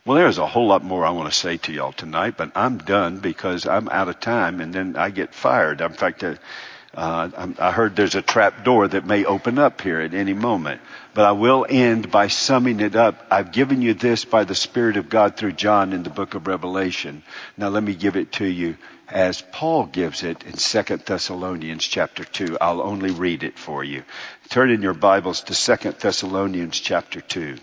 Well, 0.06 0.18
there's 0.18 0.38
a 0.38 0.48
whole 0.48 0.68
lot 0.68 0.84
more 0.84 1.06
I 1.06 1.12
want 1.12 1.32
to 1.32 1.38
say 1.38 1.58
to 1.58 1.72
y'all 1.72 1.94
tonight, 1.94 2.36
but 2.38 2.52
I'm 2.56 2.78
done 2.78 3.20
because 3.20 3.66
I'm 3.66 3.88
out 3.88 4.10
of 4.10 4.20
time 4.20 4.60
and 4.60 4.74
then 4.74 4.98
I 4.98 5.10
get 5.12 5.34
fired. 5.34 5.80
In 5.80 5.94
fact, 5.94 6.24
uh, 6.24 6.36
uh, 6.94 7.48
I 7.58 7.72
heard 7.72 7.96
there's 7.96 8.14
a 8.14 8.22
trap 8.22 8.64
door 8.64 8.88
that 8.88 9.06
may 9.06 9.26
open 9.26 9.58
up 9.58 9.82
here 9.82 10.00
at 10.00 10.14
any 10.14 10.34
moment. 10.34 10.80
But 11.16 11.26
I 11.26 11.32
will 11.32 11.66
end 11.68 12.12
by 12.12 12.28
summing 12.28 12.80
it 12.80 12.96
up. 12.96 13.26
I've 13.32 13.52
given 13.52 13.82
you 13.82 13.96
this 13.96 14.26
by 14.26 14.44
the 14.44 14.54
Spirit 14.54 14.98
of 14.98 15.10
God 15.10 15.36
through 15.36 15.54
John 15.54 15.94
in 15.94 16.04
the 16.04 16.12
book 16.12 16.36
of 16.36 16.46
Revelation. 16.46 17.24
Now 17.58 17.70
let 17.70 17.84
me 17.84 17.96
give 17.96 18.16
it 18.16 18.34
to 18.34 18.46
you 18.46 18.78
as 19.08 19.41
Paul 19.41 19.88
gives 19.88 20.24
it 20.24 20.44
in 20.44 20.54
2 20.54 20.98
Thessalonians 20.98 21.84
chapter 21.84 22.24
2. 22.24 22.58
I'll 22.62 22.82
only 22.82 23.12
read 23.12 23.44
it 23.44 23.58
for 23.58 23.84
you. 23.84 24.04
Turn 24.50 24.70
in 24.70 24.84
your 24.84 24.94
Bibles 24.94 25.41
to 25.41 25.56
2 25.56 25.94
Thessalonians 25.94 26.80
chapter 26.80 27.22
2. 27.22 27.58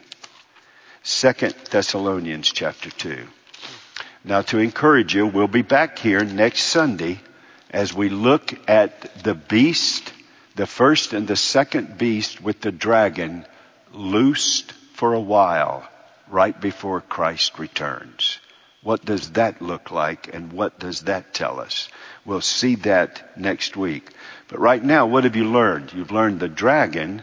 2 1.05 1.33
Thessalonians 1.70 2.51
chapter 2.51 2.91
2. 2.91 3.26
Now 4.24 4.43
to 4.43 4.59
encourage 4.59 5.14
you, 5.14 5.26
we'll 5.26 5.49
be 5.49 5.62
back 5.62 5.99
here 5.99 6.24
next 6.24 6.64
Sunday 6.64 7.20
as 7.71 7.95
we 7.95 8.09
look 8.09 8.53
at 8.68 9.23
the 9.23 9.35
beast, 9.35 10.12
the 10.57 10.66
first 10.66 11.12
and 11.12 11.27
the 11.27 11.37
second 11.37 11.97
beast 11.97 12.41
with 12.41 12.61
the 12.61 12.73
dragon 12.73 13.47
loosed 13.93 14.73
for 14.95 15.14
a 15.14 15.21
while 15.21 15.89
right 16.29 16.61
before 16.61 17.01
Christ 17.01 17.59
returns. 17.59 18.39
What 18.83 19.05
does 19.05 19.33
that 19.33 19.61
look 19.61 19.91
like 19.91 20.35
and 20.35 20.53
what 20.53 20.79
does 20.79 21.03
that 21.03 21.35
tell 21.35 21.61
us? 21.61 21.89
We'll 22.25 22.41
see 22.41 22.77
that 22.77 23.39
next 23.39 23.77
week. 23.77 24.11
But 24.49 24.59
right 24.59 24.83
now, 24.83 25.07
what 25.07 25.25
have 25.25 25.37
you 25.37 25.45
learned? 25.45 25.93
You've 25.93 26.12
learned 26.12 26.41
the 26.41 26.49
dragon 26.49 27.23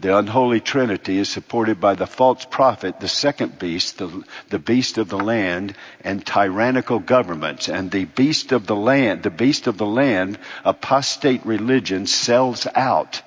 the 0.00 0.16
unholy 0.16 0.60
trinity 0.60 1.18
is 1.18 1.28
supported 1.28 1.80
by 1.80 1.94
the 1.94 2.06
false 2.06 2.44
prophet, 2.44 3.00
the 3.00 3.08
second 3.08 3.58
beast, 3.58 3.98
the, 3.98 4.22
the 4.48 4.58
beast 4.60 4.96
of 4.96 5.08
the 5.08 5.18
land, 5.18 5.74
and 6.02 6.24
tyrannical 6.24 7.00
governments. 7.00 7.68
And 7.68 7.90
the 7.90 8.04
beast 8.04 8.52
of 8.52 8.66
the 8.66 8.76
land, 8.76 9.24
the 9.24 9.30
beast 9.30 9.66
of 9.66 9.76
the 9.76 9.86
land, 9.86 10.38
apostate 10.64 11.44
religion 11.44 12.06
sells 12.06 12.66
out 12.76 13.22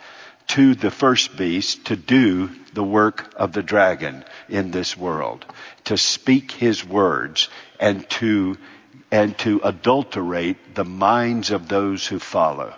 to 0.47 0.74
the 0.76 0.91
first 0.91 1.36
beast 1.36 1.86
to 1.86 1.97
do 1.97 2.49
the 2.74 2.84
work 2.84 3.34
of 3.36 3.51
the 3.51 3.63
dragon 3.63 4.24
in 4.47 4.72
this 4.72 4.95
world, 4.95 5.45
to 5.86 5.97
speak 5.97 6.51
his 6.51 6.86
words 6.86 7.49
and 7.82 8.09
to, 8.11 8.57
and 9.11 9.38
to 9.39 9.59
adulterate 9.63 10.74
the 10.74 10.86
minds 10.86 11.51
of 11.51 11.67
those 11.67 12.07
who 12.07 12.17
follow. 12.19 12.74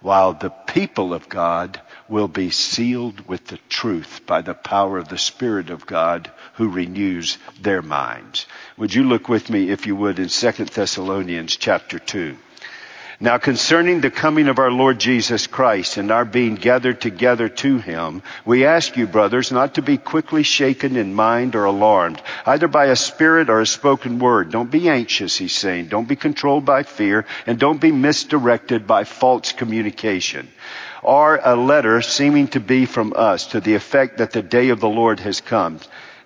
while 0.00 0.34
the 0.34 0.50
people 0.50 1.14
of 1.14 1.28
God 1.28 1.80
will 2.08 2.28
be 2.28 2.50
sealed 2.50 3.26
with 3.26 3.46
the 3.46 3.58
truth 3.68 4.20
by 4.26 4.40
the 4.42 4.54
power 4.54 4.98
of 4.98 5.08
the 5.08 5.18
Spirit 5.18 5.70
of 5.70 5.86
God 5.86 6.30
who 6.54 6.68
renews 6.68 7.38
their 7.60 7.82
minds. 7.82 8.46
Would 8.76 8.94
you 8.94 9.04
look 9.04 9.28
with 9.28 9.50
me, 9.50 9.70
if 9.70 9.86
you 9.86 9.96
would, 9.96 10.18
in 10.18 10.28
2 10.28 10.50
Thessalonians 10.66 11.56
chapter 11.56 11.98
2. 11.98 12.36
Now 13.18 13.38
concerning 13.38 14.02
the 14.02 14.10
coming 14.10 14.46
of 14.48 14.58
our 14.58 14.70
Lord 14.70 14.98
Jesus 14.98 15.46
Christ 15.46 15.96
and 15.96 16.10
our 16.10 16.26
being 16.26 16.54
gathered 16.54 17.00
together 17.00 17.48
to 17.48 17.78
Him, 17.78 18.22
we 18.44 18.66
ask 18.66 18.94
you, 18.94 19.06
brothers, 19.06 19.50
not 19.50 19.74
to 19.74 19.82
be 19.82 19.96
quickly 19.96 20.42
shaken 20.42 20.96
in 20.96 21.14
mind 21.14 21.56
or 21.56 21.64
alarmed, 21.64 22.20
either 22.44 22.68
by 22.68 22.86
a 22.86 22.96
spirit 22.96 23.48
or 23.48 23.62
a 23.62 23.66
spoken 23.66 24.18
word. 24.18 24.50
Don't 24.50 24.70
be 24.70 24.90
anxious, 24.90 25.34
he's 25.34 25.54
saying. 25.54 25.86
Don't 25.86 26.06
be 26.06 26.16
controlled 26.16 26.66
by 26.66 26.82
fear 26.82 27.24
and 27.46 27.58
don't 27.58 27.80
be 27.80 27.90
misdirected 27.90 28.86
by 28.86 29.04
false 29.04 29.52
communication 29.52 30.48
or 31.06 31.40
a 31.42 31.54
letter 31.54 32.02
seeming 32.02 32.48
to 32.48 32.60
be 32.60 32.84
from 32.84 33.12
us 33.14 33.46
to 33.46 33.60
the 33.60 33.74
effect 33.74 34.18
that 34.18 34.32
the 34.32 34.42
day 34.42 34.70
of 34.70 34.80
the 34.80 34.88
Lord 34.88 35.20
has 35.20 35.40
come. 35.40 35.78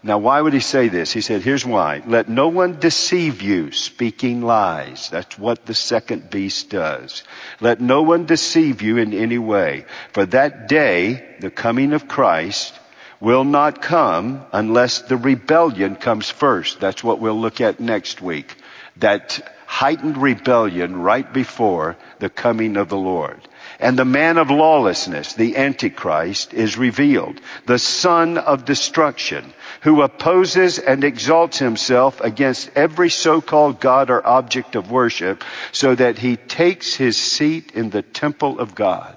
Now, 0.02 0.16
why 0.16 0.40
would 0.40 0.54
he 0.54 0.60
say 0.60 0.88
this? 0.88 1.12
He 1.12 1.20
said, 1.20 1.42
here's 1.42 1.66
why. 1.66 2.02
Let 2.06 2.30
no 2.30 2.48
one 2.48 2.80
deceive 2.80 3.42
you, 3.42 3.70
speaking 3.72 4.40
lies. 4.40 5.10
That's 5.10 5.38
what 5.38 5.66
the 5.66 5.74
second 5.74 6.30
beast 6.30 6.70
does. 6.70 7.22
Let 7.60 7.82
no 7.82 8.00
one 8.00 8.24
deceive 8.24 8.80
you 8.80 8.96
in 8.96 9.12
any 9.12 9.36
way. 9.36 9.84
For 10.14 10.24
that 10.24 10.68
day, 10.68 11.36
the 11.40 11.50
coming 11.50 11.92
of 11.92 12.08
Christ, 12.08 12.72
will 13.20 13.44
not 13.44 13.82
come 13.82 14.46
unless 14.50 15.02
the 15.02 15.18
rebellion 15.18 15.96
comes 15.96 16.30
first. 16.30 16.80
That's 16.80 17.04
what 17.04 17.20
we'll 17.20 17.38
look 17.38 17.60
at 17.60 17.78
next 17.78 18.22
week. 18.22 18.56
That 18.96 19.40
heightened 19.66 20.16
rebellion 20.16 21.02
right 21.02 21.30
before 21.30 21.96
the 22.18 22.30
coming 22.30 22.78
of 22.78 22.88
the 22.88 22.96
Lord. 22.96 23.46
And 23.80 23.98
the 23.98 24.04
man 24.04 24.36
of 24.36 24.50
lawlessness, 24.50 25.32
the 25.32 25.56
Antichrist, 25.56 26.52
is 26.52 26.76
revealed, 26.76 27.40
the 27.64 27.78
son 27.78 28.36
of 28.36 28.66
destruction, 28.66 29.54
who 29.80 30.02
opposes 30.02 30.78
and 30.78 31.02
exalts 31.02 31.58
himself 31.58 32.20
against 32.20 32.70
every 32.76 33.08
so-called 33.08 33.80
God 33.80 34.10
or 34.10 34.26
object 34.26 34.76
of 34.76 34.90
worship, 34.90 35.42
so 35.72 35.94
that 35.94 36.18
he 36.18 36.36
takes 36.36 36.94
his 36.94 37.16
seat 37.16 37.72
in 37.72 37.88
the 37.88 38.02
temple 38.02 38.60
of 38.60 38.74
God. 38.74 39.16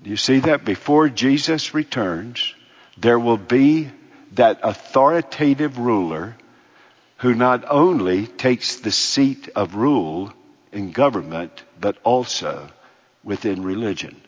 Do 0.00 0.10
you 0.10 0.16
see 0.16 0.38
that? 0.40 0.64
Before 0.64 1.08
Jesus 1.08 1.74
returns, 1.74 2.54
there 2.98 3.18
will 3.18 3.36
be 3.36 3.90
that 4.32 4.60
authoritative 4.62 5.76
ruler 5.76 6.36
who 7.16 7.34
not 7.34 7.64
only 7.68 8.28
takes 8.28 8.76
the 8.76 8.92
seat 8.92 9.48
of 9.56 9.74
rule 9.74 10.32
in 10.70 10.92
government, 10.92 11.64
but 11.80 11.98
also 12.04 12.70
within 13.24 13.62
religion. 13.62 14.20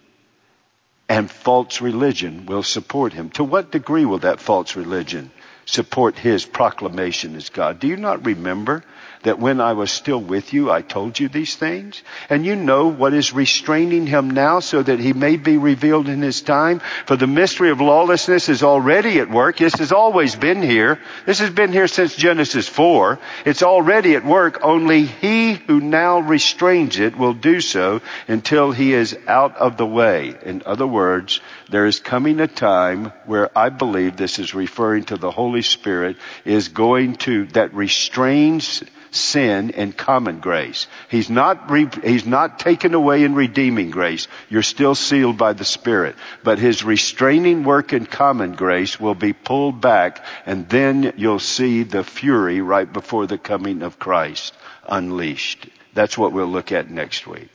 And 1.08 1.30
false 1.30 1.80
religion 1.80 2.46
will 2.46 2.62
support 2.62 3.12
him. 3.12 3.30
To 3.30 3.44
what 3.44 3.70
degree 3.70 4.04
will 4.04 4.18
that 4.20 4.40
false 4.40 4.76
religion 4.76 5.30
support 5.64 6.18
his 6.18 6.44
proclamation 6.44 7.36
as 7.36 7.48
God? 7.48 7.80
Do 7.80 7.88
you 7.88 7.96
not 7.96 8.24
remember 8.26 8.82
that 9.22 9.38
when 9.38 9.60
I 9.60 9.74
was 9.74 9.90
still 9.90 10.20
with 10.20 10.52
you, 10.52 10.70
I 10.70 10.82
told 10.82 11.18
you 11.18 11.28
these 11.28 11.54
things? 11.54 12.02
And 12.28 12.44
you 12.44 12.56
know 12.56 12.88
what 12.88 13.14
is 13.14 13.32
restraining 13.32 14.06
him 14.06 14.30
now 14.30 14.60
so 14.60 14.82
that 14.82 14.98
he 14.98 15.12
may 15.12 15.36
be 15.36 15.56
revealed 15.56 16.08
in 16.08 16.22
his 16.22 16.42
time? 16.42 16.80
For 17.06 17.16
the 17.16 17.26
mystery 17.26 17.70
of 17.70 17.80
lawlessness 17.80 18.48
is 18.48 18.62
already 18.62 19.20
at 19.20 19.30
work. 19.30 19.58
This 19.58 19.74
has 19.74 19.92
always 19.92 20.34
been 20.34 20.62
here. 20.62 20.98
This 21.24 21.38
has 21.38 21.50
been 21.50 21.72
here 21.72 21.86
since 21.86 22.16
Genesis 22.16 22.68
4. 22.68 23.18
It's 23.44 23.62
already 23.62 24.16
at 24.16 24.24
work. 24.24 24.60
Only 24.62 25.04
he 25.04 25.54
who 25.54 25.80
now 25.80 26.20
restrains 26.20 26.98
it 26.98 27.16
will 27.16 27.34
do 27.34 27.60
so 27.60 28.00
until 28.26 28.72
he 28.72 28.92
is 28.92 29.16
out 29.28 29.56
of 29.56 29.76
the 29.76 29.86
way. 29.86 30.34
In 30.44 30.62
other 30.66 30.86
words, 30.86 31.40
there 31.70 31.86
is 31.86 32.00
coming 32.00 32.40
a 32.40 32.48
time 32.48 33.12
where 33.26 33.56
I 33.56 33.68
believe 33.68 34.16
this 34.16 34.38
is 34.38 34.54
referring 34.54 35.04
to 35.04 35.16
the 35.16 35.30
Holy 35.30 35.51
Spirit 35.60 36.16
is 36.46 36.68
going 36.68 37.16
to, 37.16 37.44
that 37.48 37.74
restrains 37.74 38.82
sin 39.10 39.72
and 39.72 39.94
common 39.94 40.40
grace. 40.40 40.86
He's 41.10 41.28
not, 41.28 41.70
re, 41.70 41.86
he's 42.02 42.24
not 42.24 42.58
taken 42.58 42.94
away 42.94 43.24
in 43.24 43.34
redeeming 43.34 43.90
grace. 43.90 44.26
You're 44.48 44.62
still 44.62 44.94
sealed 44.94 45.36
by 45.36 45.52
the 45.52 45.66
Spirit. 45.66 46.16
But 46.42 46.58
his 46.58 46.82
restraining 46.82 47.64
work 47.64 47.92
in 47.92 48.06
common 48.06 48.54
grace 48.54 48.98
will 48.98 49.14
be 49.14 49.34
pulled 49.34 49.80
back 49.80 50.24
and 50.46 50.68
then 50.68 51.12
you'll 51.16 51.38
see 51.38 51.82
the 51.82 52.04
fury 52.04 52.60
right 52.62 52.90
before 52.90 53.26
the 53.26 53.38
coming 53.38 53.82
of 53.82 53.98
Christ 53.98 54.54
unleashed. 54.88 55.68
That's 55.94 56.16
what 56.16 56.32
we'll 56.32 56.46
look 56.46 56.72
at 56.72 56.90
next 56.90 57.26
week. 57.26 57.48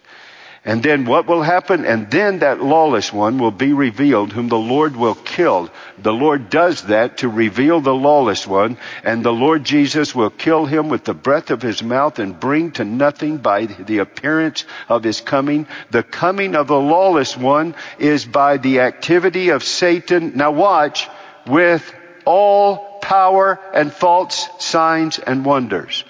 And 0.68 0.84
then 0.84 1.06
what 1.06 1.28
will 1.28 1.44
happen? 1.44 1.86
And 1.86 2.12
then 2.12 2.40
that 2.40 2.62
lawless 2.62 3.14
one 3.14 3.38
will 3.38 3.52
be 3.52 3.72
revealed 3.72 4.34
whom 4.34 4.50
the 4.50 4.58
Lord 4.58 4.98
will 4.98 5.16
kill. 5.16 5.70
The 5.98 6.12
Lord 6.12 6.50
does 6.50 6.84
that 6.84 7.20
to 7.20 7.30
reveal 7.30 7.80
the 7.80 7.96
lawless 7.96 8.46
one 8.46 8.78
and 9.02 9.24
the 9.24 9.32
Lord 9.32 9.64
Jesus 9.64 10.14
will 10.14 10.30
kill 10.30 10.66
him 10.66 10.90
with 10.90 11.06
the 11.06 11.14
breath 11.14 11.52
of 11.52 11.62
his 11.62 11.82
mouth 11.82 12.20
and 12.20 12.38
bring 12.38 12.72
to 12.72 12.84
nothing 12.84 13.38
by 13.38 13.68
the 13.68 14.00
appearance 14.00 14.66
of 14.90 15.06
his 15.06 15.22
coming. 15.22 15.68
The 15.92 16.04
coming 16.04 16.54
of 16.54 16.68
the 16.68 16.80
lawless 16.80 17.38
one 17.38 17.74
is 17.98 18.26
by 18.26 18.58
the 18.58 18.82
activity 18.82 19.50
of 19.52 19.64
Satan. 19.64 20.34
Now 20.36 20.52
watch 20.52 21.08
with 21.48 21.94
all 22.26 23.00
power 23.02 23.58
and 23.74 23.94
false 23.94 24.50
signs 24.60 25.18
and 25.18 25.46
wonders. 25.46 26.04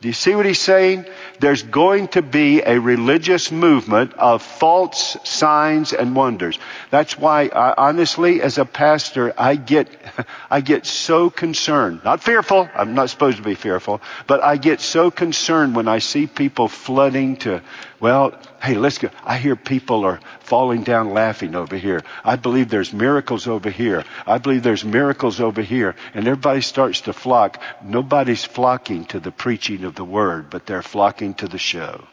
Do 0.00 0.08
you 0.08 0.14
see 0.14 0.34
what 0.34 0.46
he's 0.46 0.58
saying? 0.58 1.04
There's 1.40 1.62
going 1.62 2.08
to 2.08 2.22
be 2.22 2.62
a 2.62 2.80
religious 2.80 3.52
movement 3.52 4.14
of 4.14 4.42
false 4.42 5.18
signs 5.24 5.92
and 5.92 6.16
wonders. 6.16 6.58
That's 6.90 7.18
why, 7.18 7.48
I, 7.48 7.74
honestly, 7.76 8.40
as 8.40 8.56
a 8.56 8.64
pastor, 8.64 9.34
I 9.36 9.56
get, 9.56 9.90
I 10.50 10.62
get 10.62 10.86
so 10.86 11.28
concerned. 11.28 12.00
Not 12.02 12.22
fearful. 12.22 12.66
I'm 12.74 12.94
not 12.94 13.10
supposed 13.10 13.36
to 13.36 13.42
be 13.42 13.54
fearful, 13.54 14.00
but 14.26 14.42
I 14.42 14.56
get 14.56 14.80
so 14.80 15.10
concerned 15.10 15.76
when 15.76 15.86
I 15.86 15.98
see 15.98 16.26
people 16.26 16.68
flooding 16.68 17.36
to 17.38 17.60
well, 18.00 18.32
hey, 18.62 18.74
let's 18.74 18.96
go. 18.96 19.10
I 19.22 19.36
hear 19.36 19.56
people 19.56 20.06
are 20.06 20.20
falling 20.40 20.84
down 20.84 21.12
laughing 21.12 21.54
over 21.54 21.76
here. 21.76 22.02
I 22.24 22.36
believe 22.36 22.70
there's 22.70 22.94
miracles 22.94 23.46
over 23.46 23.68
here. 23.68 24.04
I 24.26 24.38
believe 24.38 24.62
there's 24.62 24.84
miracles 24.84 25.38
over 25.38 25.60
here. 25.60 25.94
And 26.14 26.26
everybody 26.26 26.62
starts 26.62 27.02
to 27.02 27.12
flock. 27.12 27.62
Nobody's 27.84 28.44
flocking 28.44 29.04
to 29.06 29.20
the 29.20 29.30
preaching 29.30 29.84
of 29.84 29.94
the 29.96 30.04
word, 30.04 30.48
but 30.48 30.64
they're 30.64 30.82
flocking 30.82 31.34
to 31.34 31.48
the 31.48 31.58
show. 31.58 32.06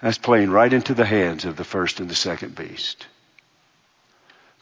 That's 0.00 0.18
playing 0.18 0.50
right 0.50 0.72
into 0.72 0.94
the 0.94 1.06
hands 1.06 1.44
of 1.46 1.56
the 1.56 1.64
first 1.64 1.98
and 1.98 2.08
the 2.08 2.14
second 2.14 2.54
beast. 2.54 3.06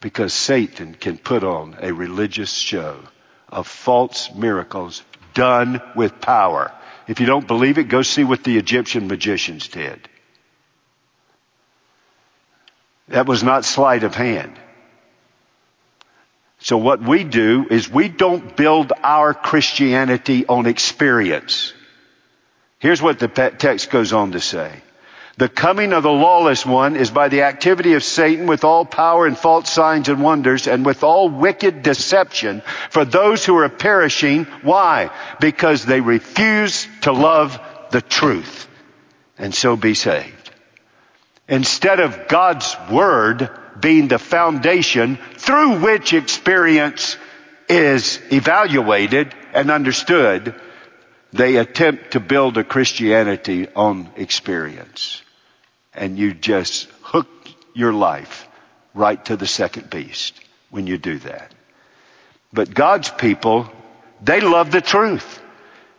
Because 0.00 0.32
Satan 0.32 0.94
can 0.94 1.18
put 1.18 1.44
on 1.44 1.76
a 1.80 1.92
religious 1.92 2.52
show 2.52 3.00
of 3.50 3.66
false 3.66 4.34
miracles 4.34 5.02
done 5.34 5.82
with 5.94 6.20
power 6.20 6.72
if 7.12 7.20
you 7.20 7.26
don't 7.26 7.46
believe 7.46 7.76
it, 7.76 7.88
go 7.88 8.00
see 8.00 8.24
what 8.24 8.42
the 8.42 8.56
Egyptian 8.56 9.06
magicians 9.06 9.68
did. 9.68 10.08
That 13.08 13.26
was 13.26 13.42
not 13.42 13.66
sleight 13.66 14.02
of 14.02 14.14
hand. 14.14 14.58
So 16.60 16.78
what 16.78 17.02
we 17.02 17.22
do 17.22 17.66
is 17.70 17.90
we 17.90 18.08
don't 18.08 18.56
build 18.56 18.94
our 19.02 19.34
Christianity 19.34 20.46
on 20.46 20.64
experience. 20.64 21.74
Here's 22.78 23.02
what 23.02 23.18
the 23.18 23.28
text 23.28 23.90
goes 23.90 24.14
on 24.14 24.32
to 24.32 24.40
say. 24.40 24.80
The 25.38 25.48
coming 25.48 25.92
of 25.92 26.02
the 26.02 26.10
lawless 26.10 26.66
one 26.66 26.94
is 26.94 27.10
by 27.10 27.28
the 27.28 27.42
activity 27.42 27.94
of 27.94 28.04
Satan 28.04 28.46
with 28.46 28.64
all 28.64 28.84
power 28.84 29.26
and 29.26 29.36
false 29.36 29.70
signs 29.70 30.08
and 30.08 30.22
wonders 30.22 30.66
and 30.68 30.84
with 30.84 31.02
all 31.02 31.28
wicked 31.28 31.82
deception 31.82 32.62
for 32.90 33.04
those 33.04 33.44
who 33.44 33.56
are 33.56 33.68
perishing. 33.68 34.44
Why? 34.62 35.10
Because 35.40 35.84
they 35.84 36.00
refuse 36.00 36.86
to 37.02 37.12
love 37.12 37.58
the 37.90 38.02
truth 38.02 38.68
and 39.38 39.54
so 39.54 39.74
be 39.74 39.94
saved. 39.94 40.50
Instead 41.48 42.00
of 42.00 42.28
God's 42.28 42.76
word 42.90 43.50
being 43.80 44.08
the 44.08 44.18
foundation 44.18 45.18
through 45.36 45.80
which 45.80 46.12
experience 46.12 47.16
is 47.68 48.20
evaluated 48.30 49.34
and 49.54 49.70
understood, 49.70 50.54
they 51.32 51.56
attempt 51.56 52.12
to 52.12 52.20
build 52.20 52.58
a 52.58 52.64
Christianity 52.64 53.66
on 53.74 54.10
experience. 54.16 55.21
And 55.94 56.18
you 56.18 56.32
just 56.34 56.88
hook 57.02 57.28
your 57.74 57.92
life 57.92 58.48
right 58.94 59.22
to 59.26 59.36
the 59.36 59.46
second 59.46 59.90
beast 59.90 60.38
when 60.70 60.86
you 60.86 60.98
do 60.98 61.18
that. 61.18 61.52
But 62.52 62.74
God's 62.74 63.10
people, 63.10 63.70
they 64.22 64.40
love 64.40 64.70
the 64.70 64.80
truth. 64.80 65.40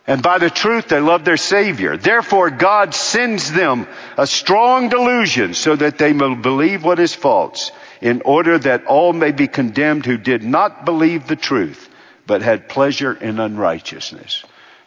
And 0.06 0.22
by 0.22 0.38
the 0.38 0.50
truth, 0.50 0.90
they 0.90 1.00
love 1.00 1.24
their 1.24 1.38
Savior. 1.38 1.96
Therefore, 1.96 2.50
God 2.50 2.94
sends 2.94 3.52
them 3.52 3.88
a 4.18 4.28
strong 4.28 4.90
delusion 4.90 5.54
so 5.54 5.76
that 5.76 5.98
they 5.98 6.12
may 6.12 6.36
believe 6.36 6.84
what 6.84 7.00
is 7.00 7.16
false, 7.16 7.72
in 8.02 8.22
order 8.24 8.60
that 8.60 8.86
all 8.86 9.14
may 9.14 9.32
be 9.32 9.48
condemned 9.48 10.06
who 10.06 10.18
did 10.18 10.44
not 10.44 10.84
believe 10.84 11.28
the 11.28 11.38
truth, 11.38 11.90
but 12.28 12.42
had 12.42 12.68
pleasure 12.68 13.14
in 13.14 13.40
unrighteousness. 13.40 14.44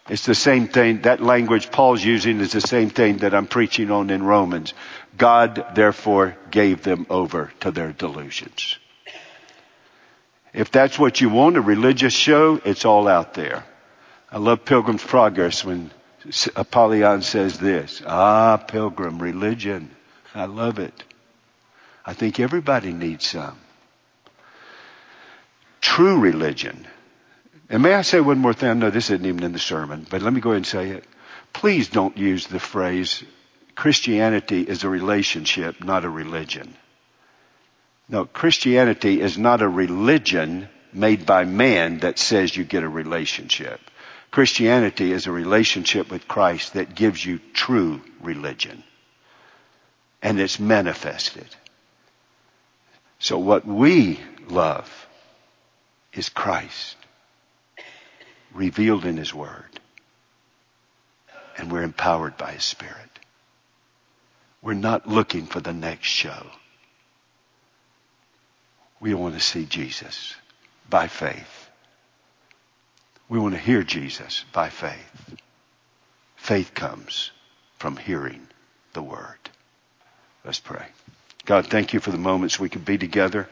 It's 0.08 0.24
the 0.24 0.36
same 0.36 0.68
thing, 0.68 1.02
that 1.02 1.20
language 1.20 1.70
Paul's 1.70 2.04
using 2.04 2.40
is 2.40 2.52
the 2.52 2.60
same 2.60 2.90
thing 2.90 3.18
that 3.18 3.34
I'm 3.34 3.48
preaching 3.48 3.90
on 3.90 4.10
in 4.10 4.22
Romans. 4.22 4.72
God 5.18 5.66
therefore 5.74 6.36
gave 6.50 6.82
them 6.82 7.06
over 7.10 7.52
to 7.60 7.72
their 7.72 7.92
delusions. 7.92 8.78
If 10.52 10.70
that's 10.70 10.98
what 10.98 11.20
you 11.20 11.28
want, 11.28 11.56
a 11.56 11.60
religious 11.60 12.14
show, 12.14 12.60
it's 12.64 12.84
all 12.84 13.08
out 13.08 13.34
there. 13.34 13.64
I 14.30 14.38
love 14.38 14.64
Pilgrim's 14.64 15.04
Progress 15.04 15.64
when 15.64 15.90
Apollyon 16.54 17.22
says 17.22 17.58
this. 17.58 18.00
Ah, 18.06 18.56
Pilgrim, 18.58 19.18
religion. 19.18 19.90
I 20.34 20.44
love 20.44 20.78
it. 20.78 21.04
I 22.04 22.12
think 22.12 22.38
everybody 22.38 22.92
needs 22.92 23.26
some. 23.26 23.58
True 25.80 26.18
religion 26.18 26.86
and 27.68 27.82
may 27.82 27.94
I 27.94 28.02
say 28.02 28.20
one 28.20 28.38
more 28.38 28.54
thing? 28.54 28.78
Know 28.78 28.90
this 28.90 29.10
isn't 29.10 29.26
even 29.26 29.42
in 29.42 29.52
the 29.52 29.58
sermon, 29.58 30.06
but 30.08 30.22
let 30.22 30.32
me 30.32 30.40
go 30.40 30.50
ahead 30.50 30.58
and 30.58 30.66
say 30.66 30.90
it. 30.90 31.04
Please 31.52 31.88
don't 31.88 32.16
use 32.16 32.46
the 32.46 32.60
phrase 32.60 33.24
Christianity 33.74 34.62
is 34.62 34.84
a 34.84 34.88
relationship, 34.88 35.82
not 35.84 36.04
a 36.04 36.10
religion. 36.10 36.74
No, 38.08 38.24
Christianity 38.24 39.20
is 39.20 39.36
not 39.36 39.62
a 39.62 39.68
religion 39.68 40.68
made 40.92 41.26
by 41.26 41.44
man 41.44 41.98
that 41.98 42.18
says 42.18 42.56
you 42.56 42.64
get 42.64 42.84
a 42.84 42.88
relationship. 42.88 43.80
Christianity 44.30 45.12
is 45.12 45.26
a 45.26 45.32
relationship 45.32 46.10
with 46.10 46.26
Christ 46.26 46.74
that 46.74 46.94
gives 46.94 47.24
you 47.24 47.40
true 47.52 48.00
religion. 48.20 48.82
And 50.22 50.40
it's 50.40 50.58
manifested. 50.58 51.48
So 53.18 53.38
what 53.38 53.66
we 53.66 54.20
love 54.48 54.90
is 56.12 56.28
Christ 56.28 56.95
revealed 58.56 59.04
in 59.04 59.16
His 59.16 59.32
Word. 59.34 59.80
And 61.56 61.70
we're 61.70 61.82
empowered 61.82 62.36
by 62.36 62.52
His 62.52 62.64
Spirit. 62.64 62.94
We're 64.62 64.74
not 64.74 65.06
looking 65.06 65.46
for 65.46 65.60
the 65.60 65.72
next 65.72 66.08
show. 66.08 66.46
We 68.98 69.14
want 69.14 69.34
to 69.34 69.40
see 69.40 69.64
Jesus 69.64 70.34
by 70.88 71.06
faith. 71.08 71.68
We 73.28 73.38
want 73.38 73.54
to 73.54 73.60
hear 73.60 73.82
Jesus 73.82 74.44
by 74.52 74.70
faith. 74.70 75.36
Faith 76.36 76.74
comes 76.74 77.30
from 77.78 77.96
hearing 77.96 78.46
the 78.92 79.02
Word. 79.02 79.38
Let's 80.44 80.60
pray. 80.60 80.86
God, 81.44 81.66
thank 81.66 81.92
you 81.92 82.00
for 82.00 82.10
the 82.10 82.18
moments 82.18 82.58
we 82.58 82.68
could 82.68 82.84
be 82.84 82.98
together. 82.98 83.48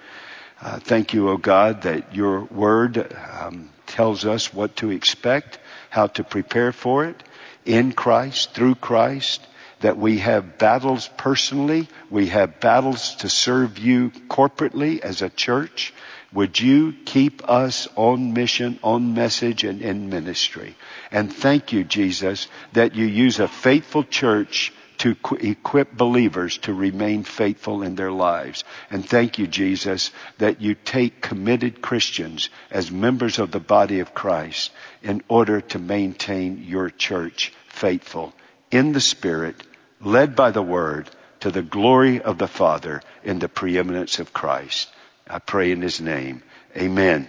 Uh, 0.60 0.78
thank 0.78 1.12
you, 1.12 1.28
O 1.28 1.32
oh 1.32 1.36
God, 1.36 1.82
that 1.82 2.14
your 2.14 2.44
Word 2.44 3.14
um, 3.40 3.70
tells 3.86 4.24
us 4.24 4.54
what 4.54 4.76
to 4.76 4.90
expect, 4.90 5.58
how 5.90 6.06
to 6.08 6.24
prepare 6.24 6.72
for 6.72 7.04
it 7.04 7.22
in 7.64 7.92
Christ, 7.92 8.54
through 8.54 8.76
Christ, 8.76 9.46
that 9.80 9.98
we 9.98 10.18
have 10.18 10.58
battles 10.58 11.08
personally, 11.16 11.88
we 12.08 12.28
have 12.28 12.60
battles 12.60 13.16
to 13.16 13.28
serve 13.28 13.78
you 13.78 14.10
corporately 14.28 15.00
as 15.00 15.22
a 15.22 15.28
church. 15.28 15.92
Would 16.32 16.58
you 16.58 16.94
keep 17.04 17.48
us 17.48 17.86
on 17.96 18.32
mission, 18.32 18.78
on 18.82 19.14
message, 19.14 19.64
and 19.64 19.82
in 19.82 20.08
ministry? 20.08 20.76
And 21.10 21.32
thank 21.32 21.72
you, 21.72 21.84
Jesus, 21.84 22.48
that 22.72 22.94
you 22.94 23.06
use 23.06 23.40
a 23.40 23.48
faithful 23.48 24.04
church 24.04 24.72
to 24.98 25.16
equip 25.40 25.96
believers 25.96 26.58
to 26.58 26.72
remain 26.72 27.24
faithful 27.24 27.82
in 27.82 27.94
their 27.94 28.12
lives. 28.12 28.64
And 28.90 29.08
thank 29.08 29.38
you, 29.38 29.46
Jesus, 29.46 30.10
that 30.38 30.60
you 30.60 30.74
take 30.74 31.20
committed 31.20 31.82
Christians 31.82 32.48
as 32.70 32.90
members 32.90 33.38
of 33.38 33.50
the 33.50 33.60
body 33.60 34.00
of 34.00 34.14
Christ 34.14 34.72
in 35.02 35.22
order 35.28 35.60
to 35.60 35.78
maintain 35.78 36.64
your 36.66 36.90
church 36.90 37.52
faithful 37.68 38.32
in 38.70 38.92
the 38.92 39.00
Spirit, 39.00 39.56
led 40.00 40.34
by 40.34 40.50
the 40.50 40.62
Word, 40.62 41.10
to 41.40 41.50
the 41.50 41.62
glory 41.62 42.22
of 42.22 42.38
the 42.38 42.48
Father 42.48 43.02
in 43.22 43.38
the 43.38 43.48
preeminence 43.48 44.18
of 44.18 44.32
Christ. 44.32 44.88
I 45.28 45.38
pray 45.38 45.72
in 45.72 45.82
His 45.82 46.00
name. 46.00 46.42
Amen. 46.76 47.28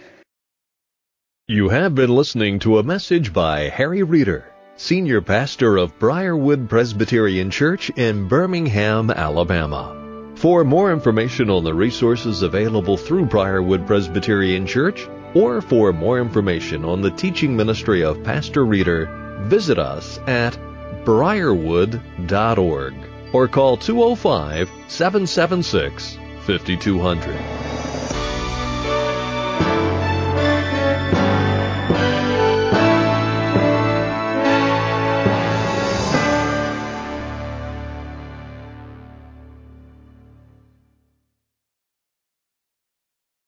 You 1.48 1.68
have 1.68 1.94
been 1.94 2.10
listening 2.10 2.58
to 2.60 2.78
a 2.78 2.82
message 2.82 3.32
by 3.32 3.68
Harry 3.68 4.02
Reeder 4.02 4.52
Senior 4.78 5.22
Pastor 5.22 5.78
of 5.78 5.98
Briarwood 5.98 6.68
Presbyterian 6.68 7.50
Church 7.50 7.88
in 7.96 8.28
Birmingham, 8.28 9.10
Alabama. 9.10 10.34
For 10.34 10.64
more 10.64 10.92
information 10.92 11.48
on 11.48 11.64
the 11.64 11.72
resources 11.72 12.42
available 12.42 12.98
through 12.98 13.24
Briarwood 13.24 13.86
Presbyterian 13.86 14.66
Church, 14.66 15.08
or 15.34 15.62
for 15.62 15.94
more 15.94 16.20
information 16.20 16.84
on 16.84 17.00
the 17.00 17.10
teaching 17.10 17.56
ministry 17.56 18.04
of 18.04 18.22
Pastor 18.22 18.66
Reeder, 18.66 19.08
visit 19.44 19.78
us 19.78 20.18
at 20.26 20.58
briarwood.org 21.06 22.94
or 23.32 23.48
call 23.48 23.78
205 23.78 24.70
776 24.88 26.18
5200. 26.42 27.34